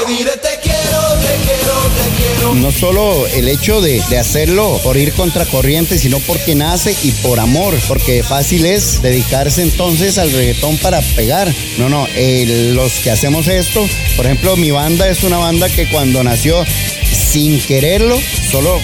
No 2.54 2.72
solo 2.72 3.24
el 3.28 3.46
hecho 3.48 3.80
de, 3.80 4.02
de 4.10 4.18
hacerlo 4.18 4.80
por 4.82 4.96
ir 4.96 5.12
contracorriente, 5.12 5.96
sino 5.96 6.18
porque 6.18 6.56
nace 6.56 6.96
y 7.04 7.12
por 7.12 7.38
amor, 7.38 7.72
porque 7.86 8.24
fácil 8.24 8.66
es 8.66 9.00
dedicarse 9.00 9.62
entonces 9.62 10.18
al 10.18 10.32
reggaetón 10.32 10.76
para 10.78 11.00
pegar. 11.14 11.54
No, 11.78 11.88
no, 11.88 12.08
el- 12.16 12.74
los 12.74 12.94
que 12.94 13.12
hacemos 13.12 13.46
esto, 13.46 13.86
por 14.16 14.26
ejemplo, 14.26 14.56
mi 14.56 14.72
banda 14.72 15.08
es 15.08 15.22
una 15.22 15.38
banda 15.38 15.68
que 15.68 15.88
cuando 15.88 16.24
nació 16.24 16.64
sin 17.34 17.60
quererlo, 17.60 18.16
solo 18.52 18.78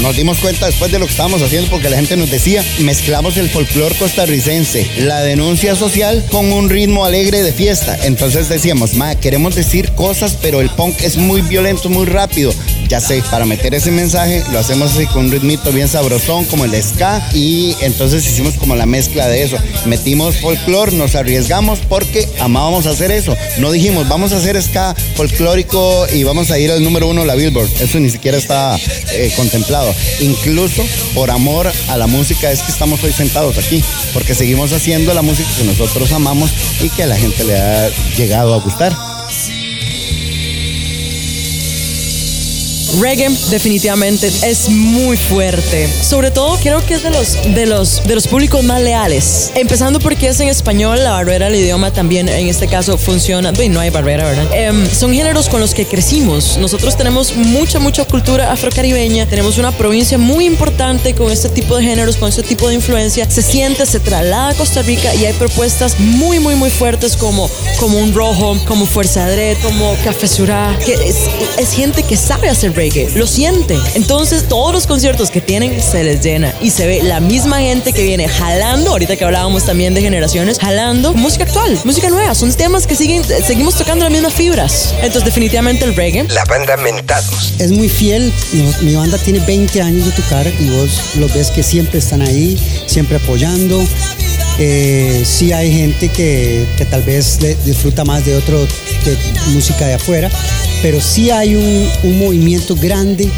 nos 0.00 0.14
dimos 0.14 0.38
cuenta 0.38 0.66
después 0.66 0.92
de 0.92 0.98
lo 0.98 1.06
que 1.06 1.10
estábamos 1.10 1.42
haciendo, 1.42 1.68
porque 1.70 1.90
la 1.90 1.96
gente 1.96 2.16
nos 2.16 2.30
decía, 2.30 2.64
mezclamos 2.78 3.36
el 3.36 3.48
folclore 3.48 3.96
costarricense, 3.96 4.86
la 4.98 5.22
denuncia 5.22 5.74
social 5.74 6.24
con 6.30 6.52
un 6.52 6.70
ritmo 6.70 7.04
alegre 7.04 7.42
de 7.42 7.52
fiesta. 7.52 7.98
Entonces 8.04 8.48
decíamos, 8.48 8.94
ma, 8.94 9.16
queremos 9.16 9.56
decir 9.56 9.90
cosas, 9.92 10.36
pero 10.40 10.60
el 10.60 10.70
punk 10.70 11.00
es 11.02 11.16
muy 11.16 11.40
violento, 11.40 11.88
muy 11.88 12.04
rápido. 12.04 12.54
Ya 12.88 13.00
sé, 13.00 13.22
para 13.30 13.44
meter 13.46 13.74
ese 13.74 13.90
mensaje 13.90 14.44
lo 14.52 14.60
hacemos 14.60 14.94
así 14.94 15.06
con 15.06 15.24
un 15.24 15.32
ritmito 15.32 15.72
bien 15.72 15.88
sabrosón, 15.88 16.44
como 16.44 16.64
el 16.64 16.82
ska, 16.82 17.26
y 17.34 17.74
entonces 17.80 18.24
hicimos 18.24 18.54
como 18.54 18.76
la 18.76 18.86
mezcla 18.86 19.26
de 19.26 19.42
eso. 19.42 19.56
Metimos 19.86 20.36
folclore, 20.36 20.92
nos 20.92 21.16
arriesgamos 21.16 21.80
porque 21.88 22.28
amábamos 22.38 22.86
hacer 22.86 23.10
eso. 23.10 23.36
No 23.58 23.72
dijimos, 23.72 24.08
vamos 24.08 24.32
a 24.32 24.36
hacer 24.36 24.62
ska 24.62 24.94
folclórico 25.16 26.06
y 26.12 26.22
vamos 26.22 26.50
a 26.50 26.58
ir 26.58 26.70
al 26.70 26.84
número 26.84 27.08
uno 27.08 27.22
de 27.22 27.26
la 27.26 27.34
Billboard. 27.34 27.70
Eso 27.80 27.95
ni 28.00 28.10
siquiera 28.10 28.36
está 28.36 28.78
eh, 29.12 29.32
contemplado. 29.36 29.94
Incluso 30.20 30.84
por 31.14 31.30
amor 31.30 31.70
a 31.88 31.96
la 31.96 32.06
música 32.06 32.50
es 32.50 32.62
que 32.62 32.72
estamos 32.72 33.02
hoy 33.04 33.12
sentados 33.12 33.58
aquí, 33.58 33.82
porque 34.12 34.34
seguimos 34.34 34.72
haciendo 34.72 35.14
la 35.14 35.22
música 35.22 35.48
que 35.58 35.64
nosotros 35.64 36.12
amamos 36.12 36.52
y 36.80 36.90
que 36.90 37.04
a 37.04 37.06
la 37.06 37.16
gente 37.16 37.44
le 37.44 37.56
ha 37.56 37.88
llegado 38.16 38.54
a 38.54 38.60
gustar. 38.60 38.96
Reggae 43.00 43.28
definitivamente 43.50 44.30
es 44.42 44.68
muy 44.68 45.16
fuerte. 45.16 45.88
Sobre 46.02 46.30
todo 46.30 46.56
creo 46.62 46.84
que 46.86 46.94
es 46.94 47.02
de 47.02 47.10
los, 47.10 47.42
de 47.54 47.66
los, 47.66 48.02
de 48.04 48.14
los 48.14 48.28
públicos 48.28 48.62
más 48.64 48.80
leales. 48.80 49.50
Empezando 49.54 49.98
porque 49.98 50.28
es 50.28 50.40
en 50.40 50.48
español, 50.48 51.02
la 51.02 51.12
barrera 51.12 51.46
del 51.46 51.56
idioma 51.56 51.92
también 51.92 52.28
en 52.28 52.48
este 52.48 52.68
caso 52.68 52.96
funciona. 52.96 53.52
Y 53.62 53.68
no 53.68 53.80
hay 53.80 53.90
barrera, 53.90 54.24
¿verdad? 54.24 54.46
Em, 54.52 54.88
son 54.90 55.12
géneros 55.12 55.48
con 55.48 55.60
los 55.60 55.74
que 55.74 55.86
crecimos. 55.86 56.56
Nosotros 56.58 56.96
tenemos 56.96 57.34
mucha, 57.34 57.78
mucha 57.78 58.04
cultura 58.04 58.52
afrocaribeña. 58.52 59.26
Tenemos 59.26 59.58
una 59.58 59.72
provincia 59.72 60.16
muy 60.16 60.46
importante 60.46 61.14
con 61.14 61.30
este 61.32 61.48
tipo 61.48 61.76
de 61.76 61.84
géneros, 61.84 62.16
con 62.16 62.28
este 62.28 62.42
tipo 62.42 62.68
de 62.68 62.74
influencia. 62.74 63.28
Se 63.28 63.42
siente, 63.42 63.84
se 63.86 64.00
traslada 64.00 64.50
a 64.50 64.54
Costa 64.54 64.82
Rica 64.82 65.14
y 65.14 65.24
hay 65.24 65.32
propuestas 65.34 65.98
muy, 65.98 66.38
muy, 66.38 66.54
muy 66.54 66.70
fuertes 66.70 67.16
como, 67.16 67.50
como 67.78 67.98
un 67.98 68.14
rojo, 68.14 68.56
como 68.66 68.86
Fuerza 68.86 69.24
Adred, 69.24 69.56
como 69.62 69.96
Café 70.04 70.28
Surá, 70.28 70.78
que 70.84 70.94
es, 70.94 71.16
es 71.58 71.72
gente 71.72 72.02
que 72.02 72.16
sabe 72.16 72.48
hacer 72.48 72.76
reggae, 72.76 72.85
lo 73.14 73.26
siente. 73.26 73.78
Entonces 73.94 74.48
todos 74.48 74.72
los 74.72 74.86
conciertos 74.86 75.30
que 75.30 75.40
tienen 75.40 75.80
se 75.82 76.04
les 76.04 76.22
llena 76.22 76.54
y 76.62 76.70
se 76.70 76.86
ve 76.86 77.02
la 77.02 77.20
misma 77.20 77.60
gente 77.60 77.92
que 77.92 78.02
viene 78.02 78.28
jalando, 78.28 78.90
ahorita 78.90 79.16
que 79.16 79.24
hablábamos 79.24 79.64
también 79.64 79.94
de 79.94 80.00
generaciones, 80.02 80.58
jalando 80.58 81.12
música 81.14 81.44
actual, 81.44 81.78
música 81.84 82.08
nueva, 82.08 82.34
son 82.34 82.52
temas 82.52 82.86
que 82.86 82.94
siguen, 82.94 83.22
seguimos 83.24 83.74
tocando 83.76 84.04
las 84.04 84.12
mismas 84.12 84.34
fibras. 84.34 84.94
Entonces 85.00 85.24
definitivamente 85.24 85.84
el 85.84 85.94
reggae. 85.94 86.24
La 86.28 86.44
banda 86.44 86.76
Mentados. 86.76 87.54
Es 87.58 87.70
muy 87.72 87.88
fiel, 87.88 88.32
mi, 88.52 88.62
mi 88.90 88.94
banda 88.96 89.18
tiene 89.18 89.40
20 89.40 89.80
años 89.82 90.06
de 90.06 90.12
tocar 90.12 90.46
y 90.46 90.68
vos 90.70 90.90
los 91.18 91.32
ves 91.34 91.50
que 91.50 91.62
siempre 91.62 91.98
están 91.98 92.22
ahí, 92.22 92.56
siempre 92.86 93.16
apoyando. 93.16 93.82
Eh, 94.58 95.22
sí 95.26 95.52
hay 95.52 95.70
gente 95.70 96.08
que, 96.08 96.64
que 96.78 96.84
tal 96.86 97.02
vez 97.02 97.40
le- 97.42 97.56
disfruta 97.64 98.04
más 98.04 98.24
de 98.24 98.36
otro 98.36 98.58
de 99.04 99.16
música 99.52 99.86
de 99.86 99.94
afuera, 99.94 100.30
pero 100.82 101.00
sí 101.00 101.30
hay 101.30 101.54
un, 101.54 101.88
un 102.02 102.18
movimiento 102.18 102.76
grande 102.76 103.28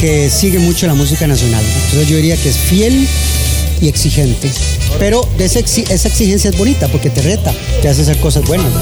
que 0.00 0.30
sigue 0.30 0.58
mucho 0.58 0.86
la 0.86 0.94
música 0.94 1.26
nacional. 1.26 1.62
Entonces 1.64 2.08
yo 2.08 2.16
diría 2.16 2.36
que 2.36 2.48
es 2.48 2.56
fiel 2.56 3.06
y 3.80 3.88
exigente. 3.88 4.50
Pero 4.98 5.28
esa 5.38 5.58
exigencia 5.58 6.50
es 6.50 6.56
bonita 6.56 6.88
porque 6.88 7.10
te 7.10 7.22
reta, 7.22 7.52
te 7.82 7.88
hace 7.88 8.02
hacer 8.02 8.18
cosas 8.18 8.44
buenas. 8.46 8.72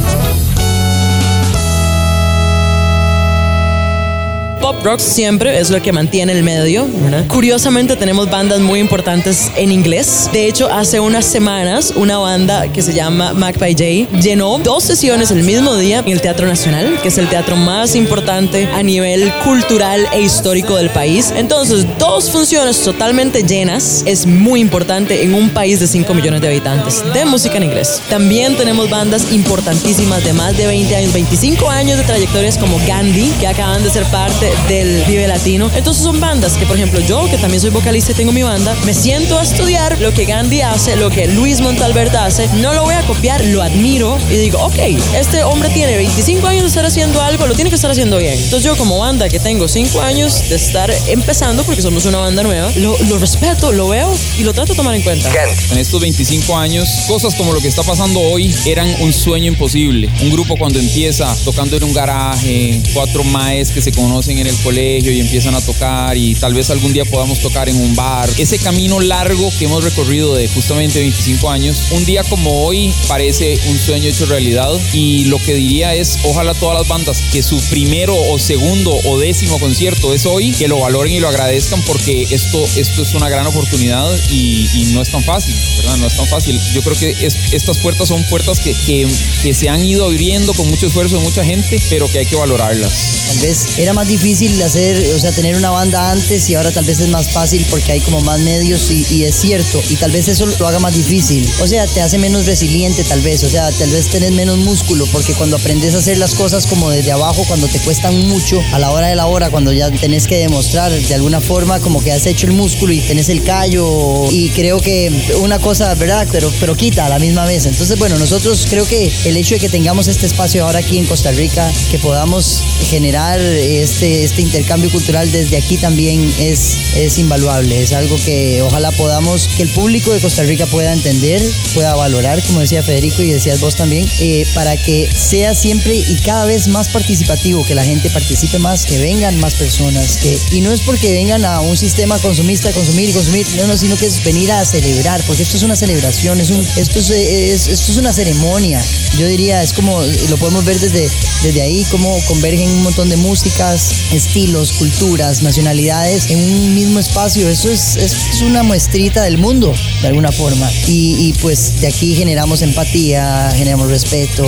Pop 4.68 4.84
rock 4.84 5.00
siempre 5.00 5.58
es 5.58 5.70
lo 5.70 5.80
que 5.80 5.92
mantiene 5.92 6.32
el 6.32 6.42
medio. 6.42 6.86
¿verdad? 6.86 7.24
Curiosamente 7.26 7.96
tenemos 7.96 8.28
bandas 8.28 8.60
muy 8.60 8.80
importantes 8.80 9.50
en 9.56 9.72
inglés. 9.72 10.28
De 10.30 10.46
hecho, 10.46 10.70
hace 10.70 11.00
unas 11.00 11.24
semanas 11.24 11.94
una 11.96 12.18
banda 12.18 12.70
que 12.70 12.82
se 12.82 12.92
llama 12.92 13.32
Magpie 13.32 13.72
J 13.72 14.20
llenó 14.20 14.58
dos 14.58 14.84
sesiones 14.84 15.30
el 15.30 15.42
mismo 15.42 15.74
día 15.76 16.00
en 16.00 16.12
el 16.12 16.20
Teatro 16.20 16.46
Nacional, 16.46 16.98
que 17.00 17.08
es 17.08 17.16
el 17.16 17.30
teatro 17.30 17.56
más 17.56 17.94
importante 17.94 18.68
a 18.74 18.82
nivel 18.82 19.32
cultural 19.42 20.06
e 20.12 20.20
histórico 20.20 20.76
del 20.76 20.90
país. 20.90 21.32
Entonces, 21.34 21.86
dos 21.98 22.30
funciones 22.30 22.78
totalmente 22.82 23.44
llenas 23.44 24.02
es 24.04 24.26
muy 24.26 24.60
importante 24.60 25.22
en 25.22 25.32
un 25.32 25.48
país 25.48 25.80
de 25.80 25.86
5 25.86 26.12
millones 26.12 26.42
de 26.42 26.48
habitantes 26.48 27.02
de 27.14 27.24
música 27.24 27.56
en 27.56 27.62
inglés. 27.62 28.02
También 28.10 28.54
tenemos 28.54 28.90
bandas 28.90 29.32
importantísimas 29.32 30.22
de 30.24 30.34
más 30.34 30.54
de 30.58 30.66
20 30.66 30.94
años, 30.94 31.14
25 31.14 31.70
años 31.70 31.96
de 31.96 32.04
trayectorias 32.04 32.58
como 32.58 32.78
Gandhi, 32.86 33.32
que 33.40 33.46
acaban 33.46 33.82
de 33.82 33.88
ser 33.88 34.04
parte 34.10 34.57
del 34.68 35.04
Vive 35.04 35.28
Latino. 35.28 35.70
Entonces 35.74 36.02
son 36.02 36.20
bandas 36.20 36.56
que, 36.56 36.66
por 36.66 36.76
ejemplo, 36.76 37.00
yo, 37.00 37.28
que 37.30 37.38
también 37.38 37.60
soy 37.60 37.70
vocalista 37.70 38.12
y 38.12 38.14
tengo 38.14 38.32
mi 38.32 38.42
banda, 38.42 38.74
me 38.84 38.94
siento 38.94 39.38
a 39.38 39.42
estudiar 39.42 40.00
lo 40.00 40.12
que 40.12 40.24
Gandhi 40.24 40.62
hace, 40.62 40.96
lo 40.96 41.10
que 41.10 41.26
Luis 41.28 41.60
Montalbert 41.60 42.14
hace, 42.14 42.48
no 42.56 42.72
lo 42.74 42.82
voy 42.82 42.94
a 42.94 43.02
copiar, 43.02 43.44
lo 43.46 43.62
admiro 43.62 44.18
y 44.30 44.36
digo, 44.36 44.58
ok, 44.58 44.78
este 45.14 45.42
hombre 45.44 45.68
tiene 45.70 45.96
25 45.96 46.46
años 46.46 46.62
de 46.62 46.68
estar 46.68 46.84
haciendo 46.84 47.20
algo, 47.22 47.46
lo 47.46 47.54
tiene 47.54 47.70
que 47.70 47.76
estar 47.76 47.90
haciendo 47.90 48.18
bien. 48.18 48.34
Entonces 48.34 48.64
yo 48.64 48.76
como 48.76 48.98
banda 48.98 49.28
que 49.28 49.38
tengo 49.38 49.68
5 49.68 50.00
años 50.00 50.48
de 50.48 50.56
estar 50.56 50.92
empezando, 51.06 51.62
porque 51.64 51.82
somos 51.82 52.04
una 52.06 52.18
banda 52.18 52.42
nueva, 52.42 52.70
lo, 52.76 52.96
lo 53.04 53.18
respeto, 53.18 53.72
lo 53.72 53.88
veo 53.88 54.12
y 54.38 54.42
lo 54.42 54.52
trato 54.52 54.72
de 54.72 54.76
tomar 54.76 54.94
en 54.94 55.02
cuenta. 55.02 55.30
En 55.70 55.78
estos 55.78 56.00
25 56.00 56.56
años, 56.56 56.88
cosas 57.06 57.34
como 57.34 57.52
lo 57.52 57.60
que 57.60 57.68
está 57.68 57.82
pasando 57.82 58.20
hoy 58.20 58.54
eran 58.66 58.88
un 59.00 59.12
sueño 59.12 59.46
imposible. 59.46 60.08
Un 60.22 60.30
grupo 60.30 60.56
cuando 60.56 60.78
empieza 60.78 61.34
tocando 61.44 61.76
en 61.76 61.84
un 61.84 61.92
garaje, 61.92 62.80
cuatro 62.92 63.24
maes 63.24 63.70
que 63.70 63.80
se 63.80 63.92
conocen 63.92 64.38
en 64.38 64.47
el 64.48 64.56
colegio 64.58 65.12
y 65.12 65.20
empiezan 65.20 65.54
a 65.54 65.60
tocar 65.60 66.16
y 66.16 66.34
tal 66.34 66.54
vez 66.54 66.70
algún 66.70 66.92
día 66.92 67.04
podamos 67.04 67.40
tocar 67.40 67.68
en 67.68 67.76
un 67.76 67.94
bar. 67.94 68.28
Ese 68.38 68.58
camino 68.58 69.00
largo 69.00 69.50
que 69.58 69.66
hemos 69.66 69.84
recorrido 69.84 70.34
de 70.34 70.48
justamente 70.48 71.00
25 71.00 71.50
años, 71.50 71.84
un 71.90 72.04
día 72.04 72.24
como 72.24 72.64
hoy 72.64 72.92
parece 73.06 73.58
un 73.68 73.78
sueño 73.78 74.08
hecho 74.08 74.26
realidad 74.26 74.70
y 74.92 75.24
lo 75.26 75.38
que 75.38 75.54
diría 75.54 75.94
es, 75.94 76.18
ojalá 76.24 76.54
todas 76.54 76.78
las 76.78 76.88
bandas 76.88 77.22
que 77.32 77.42
su 77.42 77.58
primero 77.70 78.16
o 78.16 78.38
segundo 78.38 78.98
o 79.04 79.18
décimo 79.18 79.58
concierto 79.58 80.12
es 80.14 80.26
hoy, 80.26 80.52
que 80.52 80.68
lo 80.68 80.78
valoren 80.80 81.12
y 81.14 81.20
lo 81.20 81.28
agradezcan 81.28 81.82
porque 81.82 82.26
esto, 82.30 82.64
esto 82.76 83.02
es 83.02 83.14
una 83.14 83.28
gran 83.28 83.46
oportunidad 83.46 84.08
y, 84.30 84.68
y 84.74 84.84
no 84.92 85.02
es 85.02 85.10
tan 85.10 85.22
fácil, 85.22 85.54
¿verdad? 85.78 85.96
No 85.98 86.06
es 86.06 86.16
tan 86.16 86.26
fácil. 86.26 86.58
Yo 86.74 86.82
creo 86.82 86.96
que 86.98 87.10
es- 87.26 87.36
estas 87.52 87.78
puertas 87.78 88.08
son 88.08 88.22
puertas 88.24 88.60
que, 88.60 88.72
que, 88.86 89.06
que 89.42 89.54
se 89.54 89.68
han 89.68 89.84
ido 89.84 90.04
abriendo 90.06 90.52
con 90.54 90.68
mucho 90.68 90.86
esfuerzo 90.86 91.16
de 91.18 91.22
mucha 91.22 91.44
gente, 91.44 91.80
pero 91.90 92.10
que 92.10 92.18
hay 92.20 92.26
que 92.26 92.36
valorarlas. 92.36 92.92
Tal 93.28 93.38
vez 93.40 93.78
era 93.78 93.92
más 93.92 94.08
difícil 94.08 94.37
hacer, 94.64 95.14
o 95.14 95.18
sea, 95.18 95.32
tener 95.32 95.56
una 95.56 95.70
banda 95.70 96.12
antes 96.12 96.48
y 96.48 96.54
ahora 96.54 96.70
tal 96.70 96.84
vez 96.84 97.00
es 97.00 97.08
más 97.08 97.28
fácil 97.28 97.66
porque 97.68 97.92
hay 97.92 98.00
como 98.00 98.20
más 98.20 98.38
medios 98.40 98.90
y, 98.90 99.04
y 99.10 99.24
es 99.24 99.34
cierto. 99.34 99.80
Y 99.90 99.96
tal 99.96 100.12
vez 100.12 100.28
eso 100.28 100.46
lo 100.46 100.68
haga 100.68 100.78
más 100.78 100.94
difícil. 100.94 101.48
O 101.60 101.66
sea, 101.66 101.86
te 101.86 102.00
hace 102.00 102.18
menos 102.18 102.46
resiliente 102.46 103.02
tal 103.04 103.20
vez. 103.20 103.42
O 103.42 103.50
sea, 103.50 103.70
tal 103.72 103.90
vez 103.90 104.06
tenés 104.06 104.30
menos 104.32 104.58
músculo 104.58 105.06
porque 105.12 105.34
cuando 105.34 105.56
aprendes 105.56 105.94
a 105.94 105.98
hacer 105.98 106.18
las 106.18 106.34
cosas 106.34 106.66
como 106.66 106.90
desde 106.90 107.10
abajo, 107.10 107.44
cuando 107.48 107.66
te 107.66 107.80
cuestan 107.80 108.28
mucho, 108.28 108.62
a 108.72 108.78
la 108.78 108.92
hora 108.92 109.08
de 109.08 109.16
la 109.16 109.26
hora, 109.26 109.50
cuando 109.50 109.72
ya 109.72 109.90
tenés 109.90 110.26
que 110.26 110.36
demostrar 110.36 110.92
de 110.92 111.14
alguna 111.14 111.40
forma 111.40 111.80
como 111.80 112.02
que 112.02 112.12
has 112.12 112.26
hecho 112.26 112.46
el 112.46 112.52
músculo 112.52 112.92
y 112.92 113.00
tenés 113.00 113.28
el 113.28 113.42
callo. 113.42 114.30
Y 114.30 114.50
creo 114.50 114.80
que 114.80 115.12
una 115.40 115.58
cosa, 115.58 115.92
¿verdad? 115.94 116.28
Pero, 116.30 116.52
pero 116.60 116.76
quita 116.76 117.06
a 117.06 117.08
la 117.08 117.18
misma 117.18 117.44
vez. 117.44 117.66
Entonces, 117.66 117.98
bueno, 117.98 118.18
nosotros 118.18 118.66
creo 118.70 118.86
que 118.86 119.10
el 119.24 119.36
hecho 119.36 119.56
de 119.56 119.60
que 119.60 119.68
tengamos 119.68 120.06
este 120.06 120.26
espacio 120.26 120.64
ahora 120.64 120.78
aquí 120.78 120.98
en 120.98 121.06
Costa 121.06 121.32
Rica, 121.32 121.70
que 121.90 121.98
podamos 121.98 122.62
generar 122.88 123.40
este, 123.40 124.27
este 124.28 124.42
intercambio 124.42 124.90
cultural 124.90 125.32
desde 125.32 125.56
aquí 125.56 125.78
también 125.78 126.30
es, 126.38 126.76
es 126.96 127.16
invaluable. 127.18 127.80
Es 127.82 127.92
algo 127.92 128.14
que 128.26 128.60
ojalá 128.60 128.92
podamos, 128.92 129.48
que 129.56 129.62
el 129.62 129.70
público 129.70 130.12
de 130.12 130.20
Costa 130.20 130.42
Rica 130.42 130.66
pueda 130.66 130.92
entender, 130.92 131.40
pueda 131.72 131.94
valorar, 131.94 132.42
como 132.44 132.60
decía 132.60 132.82
Federico 132.82 133.22
y 133.22 133.30
decías 133.30 133.60
vos 133.60 133.74
también, 133.76 134.06
eh, 134.20 134.46
para 134.54 134.76
que 134.76 135.08
sea 135.14 135.54
siempre 135.54 135.96
y 135.96 136.16
cada 136.16 136.44
vez 136.44 136.68
más 136.68 136.88
participativo, 136.90 137.64
que 137.64 137.74
la 137.74 137.84
gente 137.84 138.10
participe 138.10 138.58
más, 138.58 138.84
que 138.84 138.98
vengan 138.98 139.40
más 139.40 139.54
personas. 139.54 140.18
Que, 140.18 140.38
y 140.52 140.60
no 140.60 140.72
es 140.72 140.82
porque 140.82 141.10
vengan 141.12 141.46
a 141.46 141.60
un 141.60 141.76
sistema 141.78 142.18
consumista, 142.18 142.70
consumir 142.72 143.08
y 143.08 143.12
consumir, 143.14 143.46
no, 143.56 143.66
no, 143.66 143.76
sino 143.78 143.96
que 143.96 144.06
es 144.06 144.22
venir 144.24 144.52
a 144.52 144.62
celebrar, 144.66 145.22
porque 145.26 145.42
esto 145.42 145.56
es 145.56 145.62
una 145.62 145.74
celebración, 145.74 146.38
es 146.38 146.50
un, 146.50 146.60
esto, 146.76 146.98
es, 146.98 147.08
es- 147.10 147.68
esto 147.68 147.92
es 147.92 147.96
una 147.96 148.12
ceremonia. 148.12 148.84
Yo 149.16 149.26
diría, 149.26 149.62
es 149.62 149.72
como, 149.72 150.02
lo 150.02 150.36
podemos 150.36 150.66
ver 150.66 150.78
desde, 150.78 151.08
desde 151.42 151.62
ahí, 151.62 151.86
cómo 151.90 152.20
convergen 152.26 152.68
un 152.70 152.82
montón 152.82 153.08
de 153.08 153.16
músicas, 153.16 153.90
estilos, 154.12 154.72
culturas, 154.72 155.42
nacionalidades 155.42 156.30
en 156.30 156.38
un 156.38 156.74
mismo 156.74 156.98
espacio. 156.98 157.48
Eso 157.48 157.70
es, 157.70 157.96
es, 157.96 158.40
una 158.42 158.62
muestrita 158.62 159.22
del 159.22 159.38
mundo, 159.38 159.74
de 160.00 160.08
alguna 160.08 160.32
forma. 160.32 160.70
Y, 160.86 161.32
pues 161.40 161.80
de 161.80 161.88
aquí 161.88 162.14
generamos 162.14 162.62
empatía, 162.62 163.52
generamos 163.54 163.88
respeto, 163.88 164.44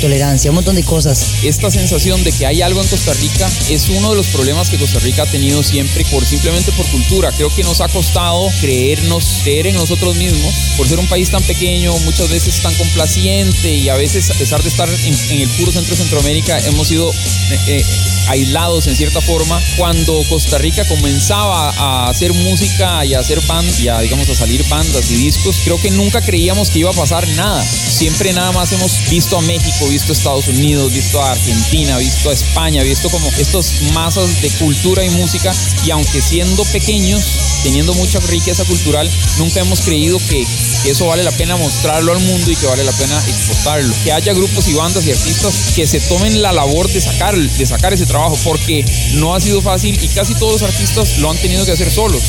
tolerancia, 0.00 0.50
un 0.50 0.56
montón 0.56 0.76
de 0.76 0.84
cosas. 0.84 1.26
Esta 1.42 1.70
sensación 1.70 2.22
de 2.22 2.32
que 2.32 2.46
hay 2.46 2.62
algo 2.62 2.82
en 2.82 2.88
Costa 2.88 3.12
Rica 3.14 3.50
es 3.68 3.88
uno 3.88 4.10
de 4.10 4.16
los 4.16 4.26
problemas 4.28 4.70
que 4.70 4.78
Costa 4.78 4.98
Rica 5.00 5.22
ha 5.22 5.26
tenido 5.26 5.62
siempre 5.62 6.04
por 6.10 6.24
simplemente 6.24 6.72
por 6.72 6.86
cultura. 6.86 7.32
Creo 7.32 7.54
que 7.54 7.62
nos 7.64 7.80
ha 7.80 7.88
costado 7.88 8.48
creernos, 8.60 9.40
creer 9.42 9.68
en 9.68 9.76
nosotros 9.76 10.16
mismos, 10.16 10.54
por 10.76 10.88
ser 10.88 10.98
un 10.98 11.06
país 11.06 11.30
tan 11.30 11.42
pequeño, 11.42 11.96
muchas 12.00 12.28
veces 12.28 12.60
tan 12.60 12.74
complaciente 12.74 13.74
y 13.74 13.88
a 13.88 13.94
veces 13.96 14.30
a 14.30 14.34
pesar 14.34 14.62
de 14.62 14.68
estar 14.68 14.88
en, 14.88 15.14
en 15.30 15.40
el 15.40 15.48
puro 15.50 15.72
centro 15.72 15.90
de 15.90 15.96
Centroamérica 15.96 16.58
hemos 16.66 16.88
sido 16.88 17.10
eh, 17.10 17.58
eh, 17.66 17.84
aislados 18.28 18.86
en 18.86 18.96
cierta 18.96 19.20
forma, 19.20 19.60
cuando 19.76 20.22
Costa 20.28 20.58
Rica 20.58 20.86
comenzaba 20.86 21.70
a 21.70 22.08
hacer 22.08 22.32
música 22.32 23.04
y 23.04 23.14
a 23.14 23.20
hacer 23.20 23.40
band, 23.46 23.80
y 23.80 23.88
a, 23.88 24.00
digamos, 24.00 24.28
a 24.28 24.34
salir 24.34 24.66
bandas 24.68 25.10
y 25.10 25.16
discos, 25.16 25.60
creo 25.64 25.80
que 25.80 25.90
nunca 25.90 26.20
creíamos 26.20 26.70
que 26.70 26.80
iba 26.80 26.90
a 26.90 26.94
pasar 26.94 27.26
nada. 27.28 27.64
Siempre 27.64 28.32
nada 28.32 28.52
más 28.52 28.72
hemos 28.72 29.08
visto 29.08 29.36
a 29.38 29.42
México, 29.42 29.88
visto 29.88 30.12
a 30.12 30.14
Estados 30.14 30.48
Unidos, 30.48 30.92
visto 30.92 31.22
a 31.22 31.32
Argentina, 31.32 31.98
visto 31.98 32.30
a 32.30 32.32
España, 32.32 32.82
visto 32.82 33.10
como 33.10 33.28
estas 33.38 33.82
masas 33.92 34.40
de 34.42 34.50
cultura 34.50 35.04
y 35.04 35.10
música, 35.10 35.54
y 35.84 35.90
aunque 35.90 36.20
siendo 36.20 36.64
pequeños, 36.66 37.22
teniendo 37.62 37.94
mucha 37.94 38.20
riqueza 38.20 38.64
cultural, 38.64 39.10
nunca 39.38 39.60
hemos 39.60 39.80
creído 39.80 40.18
que 40.28 40.46
eso 40.86 41.06
vale 41.06 41.22
la 41.22 41.32
pena 41.32 41.56
mostrarlo 41.56 42.12
al 42.12 42.20
mundo 42.20 42.50
y 42.50 42.56
que 42.56 42.66
vale 42.66 42.84
la 42.84 42.92
pena 42.92 43.22
exportarlo. 43.26 43.94
Que 44.04 44.12
haya 44.12 44.32
grupos 44.32 44.68
y 44.68 44.74
bandas 44.74 45.06
y 45.06 45.12
artistas 45.12 45.72
que 45.74 45.86
se 45.86 46.00
tomen 46.00 46.42
la 46.42 46.52
labor 46.52 46.90
de 46.90 47.00
sacar, 47.00 47.36
de 47.36 47.66
sacar 47.66 47.92
ese 47.92 48.06
trabajo, 48.06 48.19
porque 48.44 48.84
no 49.14 49.34
ha 49.34 49.40
sido 49.40 49.60
fácil 49.60 49.98
y 50.02 50.08
casi 50.08 50.34
todos 50.34 50.60
los 50.60 50.70
artistas 50.70 51.18
lo 51.18 51.30
han 51.30 51.36
tenido 51.38 51.64
que 51.64 51.72
hacer 51.72 51.90
solos. 51.90 52.22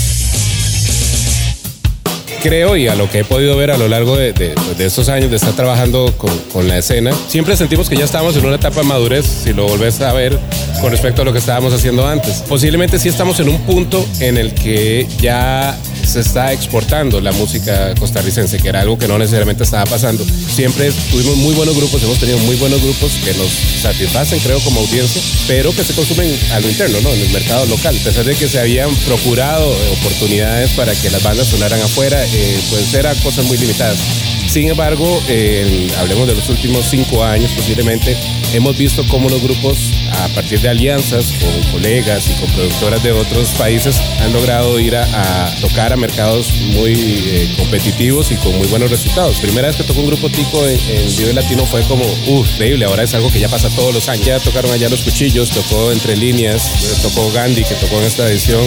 creo 2.42 2.76
y 2.76 2.88
a 2.88 2.96
lo 2.96 3.08
que 3.08 3.20
he 3.20 3.24
podido 3.24 3.56
ver 3.56 3.70
a 3.70 3.78
lo 3.78 3.88
largo 3.88 4.18
de, 4.18 4.56
estos 4.80 5.10
años 5.10 5.30
de 5.30 5.36
estar 5.36 5.54
trabajando 5.54 6.12
con, 6.18 6.36
con 6.52 6.68
la 6.68 6.80
escena, 6.80 7.12
siempre 7.28 7.56
sentimos 7.56 7.88
que 7.88 7.96
ya 7.96 8.06
estamos 8.06 8.36
en 8.36 8.46
una 8.46 8.56
etapa 8.56 8.82
de 8.82 8.88
madurez, 8.88 9.26
si 9.44 9.54
lo 9.54 9.68
volvés 9.68 10.02
a 10.02 10.12
ver 10.12 10.39
con 10.82 10.89
respecto 10.89 11.22
a 11.22 11.26
lo 11.26 11.34
que 11.34 11.39
estábamos 11.39 11.72
haciendo 11.72 12.08
antes. 12.08 12.44
Posiblemente 12.48 12.98
sí 12.98 13.10
estamos 13.10 13.39
en 13.39 13.50
un 13.50 13.60
punto 13.60 14.04
en 14.20 14.38
el 14.38 14.56
que 14.56 15.06
ya 15.20 15.78
se 16.12 16.20
está 16.20 16.51
exportando 16.51 17.22
la 17.22 17.32
música 17.32 17.95
costarricense, 17.97 18.57
que 18.57 18.68
era 18.68 18.82
algo 18.82 18.97
que 18.97 19.07
no 19.07 19.18
necesariamente 19.18 19.64
estaba 19.64 19.86
pasando. 19.86 20.26
Siempre 20.26 20.91
tuvimos 21.09 21.38
muy 21.38 21.55
buenos 21.55 21.74
grupos, 21.74 22.03
hemos 22.03 22.20
tenido 22.20 22.38
muy 22.39 22.57
buenos 22.57 22.82
grupos 22.82 23.14
que 23.24 23.34
nos 23.36 23.49
satisfacen, 23.49 24.39
creo, 24.39 24.59
como 24.59 24.82
audiencia, 24.82 25.22
pero 25.47 25.74
que 25.74 25.86
se 25.86 25.93
consumen 25.93 26.38
a 26.51 26.59
lo 26.59 26.68
interno, 26.68 26.99
¿no? 26.99 27.14
En 27.14 27.22
el 27.22 27.30
mercado 27.30 27.66
local. 27.68 27.95
A 27.95 28.03
pesar 28.03 28.26
de 28.26 28.36
que 28.36 28.49
se 28.49 28.59
habían 28.59 28.93
procurado 29.07 29.74
oportunidades 29.93 30.72
para 30.72 30.93
que 30.93 31.09
las 31.09 31.24
bandas 31.24 31.47
sonaran 31.47 31.82
afuera, 31.82 32.22
eh, 32.26 32.59
pues 32.70 32.93
eran 32.93 33.18
cosas 33.20 33.45
muy 33.45 33.57
limitadas. 33.57 34.41
Sin 34.52 34.68
embargo, 34.68 35.24
eh, 35.30 35.88
hablemos 35.97 36.28
de 36.28 36.36
los 36.36 36.49
últimos 36.49 36.86
cinco 36.86 37.24
años 37.24 37.54
posiblemente, 37.54 38.18
hemos 38.52 38.78
visto 38.78 39.02
cómo 39.08 39.30
los 39.30 39.41
grupos, 39.41 39.93
a 40.12 40.28
partir 40.36 40.60
de 40.60 40.68
alianzas 40.68 41.32
con 41.39 41.72
colegas 41.72 42.30
y 42.30 42.34
con 42.34 42.52
productoras 42.52 43.02
de 43.02 43.14
otros 43.14 43.52
países, 43.52 44.02
han 44.20 44.34
logrado 44.34 44.78
ir 44.78 44.97
a, 44.97 45.56
tocar 45.62 45.93
a 45.93 45.95
mercados 45.95 46.52
muy 46.74 46.91
eh, 46.95 47.54
competitivos 47.56 48.30
y 48.34 48.36
con 48.36 48.58
muy 48.58 48.68
buenos 48.68 48.91
resultados. 48.91 49.39
Primera 49.39 49.70
vez 49.70 49.78
que 49.78 49.86
tocó 49.86 50.02
un 50.02 50.08
grupo 50.08 50.30
tico 50.30 50.68
en, 50.68 50.78
en 50.89 51.16
Vive 51.16 51.32
Latino 51.32 51.66
fue 51.66 51.82
como, 51.84 52.04
uff, 52.28 52.52
increíble, 52.56 52.84
ahora 52.84 53.04
es 53.04 53.14
algo 53.14 53.32
que 53.32 53.39
ya 53.39 53.47
pasa 53.47 53.70
todos 53.70 53.93
los 53.93 54.10
años. 54.10 54.26
Ya 54.26 54.38
tocaron 54.41 54.70
allá 54.72 54.89
Los 54.89 55.04
Cuchillos, 55.04 55.49
tocó 55.52 55.93
Entre 55.93 56.18
Líneas, 56.18 56.84
eh, 56.84 56.99
tocó 57.02 57.32
Gandhi, 57.32 57.64
que 57.64 57.76
tocó 57.76 57.99
en 57.99 58.04
esta 58.04 58.28
edición, 58.28 58.62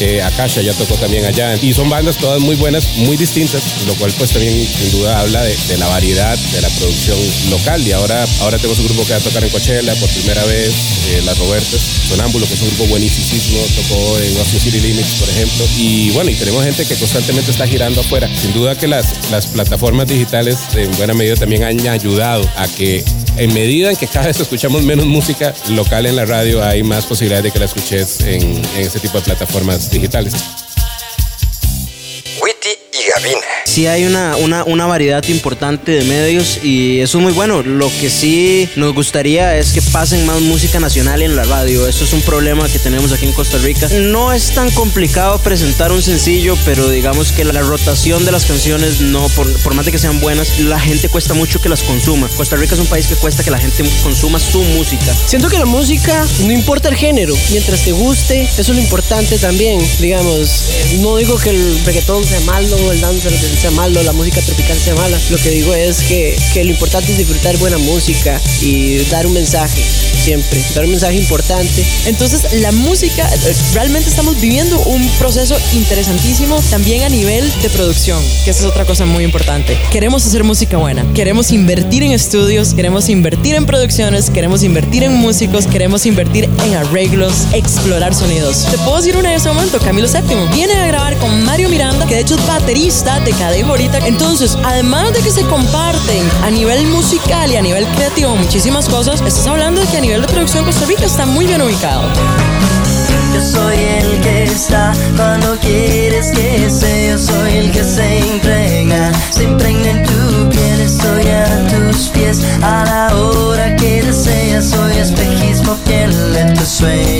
eh, 0.00 0.22
Akasha 0.22 0.62
ya 0.62 0.72
tocó 0.74 0.94
también 0.96 1.24
allá. 1.24 1.56
Y 1.62 1.72
son 1.72 1.88
bandas 1.88 2.16
todas 2.16 2.40
muy 2.40 2.56
buenas, 2.56 2.96
muy 2.96 3.16
distintas, 3.16 3.62
lo 3.86 3.94
cual 3.94 4.12
pues 4.18 4.30
también 4.30 4.66
sin 4.66 4.90
duda 4.92 5.20
habla 5.20 5.42
de, 5.42 5.56
la 5.78 5.86
variedad 5.88 6.36
de 6.36 6.60
la 6.60 6.68
producción 6.70 7.18
local. 7.50 7.86
Y 7.86 7.92
ahora, 7.92 8.24
ahora 8.40 8.56
tenemos 8.58 8.78
un 8.78 8.86
grupo 8.86 9.04
que 9.04 9.12
va 9.12 9.18
a 9.18 9.20
tocar 9.20 9.42
en 9.44 9.50
Coachella 9.50 9.94
por 9.94 10.08
primera 10.10 10.44
vez, 10.44 10.72
eh, 11.08 11.22
Las 11.24 11.38
Robertas, 11.38 11.80
Sonámbulo, 12.08 12.46
que 12.46 12.54
es 12.54 12.62
un 12.62 12.68
grupo 12.68 12.86
buenísimo, 12.86 13.60
tocó 13.76 14.18
en 14.18 14.36
Austin 14.38 14.60
City 14.60 14.80
Limits, 14.80 15.14
por 15.20 15.28
ejemplo. 15.28 15.64
Y 15.76 16.10
bueno, 16.10 16.30
y 16.30 16.34
tenemos 16.34 16.64
gente 16.64 16.84
que 16.84 16.94
constantemente 16.96 17.50
está 17.50 17.66
girando 17.66 18.00
afuera. 18.00 18.28
Sin 18.34 18.52
duda 18.52 18.76
que 18.76 18.86
las, 18.86 19.30
las 19.30 19.46
plataformas 19.46 20.06
digitales 20.08 20.58
en 20.74 20.90
buena 20.96 21.14
medida 21.14 21.36
también 21.36 21.64
han 21.64 21.86
ayudado 21.88 22.48
a 22.56 22.66
que 22.68 23.04
en 23.36 23.52
medida 23.54 23.90
en 23.90 23.96
que 23.96 24.06
cada 24.06 24.26
vez 24.26 24.40
escuchamos 24.40 24.82
menos 24.82 25.06
música 25.06 25.54
local 25.68 26.06
en 26.06 26.16
la 26.16 26.24
radio, 26.24 26.64
hay 26.64 26.82
más 26.82 27.06
posibilidades 27.06 27.44
de 27.44 27.50
que 27.50 27.58
la 27.58 27.66
escuches 27.66 28.20
en, 28.20 28.42
en 28.42 28.80
ese 28.80 28.98
tipo 28.98 29.18
de 29.18 29.24
plataformas 29.24 29.90
digitales. 29.90 30.34
Witty 32.40 32.70
y 32.92 33.10
Gavin. 33.14 33.65
Sí 33.76 33.86
hay 33.86 34.06
una, 34.06 34.36
una, 34.36 34.64
una 34.64 34.86
variedad 34.86 35.22
importante 35.28 35.92
de 35.92 36.04
medios 36.04 36.60
y 36.64 37.00
eso 37.00 37.18
es 37.18 37.24
muy 37.24 37.34
bueno. 37.34 37.62
Lo 37.62 37.92
que 38.00 38.08
sí 38.08 38.70
nos 38.74 38.94
gustaría 38.94 39.58
es 39.58 39.72
que 39.72 39.82
pasen 39.82 40.24
más 40.24 40.40
música 40.40 40.80
nacional 40.80 41.20
en 41.20 41.36
la 41.36 41.44
radio. 41.44 41.86
Eso 41.86 42.04
es 42.04 42.14
un 42.14 42.22
problema 42.22 42.66
que 42.70 42.78
tenemos 42.78 43.12
aquí 43.12 43.26
en 43.26 43.34
Costa 43.34 43.58
Rica. 43.58 43.86
No 44.00 44.32
es 44.32 44.52
tan 44.52 44.70
complicado 44.70 45.38
presentar 45.40 45.92
un 45.92 46.00
sencillo, 46.00 46.56
pero 46.64 46.88
digamos 46.88 47.32
que 47.32 47.44
la 47.44 47.60
rotación 47.60 48.24
de 48.24 48.32
las 48.32 48.46
canciones, 48.46 49.02
no, 49.02 49.28
por, 49.28 49.52
por 49.60 49.74
más 49.74 49.84
de 49.84 49.92
que 49.92 49.98
sean 49.98 50.20
buenas, 50.20 50.58
la 50.58 50.80
gente 50.80 51.10
cuesta 51.10 51.34
mucho 51.34 51.60
que 51.60 51.68
las 51.68 51.82
consuma. 51.82 52.28
Costa 52.28 52.56
Rica 52.56 52.76
es 52.76 52.80
un 52.80 52.86
país 52.86 53.06
que 53.06 53.16
cuesta 53.16 53.44
que 53.44 53.50
la 53.50 53.58
gente 53.58 53.84
consuma 54.02 54.40
su 54.40 54.62
música. 54.62 55.14
Siento 55.26 55.50
que 55.50 55.58
la 55.58 55.66
música, 55.66 56.26
no 56.46 56.50
importa 56.50 56.88
el 56.88 56.96
género, 56.96 57.34
mientras 57.50 57.82
te 57.82 57.92
guste, 57.92 58.44
eso 58.44 58.62
es 58.62 58.68
lo 58.70 58.80
importante 58.80 59.36
también. 59.36 59.86
Digamos, 60.00 60.64
no 61.00 61.18
digo 61.18 61.36
que 61.36 61.50
el 61.50 61.84
reggaetón 61.84 62.24
sea 62.24 62.40
malo, 62.40 62.90
el 62.90 63.02
dance 63.02 63.28
sea 63.28 63.65
malo, 63.70 64.02
la 64.02 64.12
música 64.12 64.40
tropical 64.40 64.78
sea 64.78 64.94
mala. 64.94 65.18
Lo 65.30 65.38
que 65.38 65.50
digo 65.50 65.74
es 65.74 66.00
que, 66.02 66.38
que 66.52 66.64
lo 66.64 66.70
importante 66.70 67.12
es 67.12 67.18
disfrutar 67.18 67.56
buena 67.58 67.78
música 67.78 68.40
y 68.60 68.98
dar 69.10 69.26
un 69.26 69.32
mensaje, 69.32 69.82
siempre, 70.24 70.62
dar 70.74 70.84
un 70.84 70.90
mensaje 70.90 71.16
importante. 71.16 71.84
Entonces, 72.06 72.60
la 72.60 72.72
música, 72.72 73.28
eh, 73.28 73.56
realmente 73.74 74.08
estamos 74.08 74.40
viviendo 74.40 74.78
un 74.80 75.06
proceso 75.18 75.56
interesantísimo 75.72 76.60
también 76.70 77.02
a 77.04 77.08
nivel 77.08 77.50
de 77.62 77.70
producción, 77.70 78.22
que 78.44 78.50
esa 78.50 78.60
es 78.60 78.66
otra 78.66 78.84
cosa 78.84 79.04
muy 79.04 79.24
importante. 79.24 79.76
Queremos 79.90 80.26
hacer 80.26 80.44
música 80.44 80.76
buena, 80.76 81.04
queremos 81.14 81.50
invertir 81.52 82.02
en 82.02 82.12
estudios, 82.12 82.74
queremos 82.74 83.08
invertir 83.08 83.54
en 83.54 83.66
producciones, 83.66 84.30
queremos 84.30 84.62
invertir 84.62 85.02
en 85.02 85.14
músicos, 85.14 85.66
queremos 85.66 86.06
invertir 86.06 86.48
en 86.64 86.74
arreglos, 86.74 87.46
explorar 87.52 88.14
sonidos. 88.14 88.66
Te 88.70 88.78
puedo 88.78 88.96
decir 88.96 89.16
una 89.16 89.30
en 89.30 89.36
ese 89.36 89.48
momento, 89.48 89.78
Camilo 89.78 90.08
VII 90.08 90.36
viene 90.54 90.74
a 90.74 90.86
grabar 90.86 91.16
con 91.18 91.44
Mario 91.44 91.68
Miranda, 91.68 92.06
que 92.06 92.14
de 92.14 92.20
hecho 92.22 92.36
es 92.36 92.46
baterista 92.46 93.20
de 93.20 93.32
Cadejo 93.56 93.70
ahorita. 93.70 94.06
Entonces, 94.06 94.58
además 94.64 95.14
de 95.14 95.20
que 95.20 95.30
se 95.30 95.42
comparten 95.44 96.28
a 96.42 96.50
nivel 96.50 96.86
musical 96.88 97.50
y 97.50 97.56
a 97.56 97.62
nivel 97.62 97.86
creativo 97.86 98.36
muchísimas 98.36 98.86
cosas, 98.86 99.22
estás 99.22 99.46
hablando 99.46 99.80
de 99.80 99.86
que 99.86 99.96
a 99.96 100.00
nivel 100.02 100.20
de 100.20 100.28
producción 100.28 100.62
Costa 100.66 100.84
Rica 100.84 101.06
está 101.06 101.24
muy 101.24 101.46
bien 101.46 101.62
ubicado. 101.62 102.02
Yo 103.32 103.40
soy 103.40 103.76
el 103.78 104.20
que 104.20 104.42
está 104.44 104.92
cuando 105.16 105.56
quieres 105.60 106.32
que 106.32 106.66
esté. 106.66 107.08
Yo 107.08 107.18
soy 107.18 107.52
el 107.56 107.72
que 107.72 107.82
se 107.82 108.18
impregna, 108.18 109.10
se 109.30 109.44
impregna 109.44 109.88
en 109.88 110.02
tu 110.02 110.50
piel. 110.50 110.80
Estoy 110.82 111.26
a 111.28 111.66
tus 111.68 112.08
pies 112.08 112.42
a 112.60 112.84
la 112.84 113.16
hora 113.16 113.74
que 113.76 114.02
deseas. 114.02 114.66
Soy 114.66 114.98
espejismo 114.98 115.74
fiel 115.86 116.12
de 116.34 116.44
tus 116.56 116.68
sueños 116.68 117.15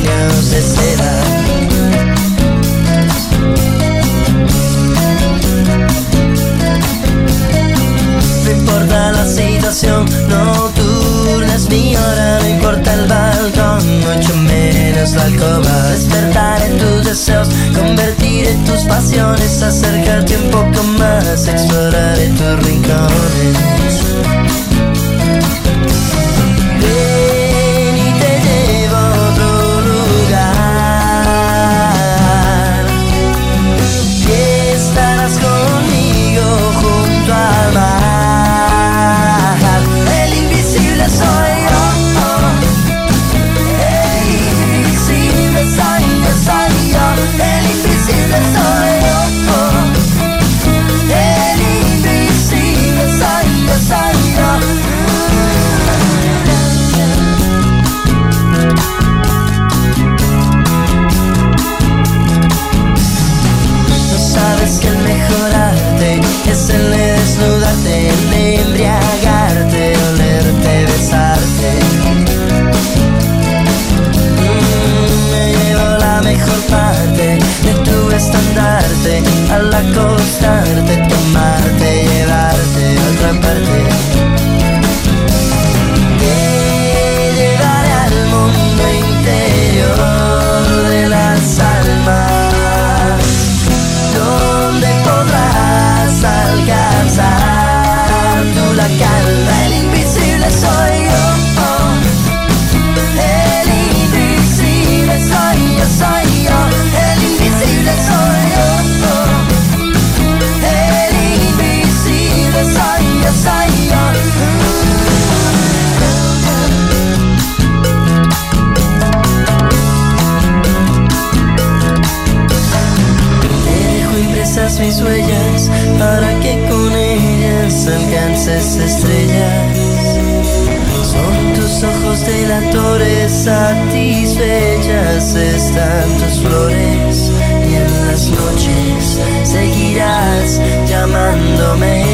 satisfechas, 133.46 135.36
están 135.36 136.08
tus 136.18 136.40
flores 136.40 137.30
y 137.70 137.74
en 137.74 138.08
las 138.08 138.28
noches 138.28 139.20
seguirás 139.44 140.60
llamándome. 140.88 142.04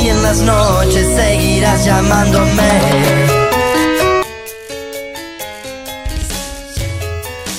Y 0.00 0.08
en 0.08 0.22
las 0.22 0.40
noches 0.40 1.06
seguirás 1.14 1.84
llamándome. 1.84 2.75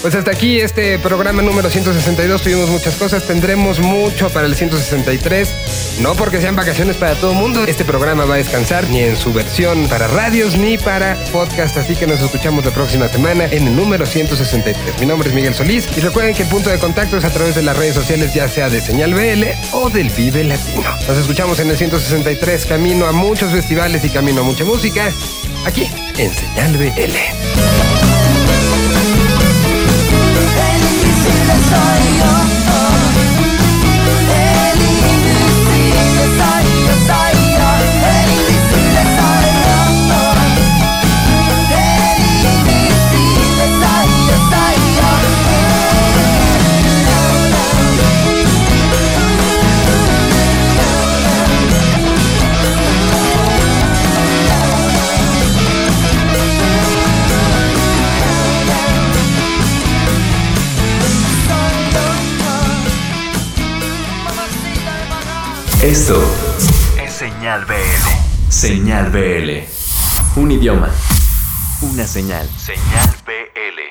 Pues 0.08 0.16
hasta 0.16 0.32
aquí 0.32 0.62
este 0.62 0.98
programa 1.00 1.42
número 1.42 1.70
162. 1.70 2.42
Tuvimos 2.42 2.70
muchas 2.70 2.96
cosas. 2.96 3.28
Tendremos 3.28 3.82
mucho 3.82 4.30
para 4.30 4.48
el 4.48 4.56
163. 4.56 6.00
No 6.00 6.16
porque 6.16 6.40
sean 6.40 6.56
vacaciones 6.56 6.96
para 6.96 7.16
todo 7.16 7.32
el 7.32 7.38
mundo. 7.38 7.66
Este 7.68 7.84
programa 7.84 8.24
va 8.24 8.36
a 8.36 8.38
descansar 8.38 8.90
ni 8.90 9.02
en 9.02 9.18
su 9.18 9.34
versión 9.34 9.86
para 9.90 10.08
radios 10.08 10.56
ni 10.56 10.78
para 10.78 11.18
podcast. 11.34 11.76
Así 11.76 11.98
que 11.98 12.08
nos 12.08 12.22
escuchamos 12.22 12.64
la 12.64 12.72
próxima 12.72 13.10
semana 13.10 13.48
en 13.52 13.68
el 13.68 13.76
número 13.76 14.06
163. 14.06 14.98
Mi 15.02 15.06
nombre 15.06 15.28
es 15.28 15.36
Miguel 15.36 15.54
Solís. 15.54 15.90
Y 15.98 16.00
recuerden 16.00 16.34
que 16.34 16.44
el 16.44 16.48
punto 16.48 16.70
de 16.70 16.80
contacto 16.80 17.18
es 17.18 17.26
a 17.26 17.30
través 17.30 17.56
de 17.56 17.64
las 17.64 17.76
redes 17.76 17.96
sociales, 17.96 18.34
ya 18.34 18.48
sea 18.48 18.70
de 18.70 18.80
Señal 18.80 19.14
BL 19.14 19.44
o 19.74 19.90
del 19.90 20.10
Vive 20.12 20.46
Latino. 20.46 20.90
Nos 21.06 21.18
escuchamos 21.18 21.60
en 21.60 21.70
el 21.70 21.76
163. 21.76 22.66
Camino 22.66 23.08
a 23.08 23.12
muchos 23.12 23.52
festivales 23.52 24.06
y 24.06 24.10
camino 24.10 24.40
a 24.40 24.44
mucha 24.46 24.64
música. 24.64 25.12
Aquí 25.66 25.92
en 26.18 26.34
Señal 26.34 26.78
BL. 26.78 27.97
solo 31.48 31.60
soy 31.70 32.18
yo. 32.20 32.47
Esto 65.84 66.20
es 67.00 67.14
Señal 67.14 67.64
BL. 67.66 68.52
Señal 68.52 69.12
BL. 69.12 69.64
Un 70.36 70.52
idioma. 70.52 70.90
Una 71.82 72.08
señal. 72.08 72.50
Señal 72.58 73.16
BL. 73.28 73.87